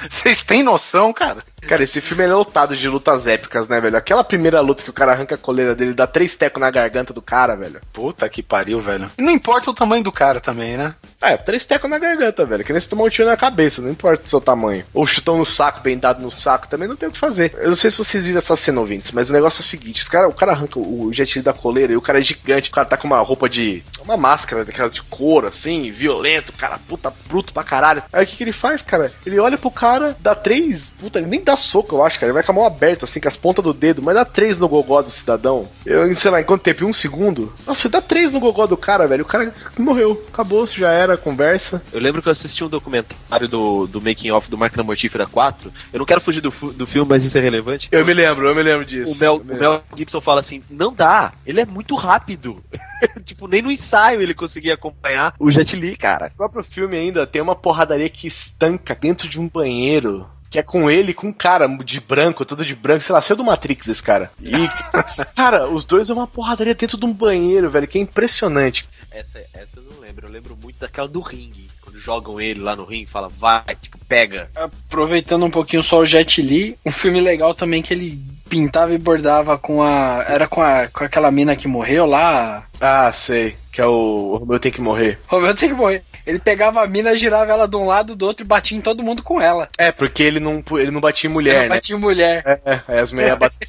[0.09, 1.43] Vocês têm noção, cara?
[1.69, 3.95] Cara, esse filme é lotado de lutas épicas, né, velho?
[3.95, 7.13] Aquela primeira luta que o cara arranca a coleira dele, dá três tecos na garganta
[7.13, 7.79] do cara, velho.
[7.93, 9.11] Puta que pariu, velho.
[9.19, 10.95] E não importa o tamanho do cara também, né?
[11.21, 12.65] É, três tecos na garganta, velho.
[12.65, 14.83] Que nem se tomar um tiro na cabeça, não importa o seu tamanho.
[14.95, 17.55] Ou chutão no saco, bem dado no saco, também não tem o que fazer.
[17.59, 20.01] Eu não sei se vocês viram essa cena, ouvintes, mas o negócio é o seguinte:
[20.01, 22.73] os cara, o cara arranca o jet da coleira e o cara é gigante, o
[22.73, 23.85] cara tá com uma roupa de.
[24.03, 28.03] uma máscara daquela de couro, assim, violento, cara, puta, bruto pra caralho.
[28.11, 29.13] Aí o que, que ele faz, cara?
[29.27, 30.91] Ele olha pro cara, dá três.
[30.99, 32.27] Puta, ele nem dá soco, eu acho, cara.
[32.27, 34.59] Ele vai com a mão aberta, assim, com as pontas do dedo, mas dá três
[34.59, 35.69] no gogó do cidadão.
[35.85, 36.85] Eu, sei lá, em quanto tempo?
[36.85, 37.53] Em um segundo?
[37.67, 39.23] Nossa, dá três no gogó do cara, velho.
[39.23, 40.23] O cara morreu.
[40.33, 41.83] Acabou, já era a conversa.
[41.93, 45.73] Eu lembro que eu assisti um documentário do, do Making Off do Máquina Mortífera 4.
[45.93, 47.89] Eu não quero fugir do, do filme, mas isso é relevante.
[47.91, 49.13] Eu me lembro, eu me lembro disso.
[49.13, 52.63] O Mel, o Mel Gibson fala assim: não dá, ele é muito rápido.
[53.25, 56.31] tipo, nem no ensaio ele conseguia acompanhar o Jet Li, cara.
[56.35, 60.27] O próprio filme ainda tem uma porradaria que estanca dentro de um banheiro.
[60.51, 63.21] Que é com ele e com um cara de branco, tudo de branco, sei lá,
[63.21, 64.31] saiu do Matrix esse cara.
[64.41, 64.53] E,
[65.37, 68.87] cara, os dois é uma porradaria dentro de um banheiro, velho, que é impressionante.
[69.11, 71.69] Essa, essa eu não lembro, eu lembro muito daquela do ringue.
[71.83, 74.51] Quando jogam ele lá no rim e falam, vai, tipo, pega.
[74.55, 78.19] Aproveitando um pouquinho só o Jet Li, um filme legal também que ele
[78.49, 80.25] pintava e bordava com a.
[80.27, 82.65] Era com, a, com aquela mina que morreu lá.
[82.81, 83.57] Ah, sei.
[83.73, 85.19] Que é o o Romeu tem que morrer.
[85.27, 86.03] Romeu tem que morrer.
[86.29, 89.03] Ele pegava a mina, girava ela de um lado do outro e batia em todo
[89.03, 89.67] mundo com ela.
[89.79, 91.69] É, porque ele não, ele não batia em Ele mulher, né?
[91.77, 92.43] batia em mulher.
[92.67, 93.11] É, é, as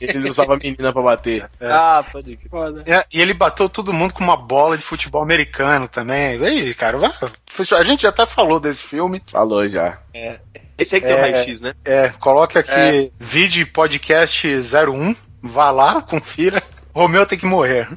[0.02, 1.50] ele usava a menina pra bater.
[1.62, 2.50] Ah, pode crer.
[2.50, 2.84] Foda.
[2.86, 6.38] E, e ele bateu todo mundo com uma bola de futebol americano também.
[6.38, 7.14] E aí, cara, vai-
[7.78, 9.24] a gente já até falou desse filme.
[9.28, 9.98] Falou já.
[10.78, 11.22] Esse aí que tem o É.
[11.22, 11.74] raio-x, né?
[11.86, 14.46] É, coloque aqui vídeo podcast
[14.90, 15.16] 01.
[15.42, 16.62] Vá lá, confira.
[16.94, 17.88] Romeu tem que morrer.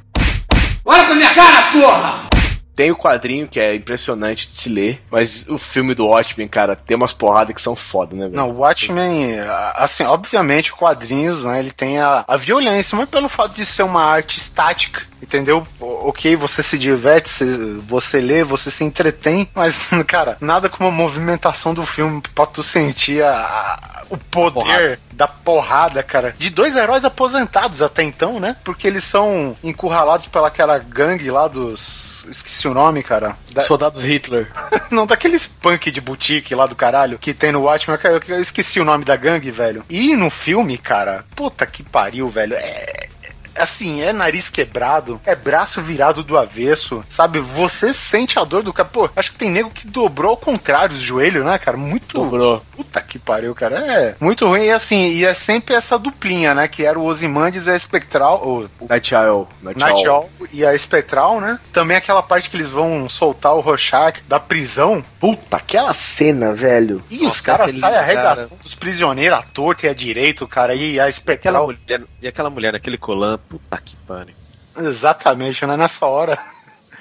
[0.84, 2.32] Olha pra minha cara, porra!
[2.75, 6.75] Tem o quadrinho que é impressionante de se ler, mas o filme do Watchmen, cara,
[6.75, 8.37] tem umas porradas que são foda, né, velho?
[8.37, 9.37] Não, o Watchmen,
[9.75, 14.03] assim, obviamente, quadrinhos, né, ele tem a, a violência, mas pelo fato de ser uma
[14.03, 15.66] arte estática, entendeu?
[15.78, 20.89] O- Ok, você se diverte, você, você lê, você se entretém, mas, cara, nada como
[20.89, 24.99] a movimentação do filme pra tu sentir a- a- o poder Porrada.
[25.12, 26.35] da porrada, cara.
[26.39, 28.57] De dois heróis aposentados até então, né?
[28.65, 32.11] Porque eles são encurralados pelaquela gangue lá dos...
[32.28, 33.36] Esqueci o nome, cara.
[33.53, 34.51] Da- Soldados Hitler.
[34.90, 37.99] não, daqueles punk de boutique lá do caralho que tem no Watchmen.
[38.05, 39.85] Eu, eu esqueci o nome da gangue, velho.
[39.89, 42.55] E no filme, cara, puta que pariu, velho.
[42.55, 43.09] É.
[43.57, 47.39] Assim, é nariz quebrado, é braço virado do avesso, sabe?
[47.39, 48.89] Você sente a dor do cara.
[48.89, 51.77] Pô, acho que tem nego que dobrou ao contrário os joelhos, né, cara?
[51.77, 52.19] Muito.
[52.19, 52.62] Dobrou.
[52.74, 53.79] Puta que pariu, cara.
[53.79, 54.62] É muito ruim.
[54.65, 56.69] E assim, e é sempre essa duplinha, né?
[56.69, 58.43] Que era o Ozymandias e a Espectral.
[58.47, 59.49] O, o Night Owl.
[59.62, 60.31] Night, Night Owl.
[60.39, 61.59] Owl e a Espectral, né?
[61.73, 65.05] Também aquela parte que eles vão soltar o Rorschach da prisão.
[65.20, 67.03] Puta, aquela cena, velho.
[67.11, 67.99] E Nossa, os caras saem cara.
[68.05, 70.74] arregaçando os prisioneiros à torta e à direito, cara.
[70.74, 71.66] E a Aquela Espectral.
[71.66, 74.35] mulher, e aquela mulher naquele colã, puta que pariu.
[74.78, 75.77] Exatamente, né?
[75.77, 76.39] Nessa hora.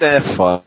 [0.00, 0.62] É foda.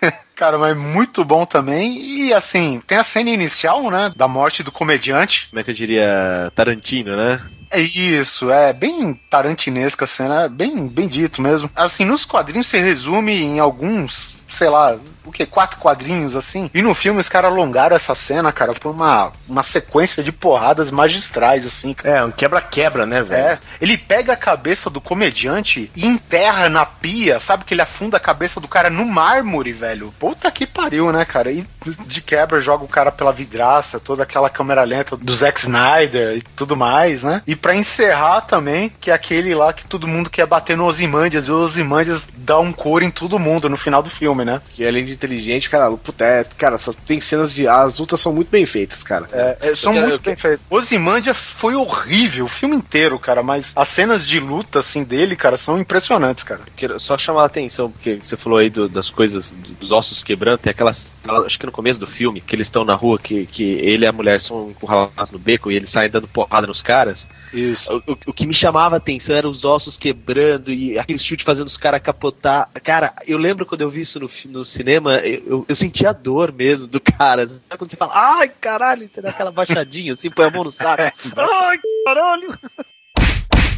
[0.34, 1.98] Cara, mas muito bom também.
[1.98, 4.12] E assim, tem a cena inicial, né?
[4.16, 5.48] Da morte do comediante.
[5.48, 6.52] Como é que eu diria?
[6.54, 7.40] Tarantino, né?
[7.70, 11.70] É isso, é bem tarantinesca a cena, é bem, bem dito mesmo.
[11.76, 15.46] Assim, nos quadrinhos se resume em alguns, sei lá, o que?
[15.46, 16.70] Quatro quadrinhos assim.
[16.74, 20.90] E no filme os caras alongaram essa cena, cara, por uma, uma sequência de porradas
[20.90, 22.18] magistrais, assim, cara.
[22.18, 23.48] É, um quebra-quebra, né, velho?
[23.48, 28.16] É, ele pega a cabeça do comediante e enterra na pia, sabe que ele afunda
[28.16, 30.12] a cabeça do cara no mármore, velho.
[30.18, 31.50] Puta que pariu, né, cara?
[31.50, 31.66] E
[32.06, 36.42] de quebra joga o cara pela vidraça, toda aquela câmera lenta do Zack Snyder e
[36.56, 37.42] tudo mais, né?
[37.46, 41.46] E pra encerrar também, que é aquele lá que todo mundo quer bater no Ozymandias
[41.46, 44.60] e o Ozymandias dá um couro em todo mundo no final do filme, né?
[44.70, 47.66] Que além de inteligente, cara, puta, é, cara, essas, tem cenas de.
[47.68, 49.28] As lutas são muito bem feitas, cara.
[49.32, 50.64] É, é, são Eu muito eu bem feitos.
[50.70, 55.56] Ozymandias foi horrível o filme inteiro, cara, mas as cenas de luta, assim, dele, cara,
[55.56, 56.60] são impressionantes, cara.
[56.76, 60.58] Quero só chamar a atenção, porque você falou aí do- das coisas, dos ossos quebrando,
[60.58, 61.16] tem aquelas.
[61.44, 64.08] Acho que no começo do filme, que eles estão na rua, que, que ele e
[64.08, 67.26] a mulher são encurralados no beco e eles saem dando porrada nos caras.
[67.52, 67.92] Isso.
[68.06, 71.44] O, o- o que me chamava a atenção era os ossos quebrando e aquele chute
[71.44, 72.68] fazendo os caras capotar.
[72.82, 76.12] Cara, eu lembro quando eu vi isso no, no cinema, eu, eu, eu senti a
[76.12, 77.46] dor mesmo do cara.
[77.76, 81.02] Quando você fala, ai caralho, você dá aquela baixadinha assim, põe a mão no saco.
[81.36, 82.58] ai caralho.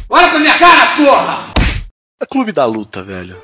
[0.09, 1.53] Olha pra minha cara, porra!
[2.29, 3.37] Clube da Luta, velho.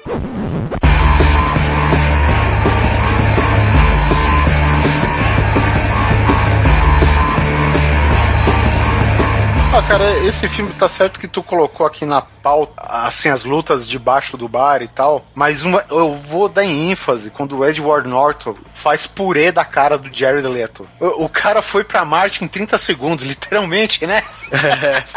[9.73, 13.88] Ah, cara, esse filme tá certo que tu colocou aqui na pauta, assim, as lutas
[13.88, 18.07] debaixo do bar e tal, mas uma, eu vou dar em ênfase quando o Edward
[18.07, 20.88] Norton faz purê da cara do Jared Leto.
[20.99, 24.23] O, o cara foi pra Marte em 30 segundos, literalmente, né?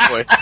[0.09, 0.27] foi.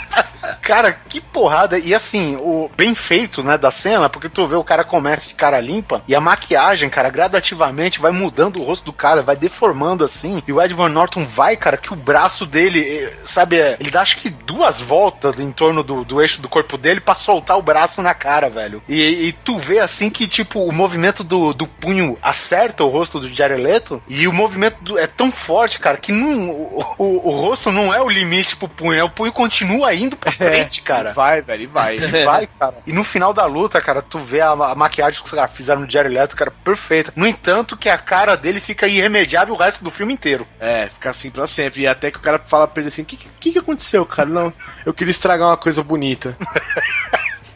[0.63, 1.79] Cara, que porrada.
[1.79, 5.35] E assim, o bem feito, né, da cena, porque tu vê o cara começa de
[5.35, 10.05] cara limpa e a maquiagem, cara, gradativamente vai mudando o rosto do cara, vai deformando
[10.05, 10.43] assim.
[10.47, 13.98] E o Edward Norton vai, cara, que o braço dele, eh, sabe, é, ele dá
[13.99, 17.63] acho que duas voltas em torno do, do eixo do corpo dele pra soltar o
[17.63, 18.83] braço na cara, velho.
[18.89, 23.21] E, e tu vê assim que, tipo, o movimento do, do punho acerta o rosto
[23.21, 27.29] do Jared Leto e o movimento do- é tão forte, cara, que não, o, o,
[27.29, 29.03] o rosto não é o limite pro punho, né?
[29.05, 31.11] O punho continua indo pra frente, cara.
[31.11, 31.97] E vai, velho, e vai.
[31.99, 32.75] E vai, cara.
[32.87, 35.83] E no final da luta, cara, tu vê a, a maquiagem que os caras fizeram
[35.83, 37.13] no Jared Leto, cara, perfeita.
[37.17, 40.47] No entanto, que a cara dele fica irremediável o resto do filme inteiro.
[40.61, 41.83] É, fica assim pra sempre.
[41.83, 44.29] E até que o cara fala pra ele assim: o que, que, que aconteceu, cara?
[44.29, 44.53] Não,
[44.85, 46.37] eu queria estragar uma coisa bonita.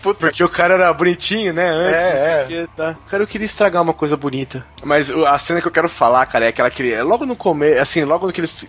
[0.03, 1.69] Porque o cara era bonitinho, né?
[1.71, 2.43] Antes, É, não sei é.
[2.43, 2.97] o que, tá.
[3.09, 4.65] Cara, eu queria estragar uma coisa bonita.
[4.83, 6.93] Mas a cena que eu quero falar, cara, é aquela que.
[6.93, 8.67] é Logo no começo, assim, logo no que eles,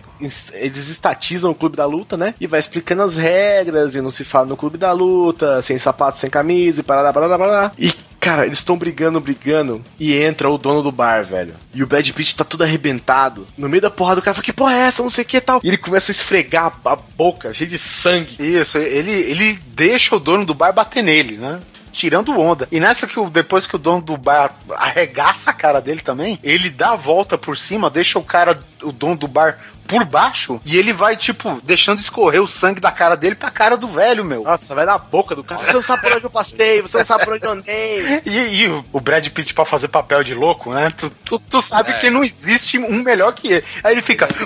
[0.52, 2.34] eles estatizam o clube da luta, né?
[2.40, 6.18] E vai explicando as regras, e não se fala no clube da luta, sem sapato,
[6.18, 7.72] sem camisa, e parará, parará, parará.
[7.76, 7.92] E.
[8.24, 11.54] Cara, eles estão brigando, brigando, e entra o dono do bar, velho.
[11.74, 13.46] E o Brad Pitt tá todo arrebentado.
[13.56, 15.02] No meio da porrada, o cara fala, que porra é essa?
[15.02, 15.60] Não sei o que e tal.
[15.62, 18.36] E ele começa a esfregar a boca, cheio de sangue.
[18.38, 21.60] Isso, ele, ele deixa o dono do bar bater nele, né?
[21.92, 22.66] Tirando onda.
[22.72, 26.40] E nessa que o, depois que o dono do bar arregaça a cara dele também,
[26.42, 30.60] ele dá a volta por cima, deixa o cara, o dono do bar por baixo
[30.64, 34.24] e ele vai, tipo, deixando escorrer o sangue da cara dele pra cara do velho,
[34.24, 34.42] meu.
[34.44, 35.62] Nossa, vai na boca do cara.
[35.64, 38.22] Você não sabe por onde eu passei, você não sabe por onde eu andei.
[38.24, 40.90] E, e o- o Brad Pitt pra fazer papel de louco, né?
[40.96, 41.94] Tu, tu, tu sabe É.
[41.98, 43.64] que não existe um melhor que ele.
[43.82, 44.26] Aí ele fica.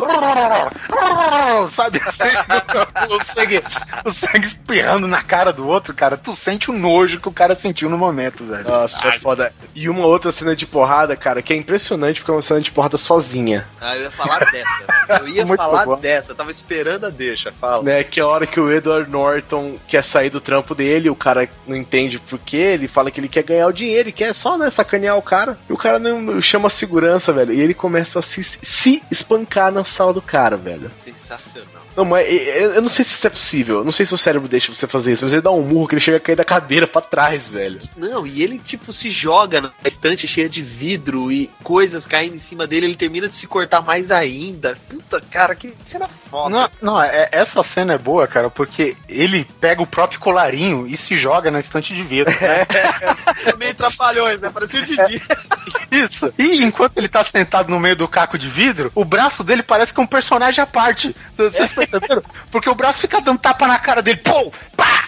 [1.70, 2.24] Sabe assim?
[3.10, 3.62] o, sangue,
[4.04, 6.16] o sangue espirrando na cara do outro, cara.
[6.16, 8.64] Tu sente o nojo que o cara sentiu no momento, velho.
[8.68, 9.52] Nossa, é foda.
[9.74, 12.70] E uma outra cena de porrada, cara, que é impressionante porque é uma cena de
[12.70, 13.66] porrada sozinha.
[13.80, 14.84] Ah, eu ia falar dessa.
[15.20, 15.98] Eu ia Muito falar bom.
[15.98, 16.32] dessa.
[16.32, 17.52] Eu tava esperando a deixa.
[17.52, 17.82] Fala.
[17.82, 21.16] Né, que é a hora que o Edward Norton quer sair do trampo dele, o
[21.16, 24.34] cara não entende por quê, ele fala que ele quer ganhar o dinheiro, ele quer
[24.34, 25.58] só, né, sacanear o cara.
[25.68, 27.52] E o cara não, não chama a segurança, velho.
[27.52, 30.90] E ele começa a se, se espancar na sala do cara, velho.
[30.96, 31.87] Sensacional.
[31.98, 33.78] Não, mas eu, não sei se isso é possível.
[33.78, 35.88] Eu não sei se o cérebro deixa você fazer isso, mas ele dá um murro
[35.88, 37.80] que ele chega a cair da cadeira pra trás, velho.
[37.96, 42.38] Não, e ele, tipo, se joga na estante cheia de vidro e coisas caindo em
[42.38, 42.86] cima dele.
[42.86, 44.78] Ele termina de se cortar mais ainda.
[44.88, 46.50] Puta, cara, que cena foda.
[46.50, 50.96] Não, não é- essa cena é boa, cara, porque ele pega o próprio colarinho e
[50.96, 52.32] se joga na estante de vidro.
[52.32, 54.50] É meio trapalhões, né?
[54.50, 55.20] Parecia o Didi.
[55.90, 56.32] Isso.
[56.38, 59.92] E enquanto ele tá sentado no meio do caco de vidro, o braço dele parece
[59.92, 61.14] que é um personagem à parte.
[61.36, 62.22] Vocês perceberam?
[62.50, 64.18] Porque o braço fica dando tapa na cara dele.
[64.18, 64.52] Pô!
[64.76, 65.07] Pá!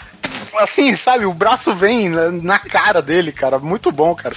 [0.58, 1.24] Assim, sabe?
[1.24, 3.58] O braço vem na, na cara dele, cara.
[3.58, 4.34] Muito bom, cara.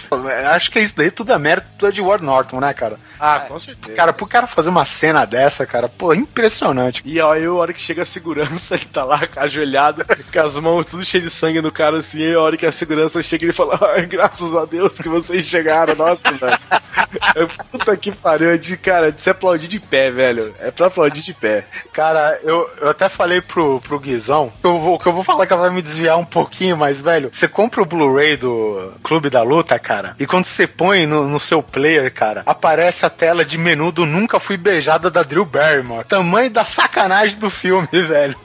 [0.53, 2.98] Acho que isso daí tudo é mérito do Edward Norton, né, cara?
[3.19, 3.95] Ah, com certeza.
[3.95, 7.02] Cara, pro cara fazer uma cena dessa, cara, pô, impressionante.
[7.06, 10.85] E aí, a hora que chega a segurança, ele tá lá ajoelhado, com as mãos
[10.85, 13.53] tudo cheio de sangue no cara, assim, e a hora que a segurança chega, ele
[13.53, 13.77] fala,
[14.07, 16.60] graças a Deus que vocês chegaram, nossa, velho.
[17.35, 20.53] É, Puta que pariu, é de, cara, de se aplaudir de pé, velho.
[20.60, 21.65] É pra aplaudir de pé.
[21.91, 25.45] Cara, eu, eu até falei pro, pro Guizão que eu, vou, que eu vou falar
[25.45, 29.30] que ela vai me desviar um pouquinho, mas, velho, você compra o Blu-ray do Clube
[29.30, 33.45] da Luta, cara, e quando você põe no, no seu player, cara, aparece a tela
[33.45, 36.05] de menu do Nunca Fui Beijada da Drew Barrymore.
[36.05, 38.35] Tamanho da sacanagem do filme, velho.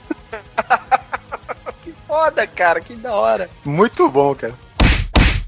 [1.82, 3.48] Que foda, cara, que da hora.
[3.64, 4.54] Muito bom, cara.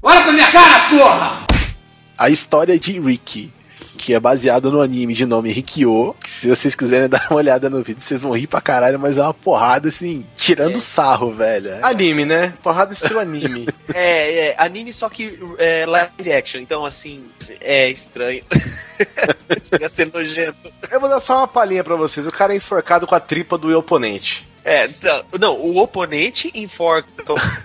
[0.01, 1.45] Olha pra minha cara, porra!
[2.17, 3.53] A história de Ricky,
[4.01, 7.69] que é baseado no anime de nome Rikyo, que se vocês quiserem dar uma olhada
[7.69, 11.69] no vídeo, vocês vão rir pra caralho, mas é uma porrada assim, tirando sarro, velho.
[11.69, 11.79] É.
[11.83, 12.55] Anime, né?
[12.63, 13.67] Porrada estilo anime.
[13.93, 17.25] É, é, anime só que é, live action, então assim,
[17.59, 18.41] é estranho.
[19.69, 20.71] Chega a ser nojento.
[20.89, 22.25] Eu vou dar só uma palhinha pra vocês.
[22.25, 24.47] O cara é enforcado com a tripa do oponente.
[24.63, 27.07] É, não, não, o oponente enforca.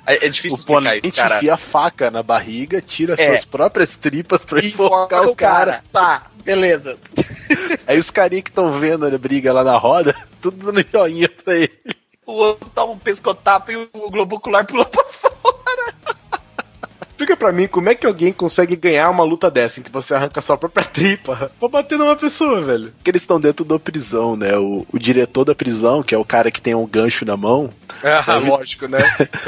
[0.06, 1.36] É, é difícil O explicar isso, cara.
[1.36, 3.27] enfia a faca na barriga, tira É.
[3.28, 5.85] suas próprias tripas pra enforcar Enforca o cara.
[5.93, 6.98] Tá, beleza.
[7.86, 11.55] Aí os carinha que estão vendo a briga lá na roda, tudo dando joinha pra
[11.56, 11.73] ele.
[12.24, 15.05] O outro toma um pescotapo e o globo ocular pula pra
[17.16, 20.12] Explica pra mim como é que alguém consegue ganhar uma luta dessa, em que você
[20.12, 22.93] arranca sua própria tripa pra bater numa pessoa, velho.
[22.98, 24.55] Porque eles estão dentro da prisão, né?
[24.59, 27.70] O, o diretor da prisão, que é o cara que tem um gancho na mão,
[28.02, 28.98] Ah, Deve- lógico, né?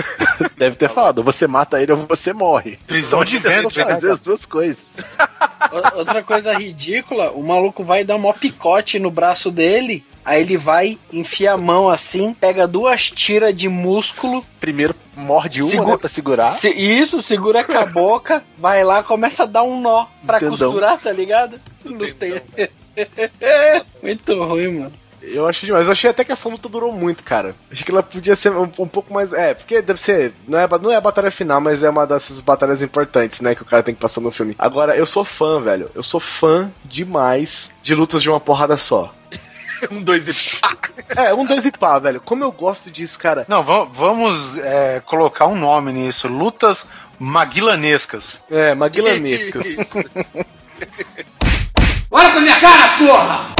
[0.56, 2.78] deve ter falado: você mata ele ou você morre.
[2.86, 4.12] Prisão de ventre, né, fazer cara?
[4.14, 4.78] as duas coisas.
[5.94, 10.98] Outra coisa ridícula, o maluco vai dar um picote no braço dele, aí ele vai,
[11.12, 14.42] enfia a mão assim, pega duas tiras de músculo.
[14.58, 16.44] Primeiro morde uma, Segura- né, pra segurar.
[16.54, 20.56] se- isso, segura com a boca, vai lá, começa a dar um nó pra Tendão.
[20.56, 21.60] costurar, tá ligado?
[21.84, 22.40] Nos ten-
[24.02, 24.92] Muito ruim, mano.
[25.20, 25.86] Eu achei demais.
[25.86, 27.54] Eu achei até que essa luta durou muito, cara.
[27.70, 29.32] Achei que ela podia ser um, um pouco mais.
[29.32, 30.32] É, porque deve ser.
[30.46, 33.54] Não é, não é a batalha final, mas é uma dessas batalhas importantes, né?
[33.54, 34.54] Que o cara tem que passar no filme.
[34.58, 35.90] Agora, eu sou fã, velho.
[35.94, 39.12] Eu sou fã demais de lutas de uma porrada só.
[39.90, 40.76] um, dois e pá.
[41.16, 42.20] É, um dois e pá, velho.
[42.20, 43.44] Como eu gosto disso, cara.
[43.48, 46.28] Não, va- vamos é, colocar um nome nisso.
[46.28, 46.86] Lutas
[47.18, 48.42] maguilanescas.
[48.50, 49.66] É, maguilanescas.
[52.10, 53.54] Olha pra minha cara, porra!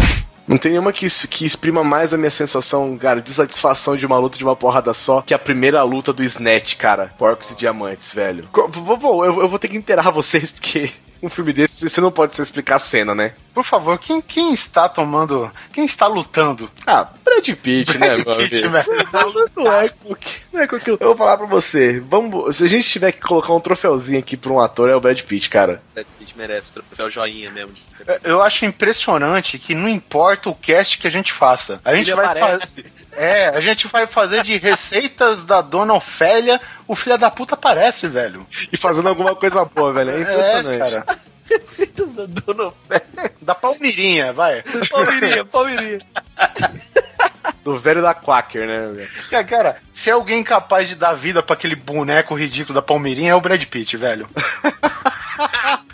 [0.47, 4.17] Não tem nenhuma que, que exprima mais a minha sensação, cara, de satisfação de uma
[4.17, 7.13] luta de uma porrada só que a primeira luta do Snatch, cara.
[7.19, 8.49] Porcos e Diamantes, velho.
[8.57, 10.91] Eu, eu vou ter que enterrar vocês, porque
[11.23, 13.35] um filme desse você não pode se explicar a cena, né?
[13.55, 15.51] Por favor, quem, quem está tomando.
[15.73, 16.71] Quem está lutando?
[16.87, 18.87] Ah, Brad Pitt, né, Brad meu Pitt, velho.
[19.57, 20.17] Não é, com,
[20.53, 20.97] não é com aquilo.
[21.01, 21.99] Eu vou falar pra você.
[22.01, 25.01] Vamos, se a gente tiver que colocar um troféuzinho aqui pra um ator, é o
[25.01, 25.83] Brad Pitt, cara.
[25.95, 27.75] Brad Pitt merece o troféu joinha mesmo.
[28.23, 31.81] Eu acho impressionante que não importa o cast que a gente faça.
[31.85, 32.83] A gente Ele vai aparece.
[32.83, 32.93] fazer.
[33.19, 38.07] É, a gente vai fazer de receitas da dona Ofélia, o filho da puta aparece,
[38.07, 38.47] velho.
[38.73, 40.11] E fazendo alguma coisa boa, velho.
[40.11, 40.77] É impressionante.
[40.77, 41.07] É, cara.
[41.49, 43.33] Receitas da Dona Ofélia.
[43.41, 44.63] Da Palmirinha, vai.
[44.91, 45.99] Palmirinha, Palmirinha.
[47.65, 48.93] Do velho da Quaker, né?
[48.93, 49.09] velho?
[49.31, 53.33] Cara, cara, se é alguém capaz de dar vida pra aquele boneco ridículo da Palmirinha,
[53.33, 54.29] é o Brad Pitt, velho.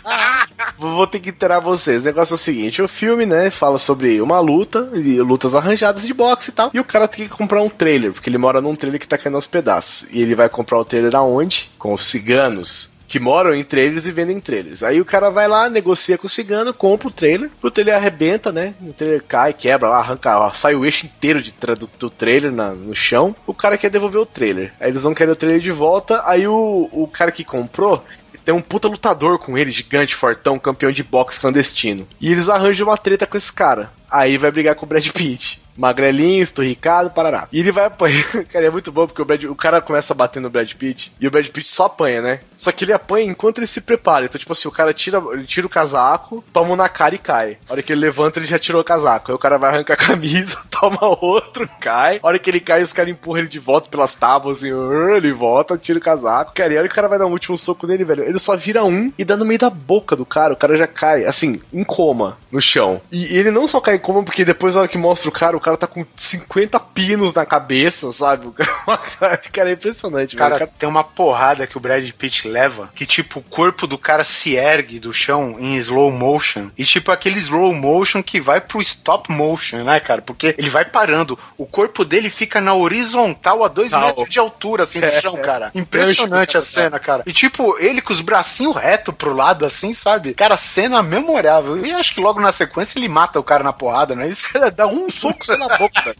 [0.77, 2.01] Vou ter que interar vocês.
[2.01, 6.05] O negócio é o seguinte: o filme, né, fala sobre uma luta, e lutas arranjadas
[6.05, 6.71] de boxe e tal.
[6.73, 9.17] E o cara tem que comprar um trailer, porque ele mora num trailer que tá
[9.17, 10.07] caindo aos pedaços.
[10.11, 11.71] E ele vai comprar o trailer aonde?
[11.79, 12.93] Com os ciganos.
[13.07, 14.81] Que moram em trailers e vendem trailers.
[14.81, 18.51] Aí o cara vai lá, negocia com o cigano, compra o trailer, o trailer arrebenta,
[18.51, 18.73] né?
[18.81, 22.51] O trailer cai, quebra lá, arranca, ó, sai o eixo inteiro de do, do trailer
[22.51, 23.35] na- no chão.
[23.45, 24.73] O cara quer devolver o trailer.
[24.79, 26.23] Aí eles não querem o trailer de volta.
[26.25, 28.03] Aí o, o cara que comprou
[28.45, 32.07] tem um puta lutador com ele, gigante, fortão, campeão de boxe clandestino.
[32.21, 33.91] E eles arranjam uma treta com esse cara.
[34.09, 35.64] Aí vai brigar com o Brad Pitt.
[35.75, 37.47] Magrelinho, esturricado, parará.
[37.51, 38.23] E ele vai apanhar.
[38.51, 41.11] Cara, é muito bom porque o, Brad- o cara começa a bater no Brad Pitt
[41.19, 42.39] e o Brad Pitt só apanha, né?
[42.57, 44.25] Só que ele apanha enquanto ele se prepara.
[44.25, 47.17] Então, tipo assim, o cara tira, ele tira o casaco, toma um na cara e
[47.17, 47.57] cai.
[47.69, 49.31] A hora que ele levanta, ele já tirou o casaco.
[49.31, 52.19] Aí o cara vai arrancar a camisa, toma outro, cai.
[52.23, 55.33] A hora que ele cai, os caras empurram ele de volta pelas tábuas e ele
[55.33, 56.53] volta, tira o casaco.
[56.53, 58.39] Cara, e a hora que o cara vai dar um último soco nele, velho, ele
[58.39, 60.53] só vira um e dá no meio da boca do cara.
[60.53, 63.01] O cara já cai, assim, em coma no chão.
[63.11, 65.57] E ele não só cai em coma, porque depois, na hora que mostra o cara,
[65.57, 68.45] o cara tá com 50 pinos na cabeça, sabe?
[68.45, 68.51] O
[69.19, 70.71] cara, cara é impressionante, Cara, velho.
[70.77, 74.55] tem uma porrada que o Brad Pitt leva, que tipo, o corpo do cara se
[74.55, 76.69] ergue do chão em slow motion.
[76.77, 80.21] E tipo, aquele slow motion que vai pro stop motion, né, cara?
[80.21, 81.37] Porque ele vai parando.
[81.57, 85.37] O corpo dele fica na horizontal a dois metros de altura, assim, do É, chão,
[85.37, 85.41] é.
[85.41, 85.71] cara.
[85.73, 87.23] Impressionante a cena, cara.
[87.25, 90.33] E tipo, ele com os bracinhos reto pro lado, assim, sabe?
[90.35, 91.83] Cara, cena memorável.
[91.83, 94.47] E acho que logo na sequência ele mata o cara na porrada, não é isso?
[94.75, 96.15] Dá um soco na boca.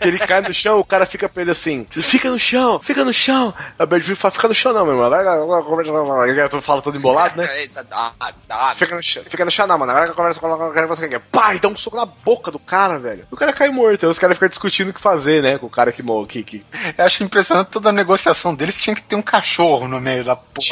[0.00, 3.12] Ele cai no chão, o cara fica pra ele assim: fica no chão, fica no
[3.12, 3.52] chão.
[3.78, 5.64] O Brad Pitt fala: fica no chão, não, meu irmão.
[5.64, 6.30] Conversa.
[6.30, 7.46] Ele fala todo embolado, né?
[8.74, 9.92] Fica no chão, fica no chão, não, mano.
[9.92, 11.20] Agora que eu converso com o cara, você quer.
[11.20, 13.26] Pá, e dá um soco na boca do cara, velho.
[13.30, 14.04] O cara cai morto.
[14.04, 15.58] Aí os caras ficam discutindo o que fazer, né?
[15.58, 16.26] Com o cara que morre.
[16.28, 16.62] Que, que...
[16.96, 18.76] Eu acho impressionante toda a negociação deles.
[18.76, 20.68] Tinha que ter um cachorro no meio da porra.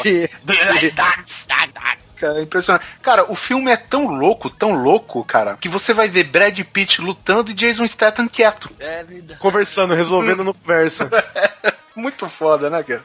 [2.23, 2.85] Cara, é impressionante.
[3.01, 7.01] Cara, o filme é tão louco, tão louco, cara, que você vai ver Brad Pitt
[7.01, 8.71] lutando e Jason Statham quieto.
[8.79, 9.37] É verdade.
[9.41, 11.09] Conversando, resolvendo no conversa.
[11.93, 13.03] Muito foda, né, cara?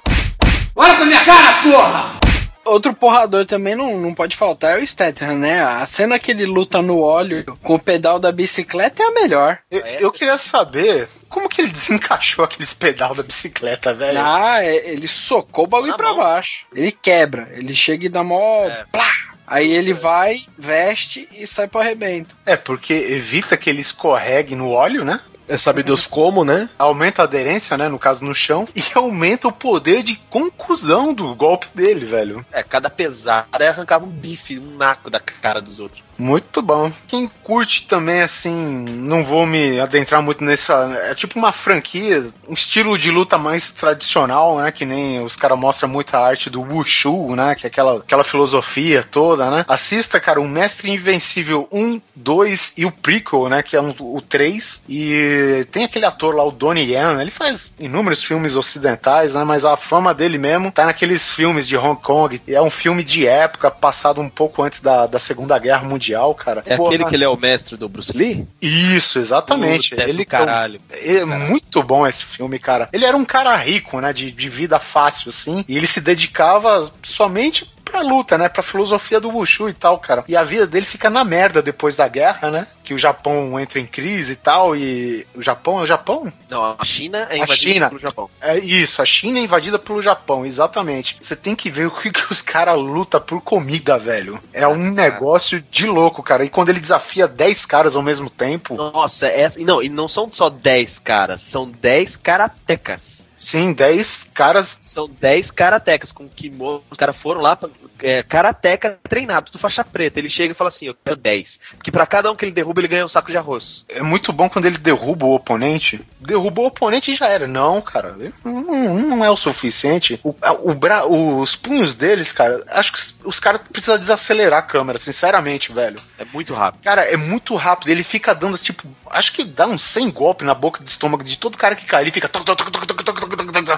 [0.76, 2.27] Olha pra minha cara, porra!
[2.68, 5.62] Outro porrador também não, não pode faltar é o Statham, né?
[5.62, 9.58] A cena que ele luta no óleo com o pedal da bicicleta é a melhor.
[9.70, 14.20] Eu, eu queria saber como que ele desencaixou aqueles pedal da bicicleta, velho.
[14.22, 16.66] Ah, é- ele socou o bagulho Na pra baixo.
[16.74, 18.66] Ele quebra, ele chega e dá mó.
[18.92, 19.10] Plá!
[19.50, 22.36] Aí ele vai, veste e sai pro arrebento.
[22.44, 25.20] É, porque evita que ele escorregue no óleo, né?
[25.48, 26.68] É sabe Deus como, né?
[26.78, 27.88] Aumenta a aderência, né?
[27.88, 28.68] No caso, no chão.
[28.76, 32.44] E aumenta o poder de conclusão do golpe dele, velho.
[32.52, 36.07] É, cada pesada aí arrancava um bife, um naco da cara dos outros.
[36.18, 36.92] Muito bom.
[37.06, 40.74] Quem curte também, assim, não vou me adentrar muito nessa.
[41.04, 44.72] É tipo uma franquia, um estilo de luta mais tradicional, né?
[44.72, 47.54] Que nem os caras mostram muita arte do Wushu, né?
[47.54, 49.64] Que é aquela, aquela filosofia toda, né?
[49.68, 53.62] Assista, cara, o Mestre Invencível 1, 2 e o prequel, né?
[53.62, 54.82] Que é um, o 3.
[54.88, 59.44] E tem aquele ator lá, o Donnie Yen, ele faz inúmeros filmes ocidentais, né?
[59.44, 62.42] Mas a fama dele mesmo tá naqueles filmes de Hong Kong.
[62.48, 66.62] É um filme de época, passado um pouco antes da, da Segunda Guerra Mundial, cara.
[66.66, 66.90] É Porra.
[66.90, 68.46] aquele que ele é o mestre do Bruce Lee?
[68.60, 69.90] Isso, exatamente.
[69.90, 70.80] Puta, é ele caralho.
[70.90, 72.88] É muito bom esse filme, cara.
[72.92, 74.12] Ele era um cara rico, né?
[74.12, 75.64] De, de vida fácil, assim.
[75.68, 78.48] E ele se dedicava somente pra luta, né?
[78.48, 80.24] Pra filosofia do Wushu e tal, cara.
[80.28, 82.66] E a vida dele fica na merda depois da guerra, né?
[82.84, 84.74] Que o Japão entra em crise e tal.
[84.76, 85.26] E.
[85.34, 86.32] O Japão é o Japão?
[86.48, 87.88] Não, a China é A invadida China.
[87.88, 88.30] pelo Japão.
[88.40, 91.18] É isso, a China é invadida pelo Japão, exatamente.
[91.20, 94.40] Você tem que ver o que, que os caras lutam por comida, velho.
[94.52, 96.44] É um negócio de louco, cara.
[96.44, 98.74] E quando ele desafia 10 caras ao mesmo tempo.
[98.74, 99.28] Nossa,
[99.58, 103.27] e Não, e não são só 10 caras, são 10 karatecas.
[103.38, 104.76] Sim, 10 caras.
[104.80, 106.82] São 10 karatecas com kimono.
[106.90, 107.68] Os caras foram lá, pra,
[108.00, 110.18] é, karateca treinado, tudo faixa preta.
[110.18, 111.60] Ele chega e fala assim: Eu quero 10.
[111.76, 113.84] Porque pra cada um que ele derruba, ele ganha um saco de arroz.
[113.88, 116.04] É muito bom quando ele derruba o oponente.
[116.20, 117.46] Derrubou o oponente e já era.
[117.46, 118.16] Não, cara.
[118.44, 120.18] Não, não é o suficiente.
[120.24, 120.34] O,
[120.64, 125.72] o bra- os punhos deles, cara, acho que os caras precisam desacelerar a câmera, sinceramente,
[125.72, 126.00] velho.
[126.18, 126.82] É muito rápido.
[126.82, 127.88] Cara, é muito rápido.
[127.90, 131.38] Ele fica dando, tipo, acho que dá uns 100 golpes na boca do estômago de
[131.38, 132.02] todo cara que cai.
[132.02, 132.30] Ele fica.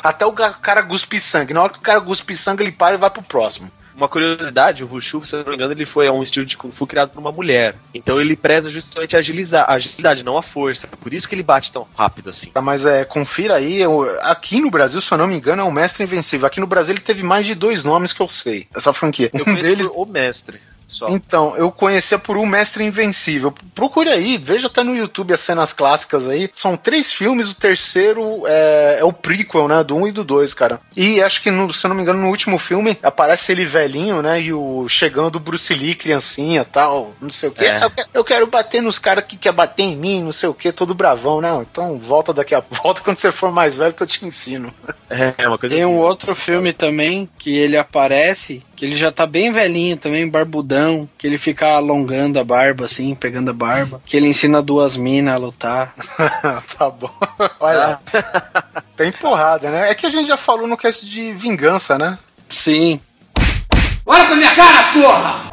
[0.02, 1.55] Até o cara guspe sangue.
[1.55, 3.70] Na hora que o cara guspe sangue, ele para e vai pro próximo.
[4.01, 6.73] Uma curiosidade, o Wushu, se eu não me engano, ele foi um estilo de Kung
[6.73, 7.77] Fu criado por uma mulher.
[7.93, 10.89] Então ele preza justamente a, agilizar, agilidade, não a força.
[10.89, 12.51] Por isso que ele bate tão rápido assim.
[12.62, 15.70] Mas é, confira aí, eu, aqui no Brasil, se eu não me engano, é o
[15.70, 16.47] Mestre Invencível.
[16.47, 19.31] Aqui no Brasil ele teve mais de dois nomes que eu sei, essa franquia.
[19.35, 20.59] Eu um deles o Mestre.
[20.90, 21.08] Só.
[21.08, 23.54] Então, eu conhecia por um Mestre Invencível.
[23.74, 26.50] Procure aí, veja até no YouTube as cenas clássicas aí.
[26.52, 29.82] São três filmes, o terceiro é, é o prequel, né?
[29.84, 30.80] Do um e do dois, cara.
[30.96, 34.20] E acho que, no- se eu não me engano, no último filme aparece ele velhinho,
[34.20, 34.40] né?
[34.42, 37.66] E o chegando o Bruce Lee, criancinha tal, não sei o quê.
[37.66, 37.84] É.
[37.84, 40.54] Eu, que- eu quero bater nos caras que quer bater em mim, não sei o
[40.54, 41.62] quê, todo bravão, não.
[41.62, 44.72] Então volta daqui a volta quando você for mais velho que eu te ensino.
[45.08, 49.26] É, uma coisa Tem um outro filme também que ele aparece, que ele já tá
[49.26, 50.80] bem velhinho também, barbudão,
[51.19, 55.35] que ele fica alongando a barba assim, pegando a barba, que ele ensina duas minas
[55.35, 55.94] a lutar.
[56.78, 57.12] tá bom.
[57.59, 57.98] Olha,
[58.97, 59.90] tem porrada, né?
[59.90, 62.19] É que a gente já falou no cast de vingança, né?
[62.48, 63.01] Sim.
[64.05, 65.51] Olha pra minha cara, porra!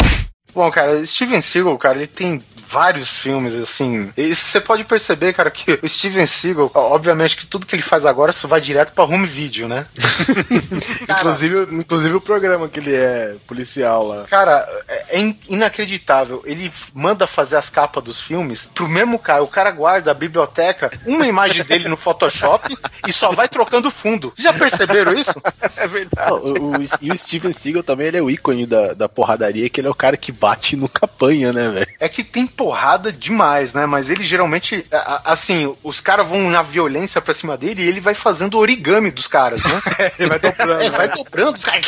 [0.54, 4.12] Bom, cara, Steven Seagal, cara, ele tem vários filmes, assim.
[4.18, 8.06] E você pode perceber, cara, que o Steven Seagal, obviamente que tudo que ele faz
[8.06, 9.86] agora só vai direto pra home video, né?
[11.10, 14.24] Inclusive, inclusive o programa que ele é policial lá.
[14.26, 14.68] Cara,
[15.10, 16.42] é in- inacreditável.
[16.46, 19.44] Ele manda fazer as capas dos filmes pro mesmo cara.
[19.44, 22.76] O cara guarda a biblioteca, uma imagem dele no Photoshop
[23.08, 24.34] e só vai trocando fundo.
[24.38, 25.34] Já perceberam isso?
[25.78, 26.32] É verdade.
[26.32, 29.80] o, o- e o Steven Seagal também ele é o ícone da, da porradaria, que
[29.80, 31.88] ele é o cara que bate e nunca apanha, né, velho?
[32.00, 33.86] É que tem porrada demais, né?
[33.86, 34.84] Mas ele geralmente,
[35.24, 39.28] assim, os caras vão na violência pra cima dele e ele vai fazendo origami dos
[39.28, 39.82] caras, né?
[40.18, 40.82] Ele vai dobrando.
[40.82, 41.86] É, vai dobrando, os caras.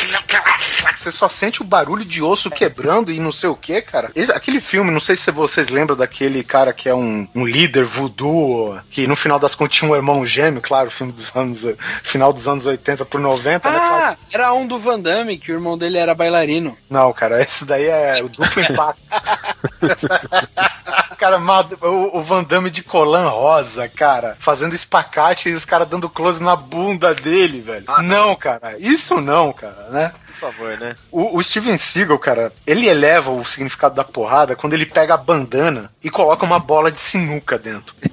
[0.98, 4.10] Você só sente o barulho de osso quebrando e não sei o que, cara.
[4.14, 7.84] Esse- aquele filme, não sei se vocês lembram daquele cara que é um, um líder
[7.84, 11.66] voodoo, que no final das contas tinha um irmão gêmeo, claro, filme dos anos.
[12.04, 13.76] Final dos anos 80 pro 90, né?
[13.80, 16.76] Ah, era um do Van Damme, que o irmão dele era bailarino.
[16.88, 19.02] Não, cara, esse daí é o duplo impacto.
[21.18, 21.38] cara,
[21.82, 26.56] o, Van Damme de colã rosa, cara, fazendo espacate e os caras dando close na
[26.56, 27.84] bunda dele, velho.
[28.02, 30.12] não, cara, isso não, cara, né?
[30.40, 30.94] Favor, né?
[31.12, 35.18] O, o Steven Seagal, cara, ele eleva o significado da porrada quando ele pega a
[35.18, 37.94] bandana e coloca uma bola de sinuca dentro.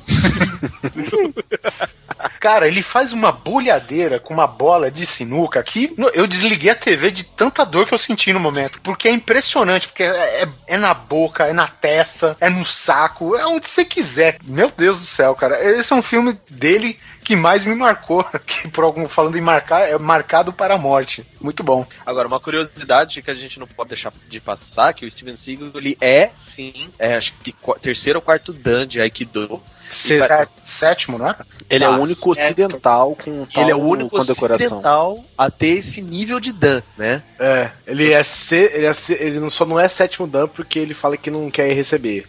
[2.39, 7.11] Cara, ele faz uma bolhadeira com uma bola de sinuca que eu desliguei a TV
[7.11, 8.79] de tanta dor que eu senti no momento.
[8.81, 13.35] Porque é impressionante, porque é, é- é na boca, é na testa, é no saco,
[13.35, 14.37] é onde você quiser.
[14.43, 15.63] Meu Deus do céu, cara.
[15.63, 16.97] Esse é um filme dele
[17.27, 18.25] que mais me marcou.
[18.47, 21.25] Que por algum falando em marcar, é marcado para a morte.
[21.41, 21.85] Muito bom.
[22.05, 25.71] Agora, uma curiosidade que a gente não pode deixar de passar, que o Steven Seagal,
[25.75, 29.61] ele é, sim, é, acho que qu- terceiro ou quarto Dan de Aikido.
[29.89, 31.35] Sé- Sétimo, não é?
[31.69, 35.77] Ele é o Nossa, único ocidental com tal Ele é o único ocidental a ter
[35.79, 37.21] esse nível de Dan, né?
[37.39, 40.79] É, ele é C, ele, é C, ele não, só não é sétimo dan porque
[40.79, 42.27] ele fala que não quer receber.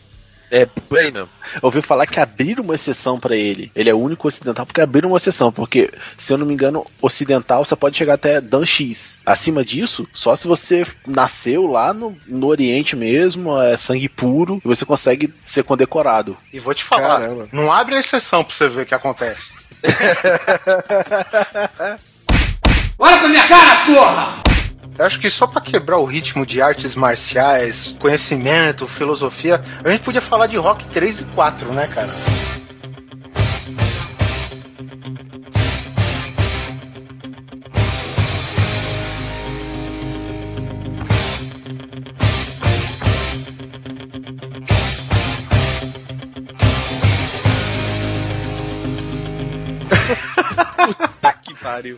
[0.50, 1.28] É, por aí não.
[1.54, 3.70] Eu ouvi falar que abriram uma exceção pra ele.
[3.74, 5.52] Ele é o único ocidental porque abriram uma exceção.
[5.52, 9.18] Porque, se eu não me engano, ocidental você pode chegar até Dan X.
[9.24, 14.68] Acima disso, só se você nasceu lá no, no Oriente mesmo, é sangue puro, e
[14.68, 16.36] você consegue ser condecorado.
[16.52, 17.48] E vou te falar, Caramba.
[17.52, 19.52] não abre a exceção pra você ver o que acontece.
[22.98, 24.42] Olha pra minha cara, porra!
[24.98, 30.02] Eu acho que só pra quebrar o ritmo de artes marciais, conhecimento, filosofia, a gente
[30.02, 32.57] podia falar de Rock 3 e 4, né, cara?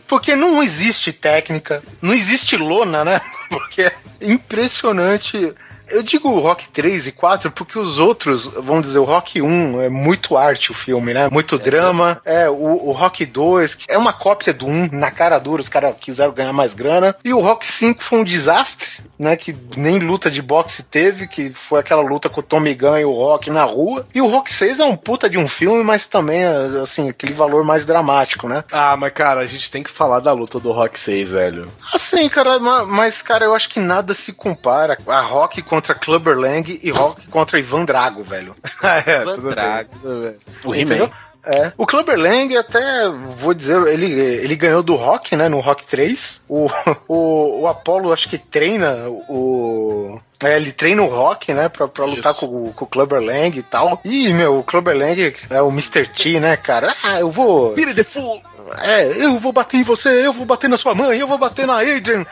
[0.07, 3.21] Porque não existe técnica, não existe lona, né?
[3.49, 5.53] Porque é impressionante.
[5.91, 9.89] Eu digo Rock 3 e 4 porque os outros, vamos dizer, o Rock 1 é
[9.89, 11.29] muito arte o filme, né?
[11.29, 12.21] Muito drama.
[12.25, 15.69] É, o, o Rock 2 que é uma cópia do 1, na cara dura, os
[15.69, 17.15] caras quiseram ganhar mais grana.
[17.23, 19.35] E o Rock 5 foi um desastre, né?
[19.35, 23.05] Que nem luta de boxe teve, que foi aquela luta com o Tommy Gunn e
[23.05, 24.07] o Rock na rua.
[24.13, 27.33] E o Rock 6 é um puta de um filme, mas também, é, assim, aquele
[27.33, 28.63] valor mais dramático, né?
[28.71, 31.67] Ah, mas cara, a gente tem que falar da luta do Rock 6, velho.
[31.93, 36.37] Assim, cara, ma- mas, cara, eu acho que nada se compara a Rock contra Clubber
[36.37, 38.55] Lang e Rock contra Ivan Drago, velho.
[39.05, 39.89] é, Van tudo bem, Drago.
[40.01, 40.35] tudo bem.
[40.63, 41.05] O Entendeu?
[41.05, 41.11] He-Man.
[41.43, 41.73] É.
[41.75, 45.49] O Clubber Lang, até vou dizer, ele, ele ganhou do Rock, né?
[45.49, 46.41] No Rock 3.
[46.47, 46.69] O,
[47.07, 50.19] o, o Apollo, acho que treina o.
[50.43, 53.57] É, ele treina o Rock, né, pra, pra lutar com, o- com o Clubber Lang
[53.57, 54.01] e tal.
[54.03, 56.07] E, meu, o Clubber Lang é o Mr.
[56.07, 56.95] T, né, cara?
[57.03, 57.73] Ah, eu vou...
[57.75, 58.41] Vire de full!
[58.77, 61.65] É, eu vou bater em você, eu vou bater na sua mãe, eu vou bater
[61.67, 62.25] na Adrian.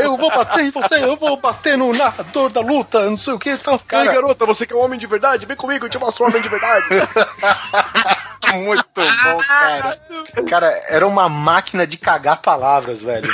[0.00, 3.38] eu vou bater em você, eu vou bater no narrador da luta, não sei o
[3.38, 3.78] que e tal.
[3.80, 6.24] Cara, Cara, garota, você que é um homem de verdade, vem comigo, eu te mostro
[6.24, 6.84] um homem de verdade.
[8.54, 9.98] muito bom, cara.
[10.48, 13.28] Cara, era uma máquina de cagar palavras, velho.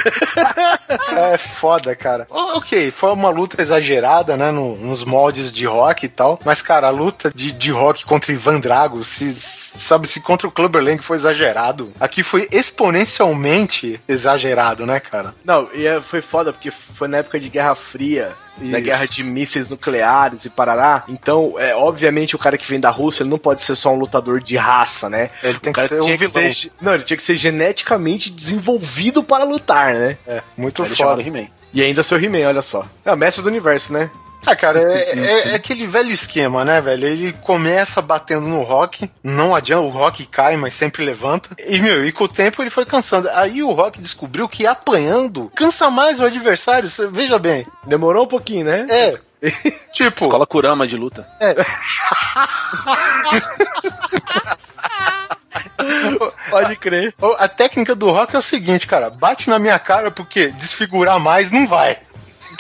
[1.17, 2.27] é foda, cara.
[2.31, 6.39] Ok, foi uma luta exagerada, né, no- nos moldes de rock e tal.
[6.45, 10.51] Mas, cara, a luta de, de rock contra Ivan Drago, se, sabe, se contra o
[10.51, 15.35] Clubber Lang foi exagerado, aqui foi exponencialmente exagerado, né, cara?
[15.45, 18.33] Não, e é- foi foda, porque foi na época de Guerra Fria,
[18.71, 18.87] da Isso.
[18.87, 21.05] guerra de mísseis nucleares e parará.
[21.09, 23.99] Então, é, obviamente, o cara que vem da Rússia ele não pode ser só um
[23.99, 25.31] lutador de raça, né?
[25.43, 26.53] Ele tem O que ser um tinha que vilão.
[26.53, 30.17] ser, não, ele tinha que ser geneticamente desenvolvido para lutar, né?
[30.27, 31.23] É, muito foda.
[31.23, 31.47] He-Man.
[31.75, 32.87] E ainda seu He-Man, olha só.
[33.05, 34.11] É o mestre do universo, né?
[34.45, 37.07] Ah, cara, é, é- é aquele velho esquema, né, velho?
[37.07, 41.51] Ele começa batendo no rock, não adianta, o rock cai, mas sempre levanta.
[41.67, 43.29] E, meu, e com o tempo ele foi cansando.
[43.31, 47.67] Aí o rock descobriu que apanhando cansa mais o adversário, cê- veja bem.
[47.87, 48.87] Demorou um pouquinho, né?
[48.89, 49.13] É.
[49.93, 51.27] Tipo, Escola Kurama de luta.
[56.51, 57.15] Pode crer.
[57.39, 61.51] a técnica do rock é o seguinte, cara, bate na minha cara porque desfigurar mais
[61.51, 61.99] não vai.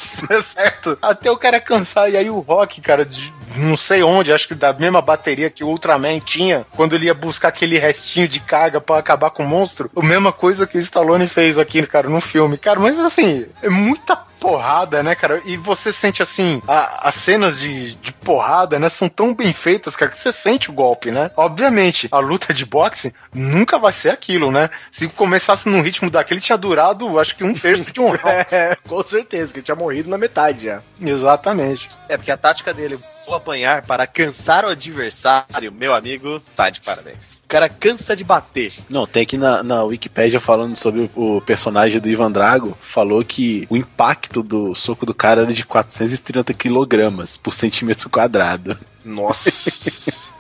[0.42, 0.98] certo?
[1.00, 2.10] Até o cara cansar.
[2.10, 5.62] E aí o Rock, cara, de não sei onde, acho que da mesma bateria que
[5.62, 9.48] o Ultraman tinha, quando ele ia buscar aquele restinho de carga pra acabar com o
[9.48, 12.56] monstro, a mesma coisa que o Stallone fez aqui, cara, no filme.
[12.56, 15.40] Cara, mas assim, é muita porrada, né, cara?
[15.44, 19.94] E você sente assim, a- as cenas de, de porrada, né, são tão bem feitas,
[19.96, 21.30] cara, que você sente o golpe, né?
[21.36, 24.68] Obviamente, a luta de boxe nunca vai ser aquilo, né?
[24.90, 28.46] Se começasse num ritmo daquele, tinha durado, acho que um terço de um round.
[28.50, 30.82] É, com certeza, que ele tinha morrido na metade já.
[31.00, 31.88] Exatamente.
[32.08, 36.80] É porque a tática dele, vou apanhar para cansar o adversário, meu amigo, tá de
[36.80, 37.40] parabéns.
[37.44, 38.72] O cara cansa de bater.
[38.88, 43.22] Não, tem aqui na, na Wikipédia falando sobre o, o personagem do Ivan Drago, falou
[43.24, 48.78] que o impacto do soco do cara era de 430 quilogramas por centímetro quadrado.
[49.04, 49.50] Nossa.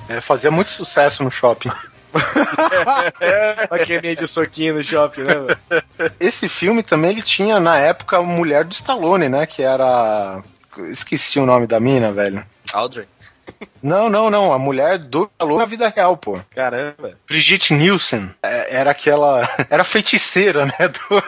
[0.08, 1.70] É, fazia muito sucesso no shopping.
[3.70, 5.34] Olha que meio de soquinho no shopping, né?
[5.34, 5.56] mano?
[6.20, 9.46] Esse filme também ele tinha na época a mulher do Stallone, né?
[9.46, 10.42] Que era.
[10.90, 12.44] Esqueci o nome da mina, velho.
[12.72, 13.06] Audrey.
[13.82, 14.52] Não, não, não.
[14.52, 16.38] A mulher do Stallone na vida real, pô.
[16.54, 17.18] Caramba.
[17.26, 18.34] Brigitte Nielsen.
[18.42, 19.48] É, Era aquela.
[19.70, 20.74] Era feiticeira, né?
[20.88, 21.22] Do.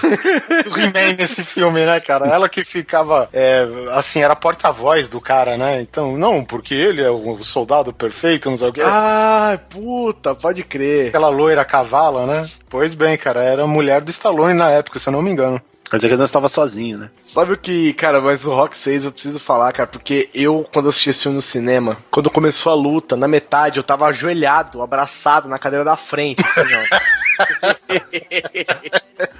[0.64, 2.26] do He-Man nesse filme, né, cara?
[2.26, 5.80] Ela que ficava, é, assim, era porta-voz do cara, né?
[5.80, 8.82] Então, não, porque ele é o soldado perfeito, não sei o quê.
[8.84, 11.08] Ah, puta, pode crer.
[11.08, 12.48] Aquela loira cavala, né?
[12.68, 15.60] Pois bem, cara, era a mulher do Stallone na época, se eu não me engano.
[15.92, 17.10] Quer dizer que ele não estava sozinho, né?
[17.22, 20.88] Sabe o que, cara, mas o Rock 6 eu preciso falar, cara, porque eu, quando
[20.88, 25.50] assisti esse filme no cinema, quando começou a luta, na metade, eu tava ajoelhado, abraçado
[25.50, 27.42] na cadeira da frente, assim, ó.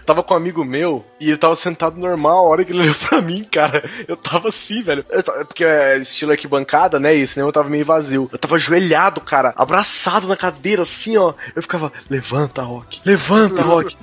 [0.05, 2.95] tava com um amigo meu e ele tava sentado normal, a hora que ele olhou
[2.95, 5.05] pra mim, cara, eu tava assim, velho.
[5.05, 7.17] Tava- porque é estilo arquibancada, né?
[7.17, 8.29] E o cinema tava meio vazio.
[8.33, 11.33] Eu tava ajoelhado, cara, abraçado na cadeira, assim, ó.
[11.55, 13.97] Eu ficava, levanta, Rock, levanta, Rock.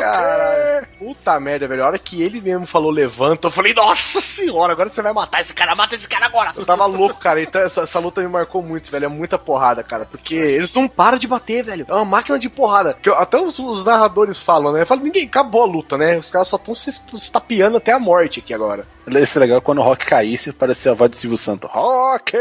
[0.00, 1.82] Cara, puta merda, velho.
[1.84, 5.40] A hora que ele mesmo falou levanta, eu falei, nossa senhora, agora você vai matar
[5.40, 6.52] esse cara, mata esse cara agora.
[6.56, 7.42] Eu tava louco, cara.
[7.42, 9.04] Então essa, essa luta me marcou muito, velho.
[9.06, 10.04] É muita porrada, cara.
[10.04, 11.86] Porque eles não param de bater, velho.
[11.88, 12.94] É uma máquina de porrada.
[13.00, 14.84] Que eu- até os, os narradores falam, né?
[14.84, 16.16] Falam, ninguém acabou a luta, né?
[16.18, 18.84] Os caras só estão se, se tapeando até a morte aqui agora.
[19.06, 21.68] Esse é legal quando o Rock caísse, parecia a voz do Silvio Santos.
[21.70, 22.36] Rock!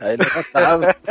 [0.00, 0.94] Aí ele levantava.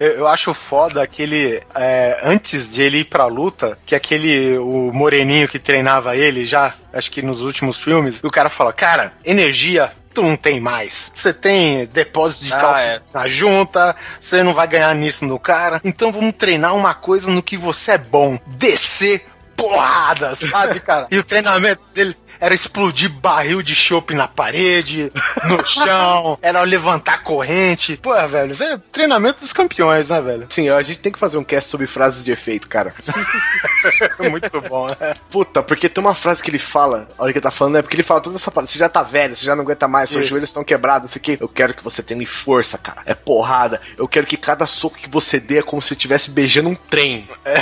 [0.00, 1.60] Eu, eu acho foda aquele.
[1.74, 4.56] é, antes de ele ir pra luta, que aquele.
[4.58, 9.12] O moreninho que treinava ele já, acho que nos últimos filmes, o cara fala: Cara,
[9.24, 9.92] energia.
[10.14, 11.12] Tu não tem mais.
[11.14, 15.80] Você tem depósito de Ah, calça na junta, você não vai ganhar nisso no cara.
[15.84, 21.06] Então vamos treinar uma coisa no que você é bom: descer porrada, sabe, cara?
[21.10, 25.12] E o treinamento dele era explodir barril de chopp na parede,
[25.44, 27.96] no chão, era levantar corrente.
[27.96, 30.46] Pô, velho, é treinamento dos campeões, né, velho?
[30.48, 32.92] Sim, a gente tem que fazer um cast sobre frases de efeito, cara.
[34.30, 35.14] Muito bom, né?
[35.30, 37.82] Puta, porque tem uma frase que ele fala, a hora que ele tá falando, é
[37.82, 40.10] porque ele fala toda essa parada, você já tá velho, você já não aguenta mais,
[40.10, 40.30] seus Isso.
[40.30, 41.36] joelhos estão quebrados, isso aqui.
[41.40, 43.02] Eu quero que você tenha força, cara.
[43.06, 43.80] É porrada.
[43.96, 46.74] Eu quero que cada soco que você dê é como se eu estivesse beijando um
[46.74, 47.28] trem.
[47.44, 47.58] É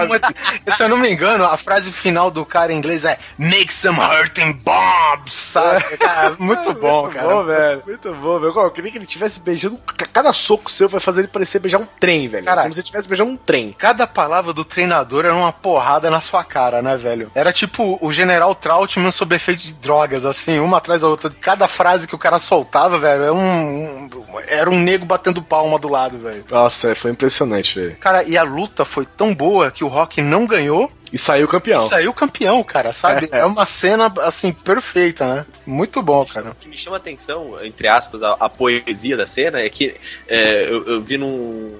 [0.06, 0.26] muito-
[0.76, 3.18] se eu não me engano, a frase final do cara em inglês é
[3.64, 5.82] Make some hurting bombs, sabe?
[5.96, 7.28] Cara, muito bom, Muito cara.
[7.28, 7.82] bom, velho.
[7.86, 8.52] Muito bom, velho.
[8.60, 9.78] Eu queria que ele estivesse beijando.
[10.12, 12.44] Cada soco seu vai fazer ele parecer beijar um trem, velho.
[12.44, 13.74] Cara, Como se ele estivesse beijando um trem.
[13.78, 17.30] Cada palavra do treinador era uma porrada na sua cara, né, velho?
[17.34, 21.30] Era tipo o General Trautmann sob efeito de drogas, assim, uma atrás da outra.
[21.40, 24.08] Cada frase que o cara soltava, velho, era um, um-
[24.46, 26.44] era um nego batendo palma do lado, velho.
[26.50, 27.96] Nossa, foi impressionante, velho.
[27.96, 31.86] Cara, e a luta foi tão boa que o Rock não ganhou E saiu campeão.
[31.86, 33.28] e saiu campeão, cara, sabe?
[33.30, 35.46] É uma cena, assim, perfeita, né?
[35.64, 36.50] Muito bom, cara.
[36.50, 39.94] O que me chama a atenção, entre aspas, a, a poesia da cena é que
[40.26, 41.78] é, eu, eu vi num,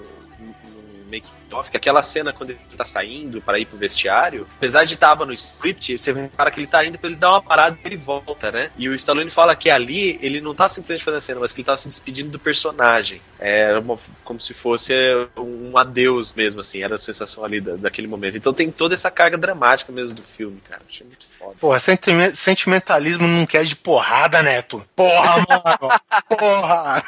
[1.54, 4.84] num make off que aquela cena quando ele tá saindo para ir pro vestiário, apesar
[4.84, 7.86] de tava no script, você repara que ele tá indo, ele dá uma parada e
[7.86, 8.70] ele volta, né?
[8.76, 11.60] E o Stallone fala que ali ele não tá simplesmente fazendo a cena, mas que
[11.60, 13.20] ele tá se despedindo do personagem.
[13.38, 14.92] É uma- como se fosse
[15.36, 18.36] um adeus mesmo, assim, era a sensação ali da- daquele momento.
[18.36, 20.82] Então tem toda essa carga dramática mesmo do filme, cara.
[20.88, 21.54] Achei muito foda.
[21.60, 24.84] Porra, sentime- sentimentalismo não quer de porrada, Neto.
[24.96, 26.00] Porra, mano.
[26.38, 27.04] Porra.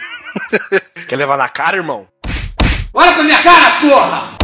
[1.08, 2.06] Quer levar na cara, irmão?
[2.98, 4.36] Olha pra minha cara, porra!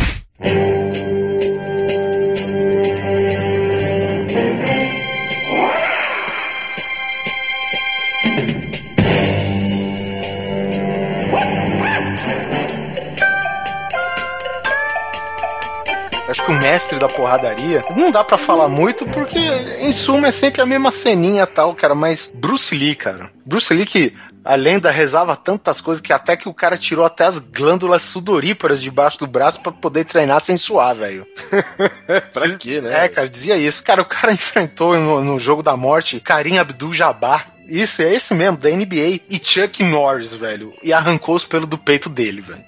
[16.28, 19.38] Acho que o mestre da porradaria não dá pra falar muito porque,
[19.80, 21.94] em suma, é sempre a mesma ceninha tal, cara.
[21.94, 23.30] Mas Bruce Lee, cara.
[23.46, 27.24] Bruce Lee que a lenda rezava tantas coisas que até que o cara tirou até
[27.24, 31.26] as glândulas sudoríparas debaixo do braço pra poder treinar sem suar, velho.
[32.32, 33.04] pra quê, né?
[33.04, 33.82] É, cara, dizia isso.
[33.82, 37.52] Cara, o cara enfrentou no, no jogo da morte Karim Abdul-Jabbar.
[37.68, 39.20] Isso, é esse mesmo, da NBA.
[39.30, 40.72] E Chuck Norris, velho.
[40.82, 42.62] E arrancou os pelos do peito dele, velho.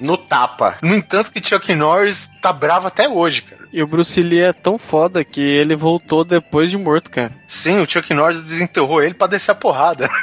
[0.00, 0.78] No tapa.
[0.82, 3.65] No entanto que Chuck Norris tá bravo até hoje, cara.
[3.76, 7.30] E o Bruce Lee é tão foda que ele voltou depois de morto, cara.
[7.46, 10.08] Sim, o Chuck Norris desenterrou ele pra descer a porrada.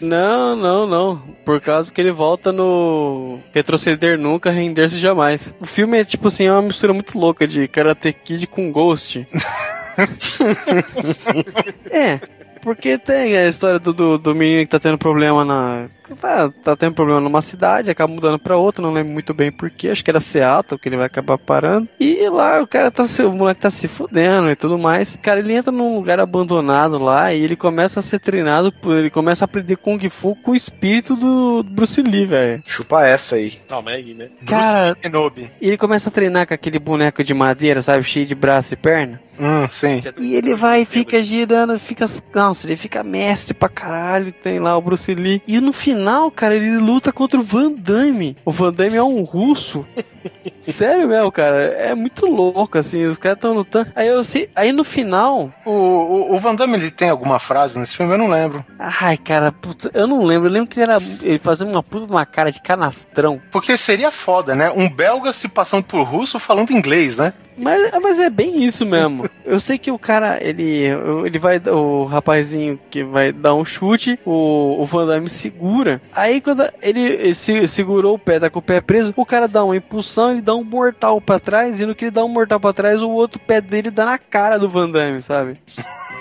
[0.00, 1.16] Não, não, não.
[1.46, 5.54] Por causa que ele volta no Retroceder Nunca, Render-se Jamais.
[5.60, 9.24] O filme é tipo assim, é uma mistura muito louca de Karate Kid com Ghost.
[11.90, 12.20] é,
[12.60, 15.86] porque tem a história do, do, do menino que tá tendo problema na.
[16.20, 19.88] Tá, tá tendo problema numa cidade, acaba mudando pra outra, não lembro muito bem porquê,
[19.88, 21.88] acho que era Seattle que ele vai acabar parando.
[21.98, 25.16] E lá o cara tá se, o moleque tá se fudendo e tudo mais.
[25.22, 29.44] Cara, ele entra num lugar abandonado lá e ele começa a ser treinado, ele começa
[29.44, 32.62] a aprender Kung Fu com o espírito do Bruce Lee, velho.
[32.66, 33.52] Chupa essa aí.
[33.68, 34.28] Calma aí, né?
[34.46, 35.50] Cara, Kenobi.
[35.60, 38.76] e ele começa a treinar com aquele boneco de madeira, sabe, cheio de braço e
[38.76, 39.20] perna.
[39.38, 40.02] Hum, sim.
[40.18, 42.06] E ele vai e fica girando, fica.
[42.32, 44.32] Nossa, ele fica mestre pra caralho.
[44.32, 45.42] Tem lá o Bruce Lee.
[45.46, 45.93] E no final,
[46.34, 48.36] cara, ele luta contra o Van Damme.
[48.44, 49.86] O Van Damme é um russo.
[50.72, 51.56] Sério mesmo, cara.
[51.56, 53.04] É muito louco, assim.
[53.04, 53.92] Os caras tão lutando.
[53.94, 54.48] Aí eu sei.
[54.56, 55.50] Aí no final.
[55.64, 58.12] O, o, o Van Damme, ele tem alguma frase nesse filme?
[58.12, 58.64] Eu não lembro.
[58.78, 60.48] Ai, cara, puta, eu não lembro.
[60.48, 61.02] Eu lembro que ele era.
[61.22, 63.40] Ele fazia uma puta de uma cara de canastrão.
[63.50, 64.70] Porque seria foda, né?
[64.70, 67.32] Um belga se passando por russo falando inglês, né?
[67.56, 69.28] Mas, mas é bem isso mesmo.
[69.44, 70.84] Eu sei que o cara, ele,
[71.24, 76.00] ele vai, o rapazinho que vai dar um chute, o, o Van Damme segura.
[76.14, 79.46] Aí quando ele, ele se, segurou o pé, tá com o pé preso, o cara
[79.46, 82.28] dá uma impulsão, ele dá um mortal pra trás, e no que ele dá um
[82.28, 85.56] mortal pra trás, o outro pé dele dá na cara do Van Damme, sabe?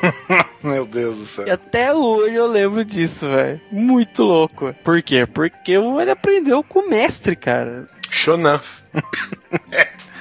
[0.61, 1.47] Meu Deus do céu.
[1.47, 3.59] E até hoje eu lembro disso, velho.
[3.71, 4.73] Muito louco.
[4.83, 5.25] Por quê?
[5.25, 7.87] Porque ele aprendeu com o mestre, cara.
[8.09, 8.61] Shonan.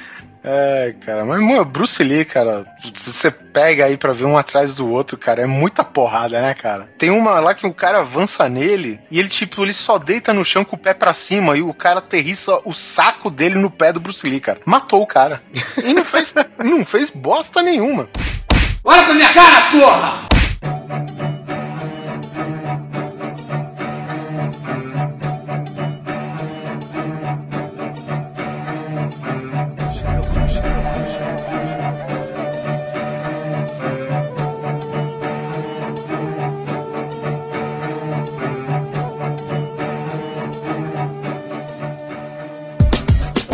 [0.44, 4.88] É, cara, mas mano, Bruce Lee, cara, você pega aí pra ver um atrás do
[4.88, 6.88] outro, cara, é muita porrada, né, cara?
[6.98, 10.44] Tem uma lá que o cara avança nele e ele, tipo, ele só deita no
[10.44, 13.92] chão com o pé pra cima e o cara aterrissa o saco dele no pé
[13.92, 14.60] do Bruce Lee, cara.
[14.64, 15.40] Matou o cara.
[15.82, 18.08] E não fez, não fez bosta nenhuma.
[18.84, 21.31] Olha pra minha cara, porra!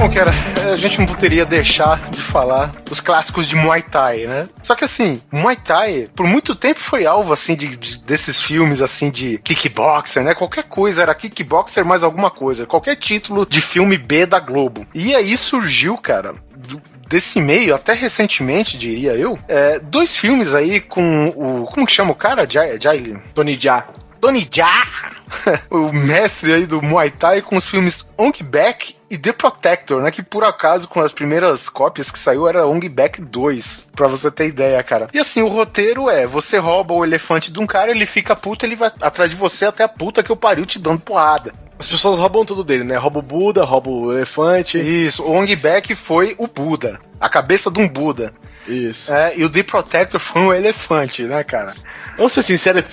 [0.09, 0.33] Bom, cara,
[0.73, 4.49] a gente não poderia deixar de falar dos clássicos de Muay Thai, né?
[4.63, 8.81] Só que assim, Muay Thai, por muito tempo foi alvo, assim, de, de- desses filmes,
[8.81, 10.35] assim, de kickboxer, né?
[10.35, 12.65] Qualquer coisa era kickboxer mais alguma coisa.
[12.67, 14.87] Qualquer título de filme B da Globo.
[14.95, 20.81] E aí surgiu, cara, do- desse meio, até recentemente, diria eu, é, dois filmes aí
[20.81, 21.67] com o...
[21.67, 22.47] Como que chama o cara?
[22.49, 22.79] Jai...
[22.81, 23.85] Jai Tony Jaa.
[24.21, 25.11] Tony Jaa,
[25.71, 30.11] o mestre aí do Muay Thai com os filmes Ong Back e The Protector, né?
[30.11, 34.31] Que por acaso, com as primeiras cópias que saiu, era Ong Back 2, pra você
[34.31, 35.09] ter ideia, cara.
[35.13, 38.67] E assim, o roteiro é: você rouba o elefante de um cara, ele fica puto,
[38.67, 41.53] ele vai atrás de você até a puta que eu pariu te dando porrada.
[41.79, 42.97] As pessoas roubam tudo dele, né?
[42.97, 44.79] Rouba o Buda, rouba o elefante.
[44.79, 48.35] Isso, o Ong Back foi o Buda, a cabeça de um Buda.
[48.67, 49.13] Isso.
[49.13, 51.75] É, e o The Protector foi um elefante, né, cara?
[52.17, 52.85] Vamos ser sinceros,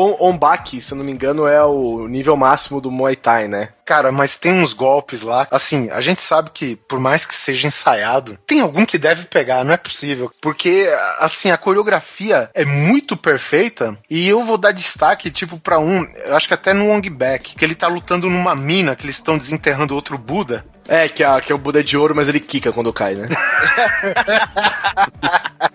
[0.00, 3.68] On Onbaki, se eu não me engano, é o nível máximo do Muay Thai, né?
[3.84, 5.46] Cara, mas tem uns golpes lá.
[5.50, 9.62] Assim, a gente sabe que, por mais que seja ensaiado, tem algum que deve pegar,
[9.62, 10.32] não é possível.
[10.40, 13.98] Porque, assim, a coreografia é muito perfeita.
[14.08, 16.02] E eu vou dar destaque, tipo, pra um.
[16.24, 19.16] Eu acho que até no Wong Back, que ele tá lutando numa mina, que eles
[19.16, 20.64] estão desenterrando outro Buda.
[20.88, 23.28] É, que, a, que é o Buda de ouro, mas ele quica quando cai, né?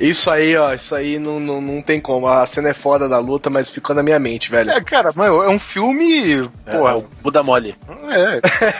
[0.00, 2.28] isso aí, ó, isso aí não, não, não tem como.
[2.28, 4.70] A cena é foda da luta, mas ficou na minha mente, velho.
[4.70, 6.48] É, cara, mas é um filme.
[6.66, 7.74] É, porra, é um Buda mole.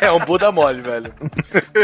[0.00, 0.06] É.
[0.06, 1.12] é um Buda mole, velho.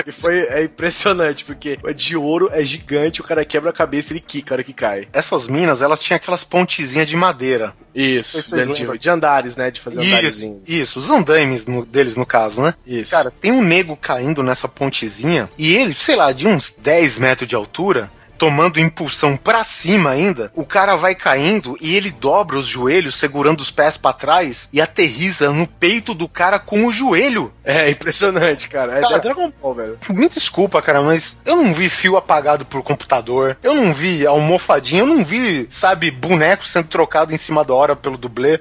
[0.06, 4.12] e foi é impressionante, porque é de ouro, é gigante, o cara quebra a cabeça
[4.12, 5.08] e ele quica a hora que cai.
[5.12, 7.74] Essas minas, elas tinham aquelas pontezinhas de madeira.
[7.94, 9.70] Isso, de, de, de, andares, né?
[9.70, 12.74] De fazer isso, isso, os andames no, deles, no caso, né?
[12.86, 13.10] Isso.
[13.10, 17.48] Cara, tem um nego caindo nessa pontezinha e ele, sei lá, de uns 10 metros
[17.48, 22.66] de altura, tomando impulsão para cima ainda, o cara vai caindo e ele dobra os
[22.66, 27.52] joelhos, segurando os pés para trás e aterriza no peito do cara com o joelho.
[27.64, 29.00] É impressionante, cara.
[29.00, 29.98] cara é Dragon Ball, velho.
[30.10, 35.02] Me desculpa, cara, mas eu não vi fio apagado por computador, eu não vi almofadinha,
[35.02, 38.60] eu não vi, sabe, boneco sendo trocado em cima da hora pelo dublê.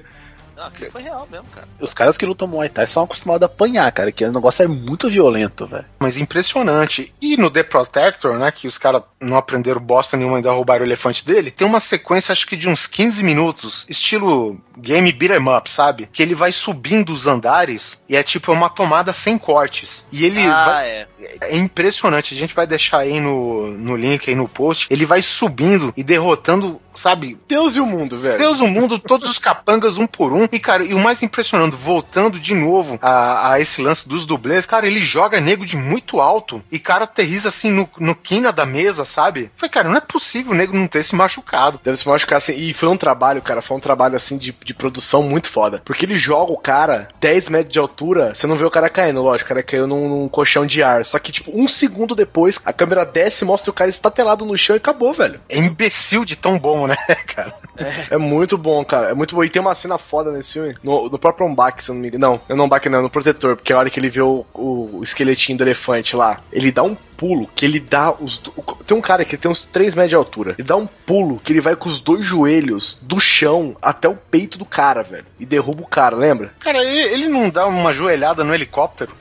[0.56, 1.68] Não, aquilo foi real mesmo, cara.
[1.78, 4.66] Os caras que lutam Muay Thai são acostumados a apanhar, cara, que o negócio é
[4.66, 5.84] muito violento, velho.
[5.98, 7.14] Mas impressionante.
[7.20, 10.88] E no The Protector, né, que os caras não aprenderam bosta nenhuma ainda roubaram o
[10.88, 15.70] elefante dele, tem uma sequência, acho que de uns 15 minutos, estilo game beat'em up,
[15.70, 16.08] sabe?
[16.12, 20.04] Que ele vai subindo os andares e é tipo uma tomada sem cortes.
[20.10, 20.88] E ele ah, vai...
[20.88, 21.06] é.
[21.40, 22.34] é impressionante.
[22.34, 24.86] A gente vai deixar aí no, no link, aí no post.
[24.90, 27.38] Ele vai subindo e derrotando sabe?
[27.46, 28.38] Deus e o mundo, velho.
[28.38, 30.45] Deus e o mundo, todos os capangas um por um.
[30.52, 34.66] E, cara, e o mais impressionante, voltando de novo a, a esse lance dos dublês,
[34.66, 38.66] cara, ele joga nego de muito alto e, cara, aterriza assim no, no quina da
[38.66, 39.50] mesa, sabe?
[39.56, 41.80] Foi, cara, não é possível o nego não ter se machucado.
[41.82, 42.54] Deve se machucar assim.
[42.54, 45.80] E foi um trabalho, cara, foi um trabalho assim de, de produção muito foda.
[45.84, 49.22] Porque ele joga o cara 10 metros de altura, você não vê o cara caindo,
[49.22, 51.04] lógico, o cara caiu num, num colchão de ar.
[51.04, 54.56] Só que, tipo, um segundo depois, a câmera desce e mostra o cara estatelado no
[54.56, 55.40] chão e acabou, velho.
[55.48, 56.96] É imbecil de tão bom, né,
[57.26, 57.54] cara?
[57.76, 58.14] É.
[58.14, 59.10] é muito bom, cara.
[59.10, 59.44] É muito bom.
[59.44, 60.74] E tem uma cena foda nesse filme.
[60.82, 62.40] No, no próprio Ombak, se eu não me engano.
[62.48, 63.56] Não, no Ombak não, no Protetor.
[63.56, 66.82] Porque a hora que ele vê o, o, o esqueletinho do elefante lá, ele dá
[66.82, 68.42] um pulo que ele dá os.
[68.86, 70.54] Tem um cara que tem uns 3 metros de altura.
[70.58, 74.14] Ele dá um pulo que ele vai com os dois joelhos do chão até o
[74.14, 75.24] peito do cara, velho.
[75.38, 76.52] E derruba o cara, lembra?
[76.60, 79.12] Cara, ele, ele não dá uma joelhada no helicóptero?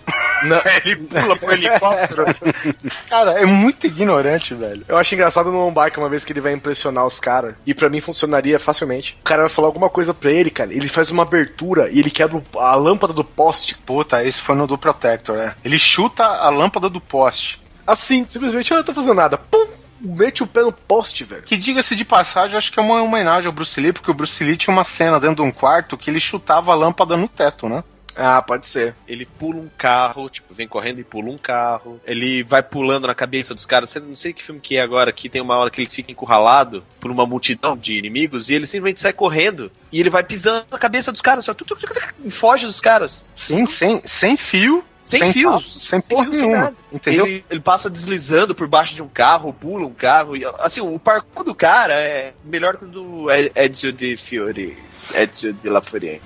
[0.44, 0.62] Não.
[0.84, 2.26] ele pula pro helicóptero.
[3.10, 4.86] cara, é muito ignorante, velho.
[4.88, 7.56] Eu acho engraçado no Ombak uma vez que ele vai impressionar os caras.
[7.66, 9.18] E para mim funcionaria facilmente.
[9.22, 10.74] O cara vai falar alguma coisa pra ele, cara.
[10.74, 13.76] Ele faz uma abertura e ele quebra a lâmpada do poste.
[13.86, 15.56] Puta, esse foi no do Protector, né?
[15.64, 17.65] Ele chuta a lâmpada do poste.
[17.86, 19.38] Assim, simplesmente, eu não tô fazendo nada.
[19.38, 19.68] Pum!
[20.02, 21.44] Mete o pé no poste, velho.
[21.44, 24.44] Que diga-se de passagem, acho que é uma homenagem ao Bruce Lee, porque o Bruce
[24.44, 27.68] Lee tinha uma cena dentro de um quarto que ele chutava a lâmpada no teto,
[27.68, 27.84] né?
[28.16, 28.96] Ah, pode ser.
[29.08, 32.00] Ele pula um carro, tipo, vem correndo e pula um carro.
[32.06, 33.94] Ele vai pulando na cabeça dos caras.
[33.96, 36.84] Não sei que filme que é agora, que tem uma hora que ele fica encurralado
[37.00, 40.78] por uma multidão de inimigos e ele simplesmente sai correndo e ele vai pisando na
[40.78, 43.24] cabeça dos caras, só tu, tu, tu, tu, foge dos caras.
[43.36, 44.84] Sim, sem, sem fio.
[45.06, 46.78] Sem, Sem fios, papo, sem porra fios, sem nenhuma, nada.
[46.92, 47.28] entendeu?
[47.28, 50.36] Ele, ele passa deslizando por baixo de um carro, pula um carro.
[50.36, 54.76] E, assim, o parkour do cara é melhor que o do Ezio de Fiore.
[55.14, 56.24] Ezio de La Furienza.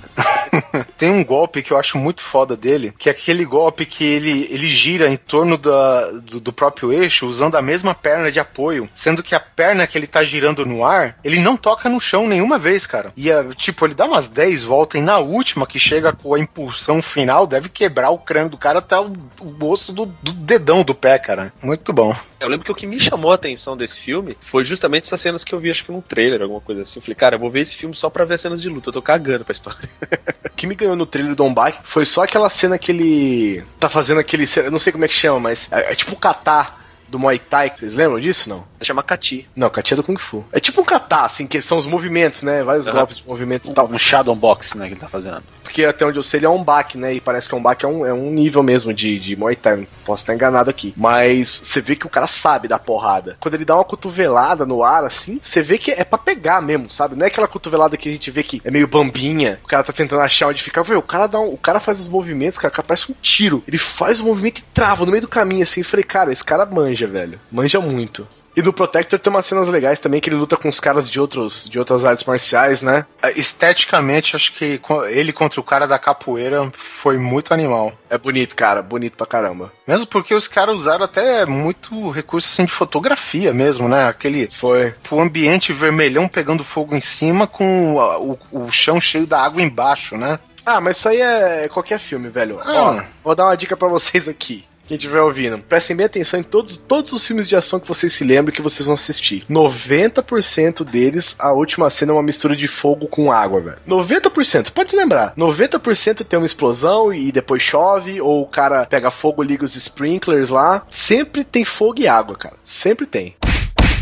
[0.97, 4.47] Tem um golpe que eu acho muito foda dele, que é aquele golpe que ele,
[4.49, 8.89] ele gira em torno da, do, do próprio eixo usando a mesma perna de apoio,
[8.95, 12.27] sendo que a perna que ele tá girando no ar, ele não toca no chão
[12.27, 13.11] nenhuma vez, cara.
[13.15, 16.39] E é, tipo, ele dá umas 10 voltas e na última que chega com a
[16.39, 20.83] impulsão final, deve quebrar o crânio do cara até o, o osso do, do dedão
[20.83, 21.53] do pé, cara.
[21.61, 22.15] Muito bom.
[22.39, 25.43] Eu lembro que o que me chamou a atenção desse filme foi justamente essas cenas
[25.43, 26.99] que eu vi, acho que num trailer, alguma coisa assim.
[26.99, 28.89] Eu falei, cara, eu vou ver esse filme só pra ver as cenas de luta.
[28.89, 29.89] Eu tô cagando pra história.
[30.49, 33.87] O que me ganhou no trailer do Ombak foi só aquela cena que ele tá
[33.87, 34.43] fazendo aquele.
[34.57, 36.79] Eu não sei como é que chama, mas é, é tipo catar
[37.09, 37.71] do Muay Thai.
[37.75, 38.63] Vocês lembram disso, não?
[38.81, 39.47] Chama Kati.
[39.55, 40.45] Não, Kati é do Kung Fu.
[40.51, 42.63] É tipo um kata, assim, que são os movimentos, né?
[42.63, 42.97] Vários Aham.
[42.97, 43.87] golpes de movimentos e tal.
[43.87, 45.43] Um shadow box, né, que ele tá fazendo.
[45.63, 47.13] Porque até onde eu sei, ele é um baque, né?
[47.13, 49.55] E parece que é um baque é um, é um nível mesmo de, de Muay
[49.55, 49.87] Thai.
[50.05, 50.93] Posso estar enganado aqui.
[50.97, 53.37] Mas você vê que o cara sabe dar porrada.
[53.39, 56.89] Quando ele dá uma cotovelada no ar, assim, você vê que é pra pegar mesmo,
[56.89, 57.15] sabe?
[57.15, 59.59] Não é aquela cotovelada que a gente vê que é meio bambinha.
[59.63, 60.81] O cara tá tentando achar onde ficar.
[60.83, 63.63] Vê, o cara dá um, o cara faz os movimentos, cara, cara, parece um tiro.
[63.67, 65.81] Ele faz o movimento e trava no meio do caminho, assim.
[65.81, 67.39] Eu falei, cara, esse cara manja, velho.
[67.51, 68.27] Manja muito.
[68.55, 71.19] E no Protector tem umas cenas legais também que ele luta com os caras de
[71.19, 73.05] outros de outras artes marciais, né?
[73.35, 77.93] Esteticamente, acho que ele contra o cara da capoeira foi muito animal.
[78.09, 79.71] É bonito, cara, bonito pra caramba.
[79.87, 84.07] Mesmo porque os caras usaram até muito recurso assim, de fotografia mesmo, né?
[84.07, 84.49] Aquele.
[84.49, 84.93] Foi.
[85.09, 90.17] O ambiente vermelhão pegando fogo em cima com o, o chão cheio da água embaixo,
[90.17, 90.39] né?
[90.65, 92.59] Ah, mas isso aí é qualquer filme, velho.
[92.59, 92.73] Ah.
[92.73, 94.65] Ó, vou dar uma dica pra vocês aqui.
[94.89, 98.11] Quem estiver ouvindo, prestem bem atenção em todos, todos os filmes de ação que vocês
[98.11, 99.45] se lembram que vocês vão assistir.
[99.47, 103.77] 90% deles, a última cena é uma mistura de fogo com água, velho.
[103.87, 105.35] 90%, pode lembrar.
[105.37, 110.49] 90% tem uma explosão e depois chove, ou o cara pega fogo, liga os sprinklers
[110.49, 110.81] lá.
[110.89, 112.55] Sempre tem fogo e água, cara.
[112.65, 113.35] Sempre tem.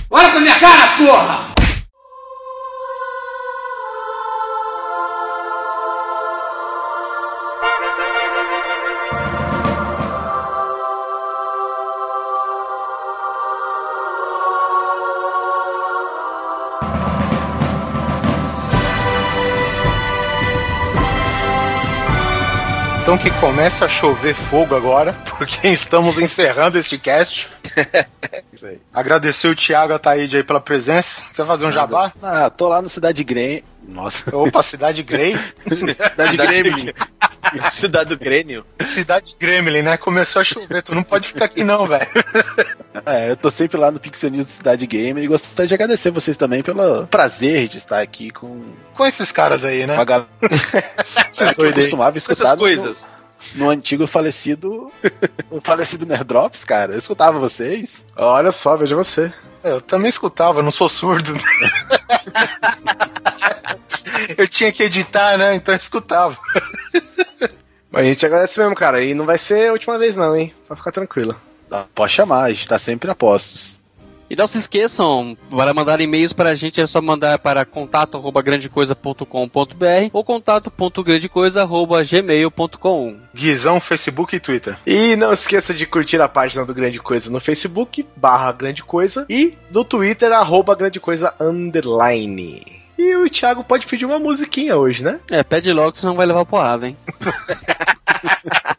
[0.10, 1.67] Olha pra minha cara, porra!
[23.08, 27.48] Então que comece a chover fogo agora, porque estamos encerrando este cast.
[28.94, 31.22] Agradecer o Thiago Ataíde aí pela presença.
[31.34, 32.12] Quer fazer um jabá?
[32.22, 33.64] Ah, tô lá no Cidade Grey.
[33.88, 34.36] Nossa.
[34.36, 35.40] Opa, Cidade Grey.
[35.72, 36.92] Cidade Gremlin.
[37.74, 38.66] Cidade do Grêmio.
[38.86, 39.98] Cidade Gremlin, né?
[39.98, 42.08] Começou a chover, tu não pode ficar aqui não, velho.
[43.06, 46.10] É, eu tô sempre lá no Pixel News do Cidade Game e gostaria de agradecer
[46.10, 48.66] vocês também pelo prazer de estar aqui com
[48.96, 49.94] Com esses caras aí, né?
[49.94, 53.06] uma galera que eu costumava escutar Essas no, coisas.
[53.54, 54.92] no antigo falecido
[55.52, 56.94] o falecido Nerdrops, cara.
[56.94, 58.04] Eu escutava vocês.
[58.16, 59.32] Olha só, veja você.
[59.64, 61.40] É, Eu também escutava, não sou surdo.
[64.38, 65.54] eu tinha que editar, né?
[65.56, 66.36] Então eu escutava.
[67.98, 69.04] A gente agradece mesmo, cara.
[69.04, 70.54] E não vai ser a última vez, não, hein?
[70.70, 71.36] Vai ficar tranquilo.
[71.96, 73.82] Pode chamar, a gente tá sempre a postos.
[74.30, 80.10] E não se esqueçam, para mandar e-mails para a gente é só mandar para contato@grandecoisa.com.br
[80.14, 83.18] ou contato.grandecoisa@gmail.com.
[83.34, 84.78] Guizão, Facebook e Twitter.
[84.86, 89.26] E não esqueça de curtir a página do Grande Coisa no Facebook, barra Grande Coisa,
[89.28, 92.78] e do Twitter, arroba Grande Coisa Underline.
[92.98, 95.20] E o Thiago pode pedir uma musiquinha hoje, né?
[95.30, 96.98] É, pede logo, senão vai levar porrada, hein?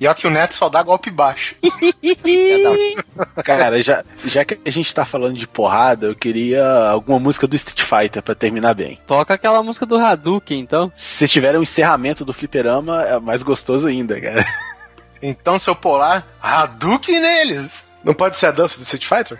[0.00, 1.54] E ó que o Neto só dá golpe baixo.
[3.44, 7.54] Cara, já, já que a gente tá falando de porrada, eu queria alguma música do
[7.54, 8.98] Street Fighter pra terminar bem.
[9.06, 10.90] Toca aquela música do Hadouken, então.
[10.96, 14.44] Se vocês tiverem um encerramento do fliperama, é mais gostoso ainda, cara.
[15.22, 17.84] Então, seu polar, Hadouken neles.
[18.02, 19.38] Não pode ser a dança do Street Fighter?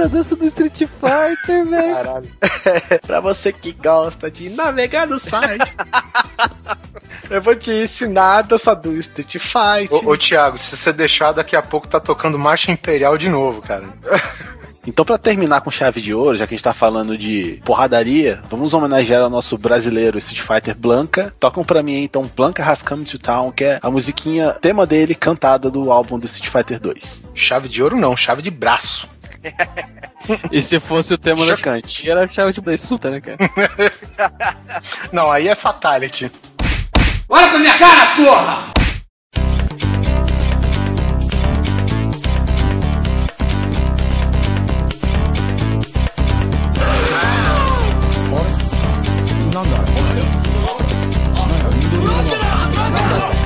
[0.00, 1.94] Puta, dança do Street Fighter, velho.
[1.94, 2.30] Caralho.
[3.06, 5.74] pra você que gosta de navegar no site.
[7.28, 10.08] Eu vou te ensinar a dança do Street Fighter.
[10.08, 13.62] Ô, ô Thiago, se você deixar, daqui a pouco tá tocando Marcha Imperial de novo,
[13.62, 13.84] cara.
[14.86, 18.40] Então, pra terminar com chave de ouro, já que a gente tá falando de porradaria,
[18.50, 21.34] vamos homenagear o nosso brasileiro Street Fighter Blanca.
[21.38, 25.14] Tocam pra mim então Blanca Has Come to Town, que é a musiquinha tema dele
[25.14, 27.24] cantada do álbum do Street Fighter 2.
[27.34, 29.08] Chave de ouro não, chave de braço.
[30.52, 32.08] E se fosse o tema da Chocante.
[32.08, 33.38] era chave de suta, né, cara?
[35.10, 36.30] Não, aí é Fatality.
[37.28, 38.72] Olha pra minha cara, porra!
[52.92, 53.39] oh no.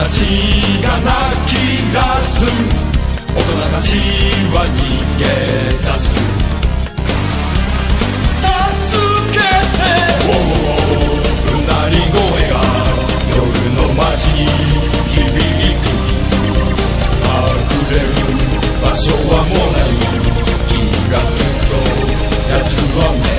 [0.00, 0.16] 街
[0.82, 1.12] が泣
[1.46, 1.52] き
[1.92, 2.32] 出す。
[3.28, 3.86] 大人たち
[4.50, 4.80] は逃
[5.18, 5.22] げ
[5.76, 6.02] 出す。
[8.40, 8.96] 助
[9.30, 9.38] け
[9.76, 9.82] て。
[11.52, 12.16] うなり声
[12.48, 12.52] が
[13.36, 13.44] 夜
[13.76, 14.38] の街に
[15.10, 15.20] 響
[15.76, 15.92] く。
[17.22, 17.36] 隠
[17.90, 18.08] れる
[18.80, 19.88] 場所はもうない。
[20.66, 20.72] 気
[21.12, 21.76] がつくと
[22.48, 22.58] 奴
[22.98, 23.29] は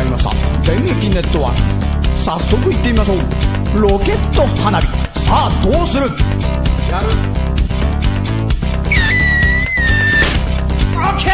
[0.00, 0.30] まいりました。
[0.62, 1.60] 電撃ネットワーク。
[2.20, 3.18] 早速行ってみましょう。
[3.80, 4.86] ロケット花火。
[5.20, 6.06] さあどうする？
[6.90, 7.08] やる。
[10.96, 11.30] オッケ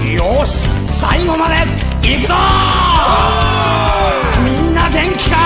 [0.00, 0.12] ー！
[0.12, 0.68] よし！
[0.88, 1.56] 最後まで
[2.02, 2.34] 行くぞ
[4.44, 5.36] みんな元気か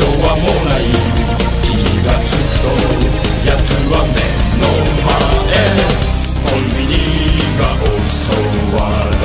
[0.00, 0.82] 証はもうない
[1.60, 1.68] 気
[2.06, 2.72] がつくと
[3.44, 3.52] 奴
[3.92, 4.16] は目
[4.56, 5.12] の前
[6.40, 6.96] コンビニ
[7.58, 8.24] が襲
[8.72, 9.22] われ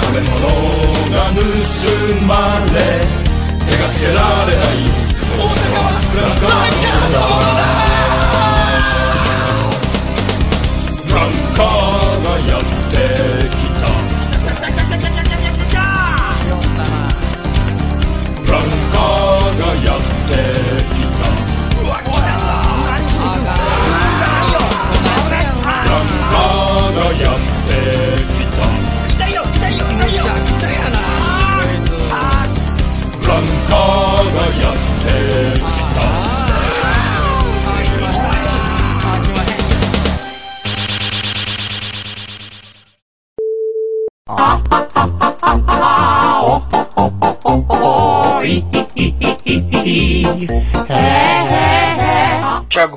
[0.00, 0.34] 食べ物
[1.14, 1.38] が盗
[2.26, 2.34] ま
[2.66, 2.76] れ
[3.64, 4.14] 手がつけら
[4.46, 4.74] れない
[5.30, 7.65] 大阪はブラン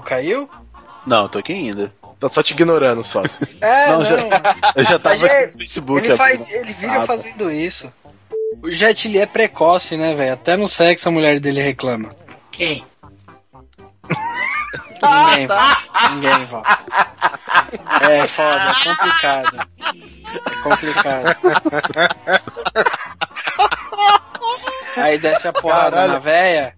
[0.10, 0.50] caiu?
[1.06, 1.94] Não, tô aqui ainda.
[2.20, 3.24] Tô só te ignorando, só.
[3.62, 4.06] É, Não, não.
[4.06, 4.18] já-
[4.76, 7.06] eu já tava é- no Facebook, Ele, faz, ele vive aba.
[7.06, 7.92] fazendo isso.
[8.62, 10.34] O Jet Li é precoce, né, velho?
[10.34, 12.10] Até no sexo a mulher dele reclama.
[12.52, 12.84] Quem?
[15.02, 15.78] Ninguém, Val.
[16.12, 16.64] Ninguém, Val.
[18.02, 19.68] É foda, é complicado.
[20.46, 21.38] É complicado.
[25.02, 26.14] Aí desce a porrada Caralho.
[26.14, 26.74] na véia.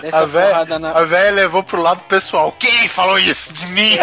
[0.00, 0.90] Desce A a, véia, porrada na.
[0.90, 2.52] a véia levou pro lado pessoal.
[2.58, 3.98] Quem falou isso de mim?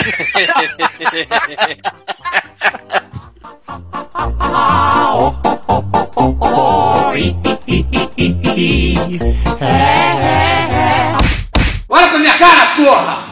[11.89, 13.29] Olha pra minha cara, porra!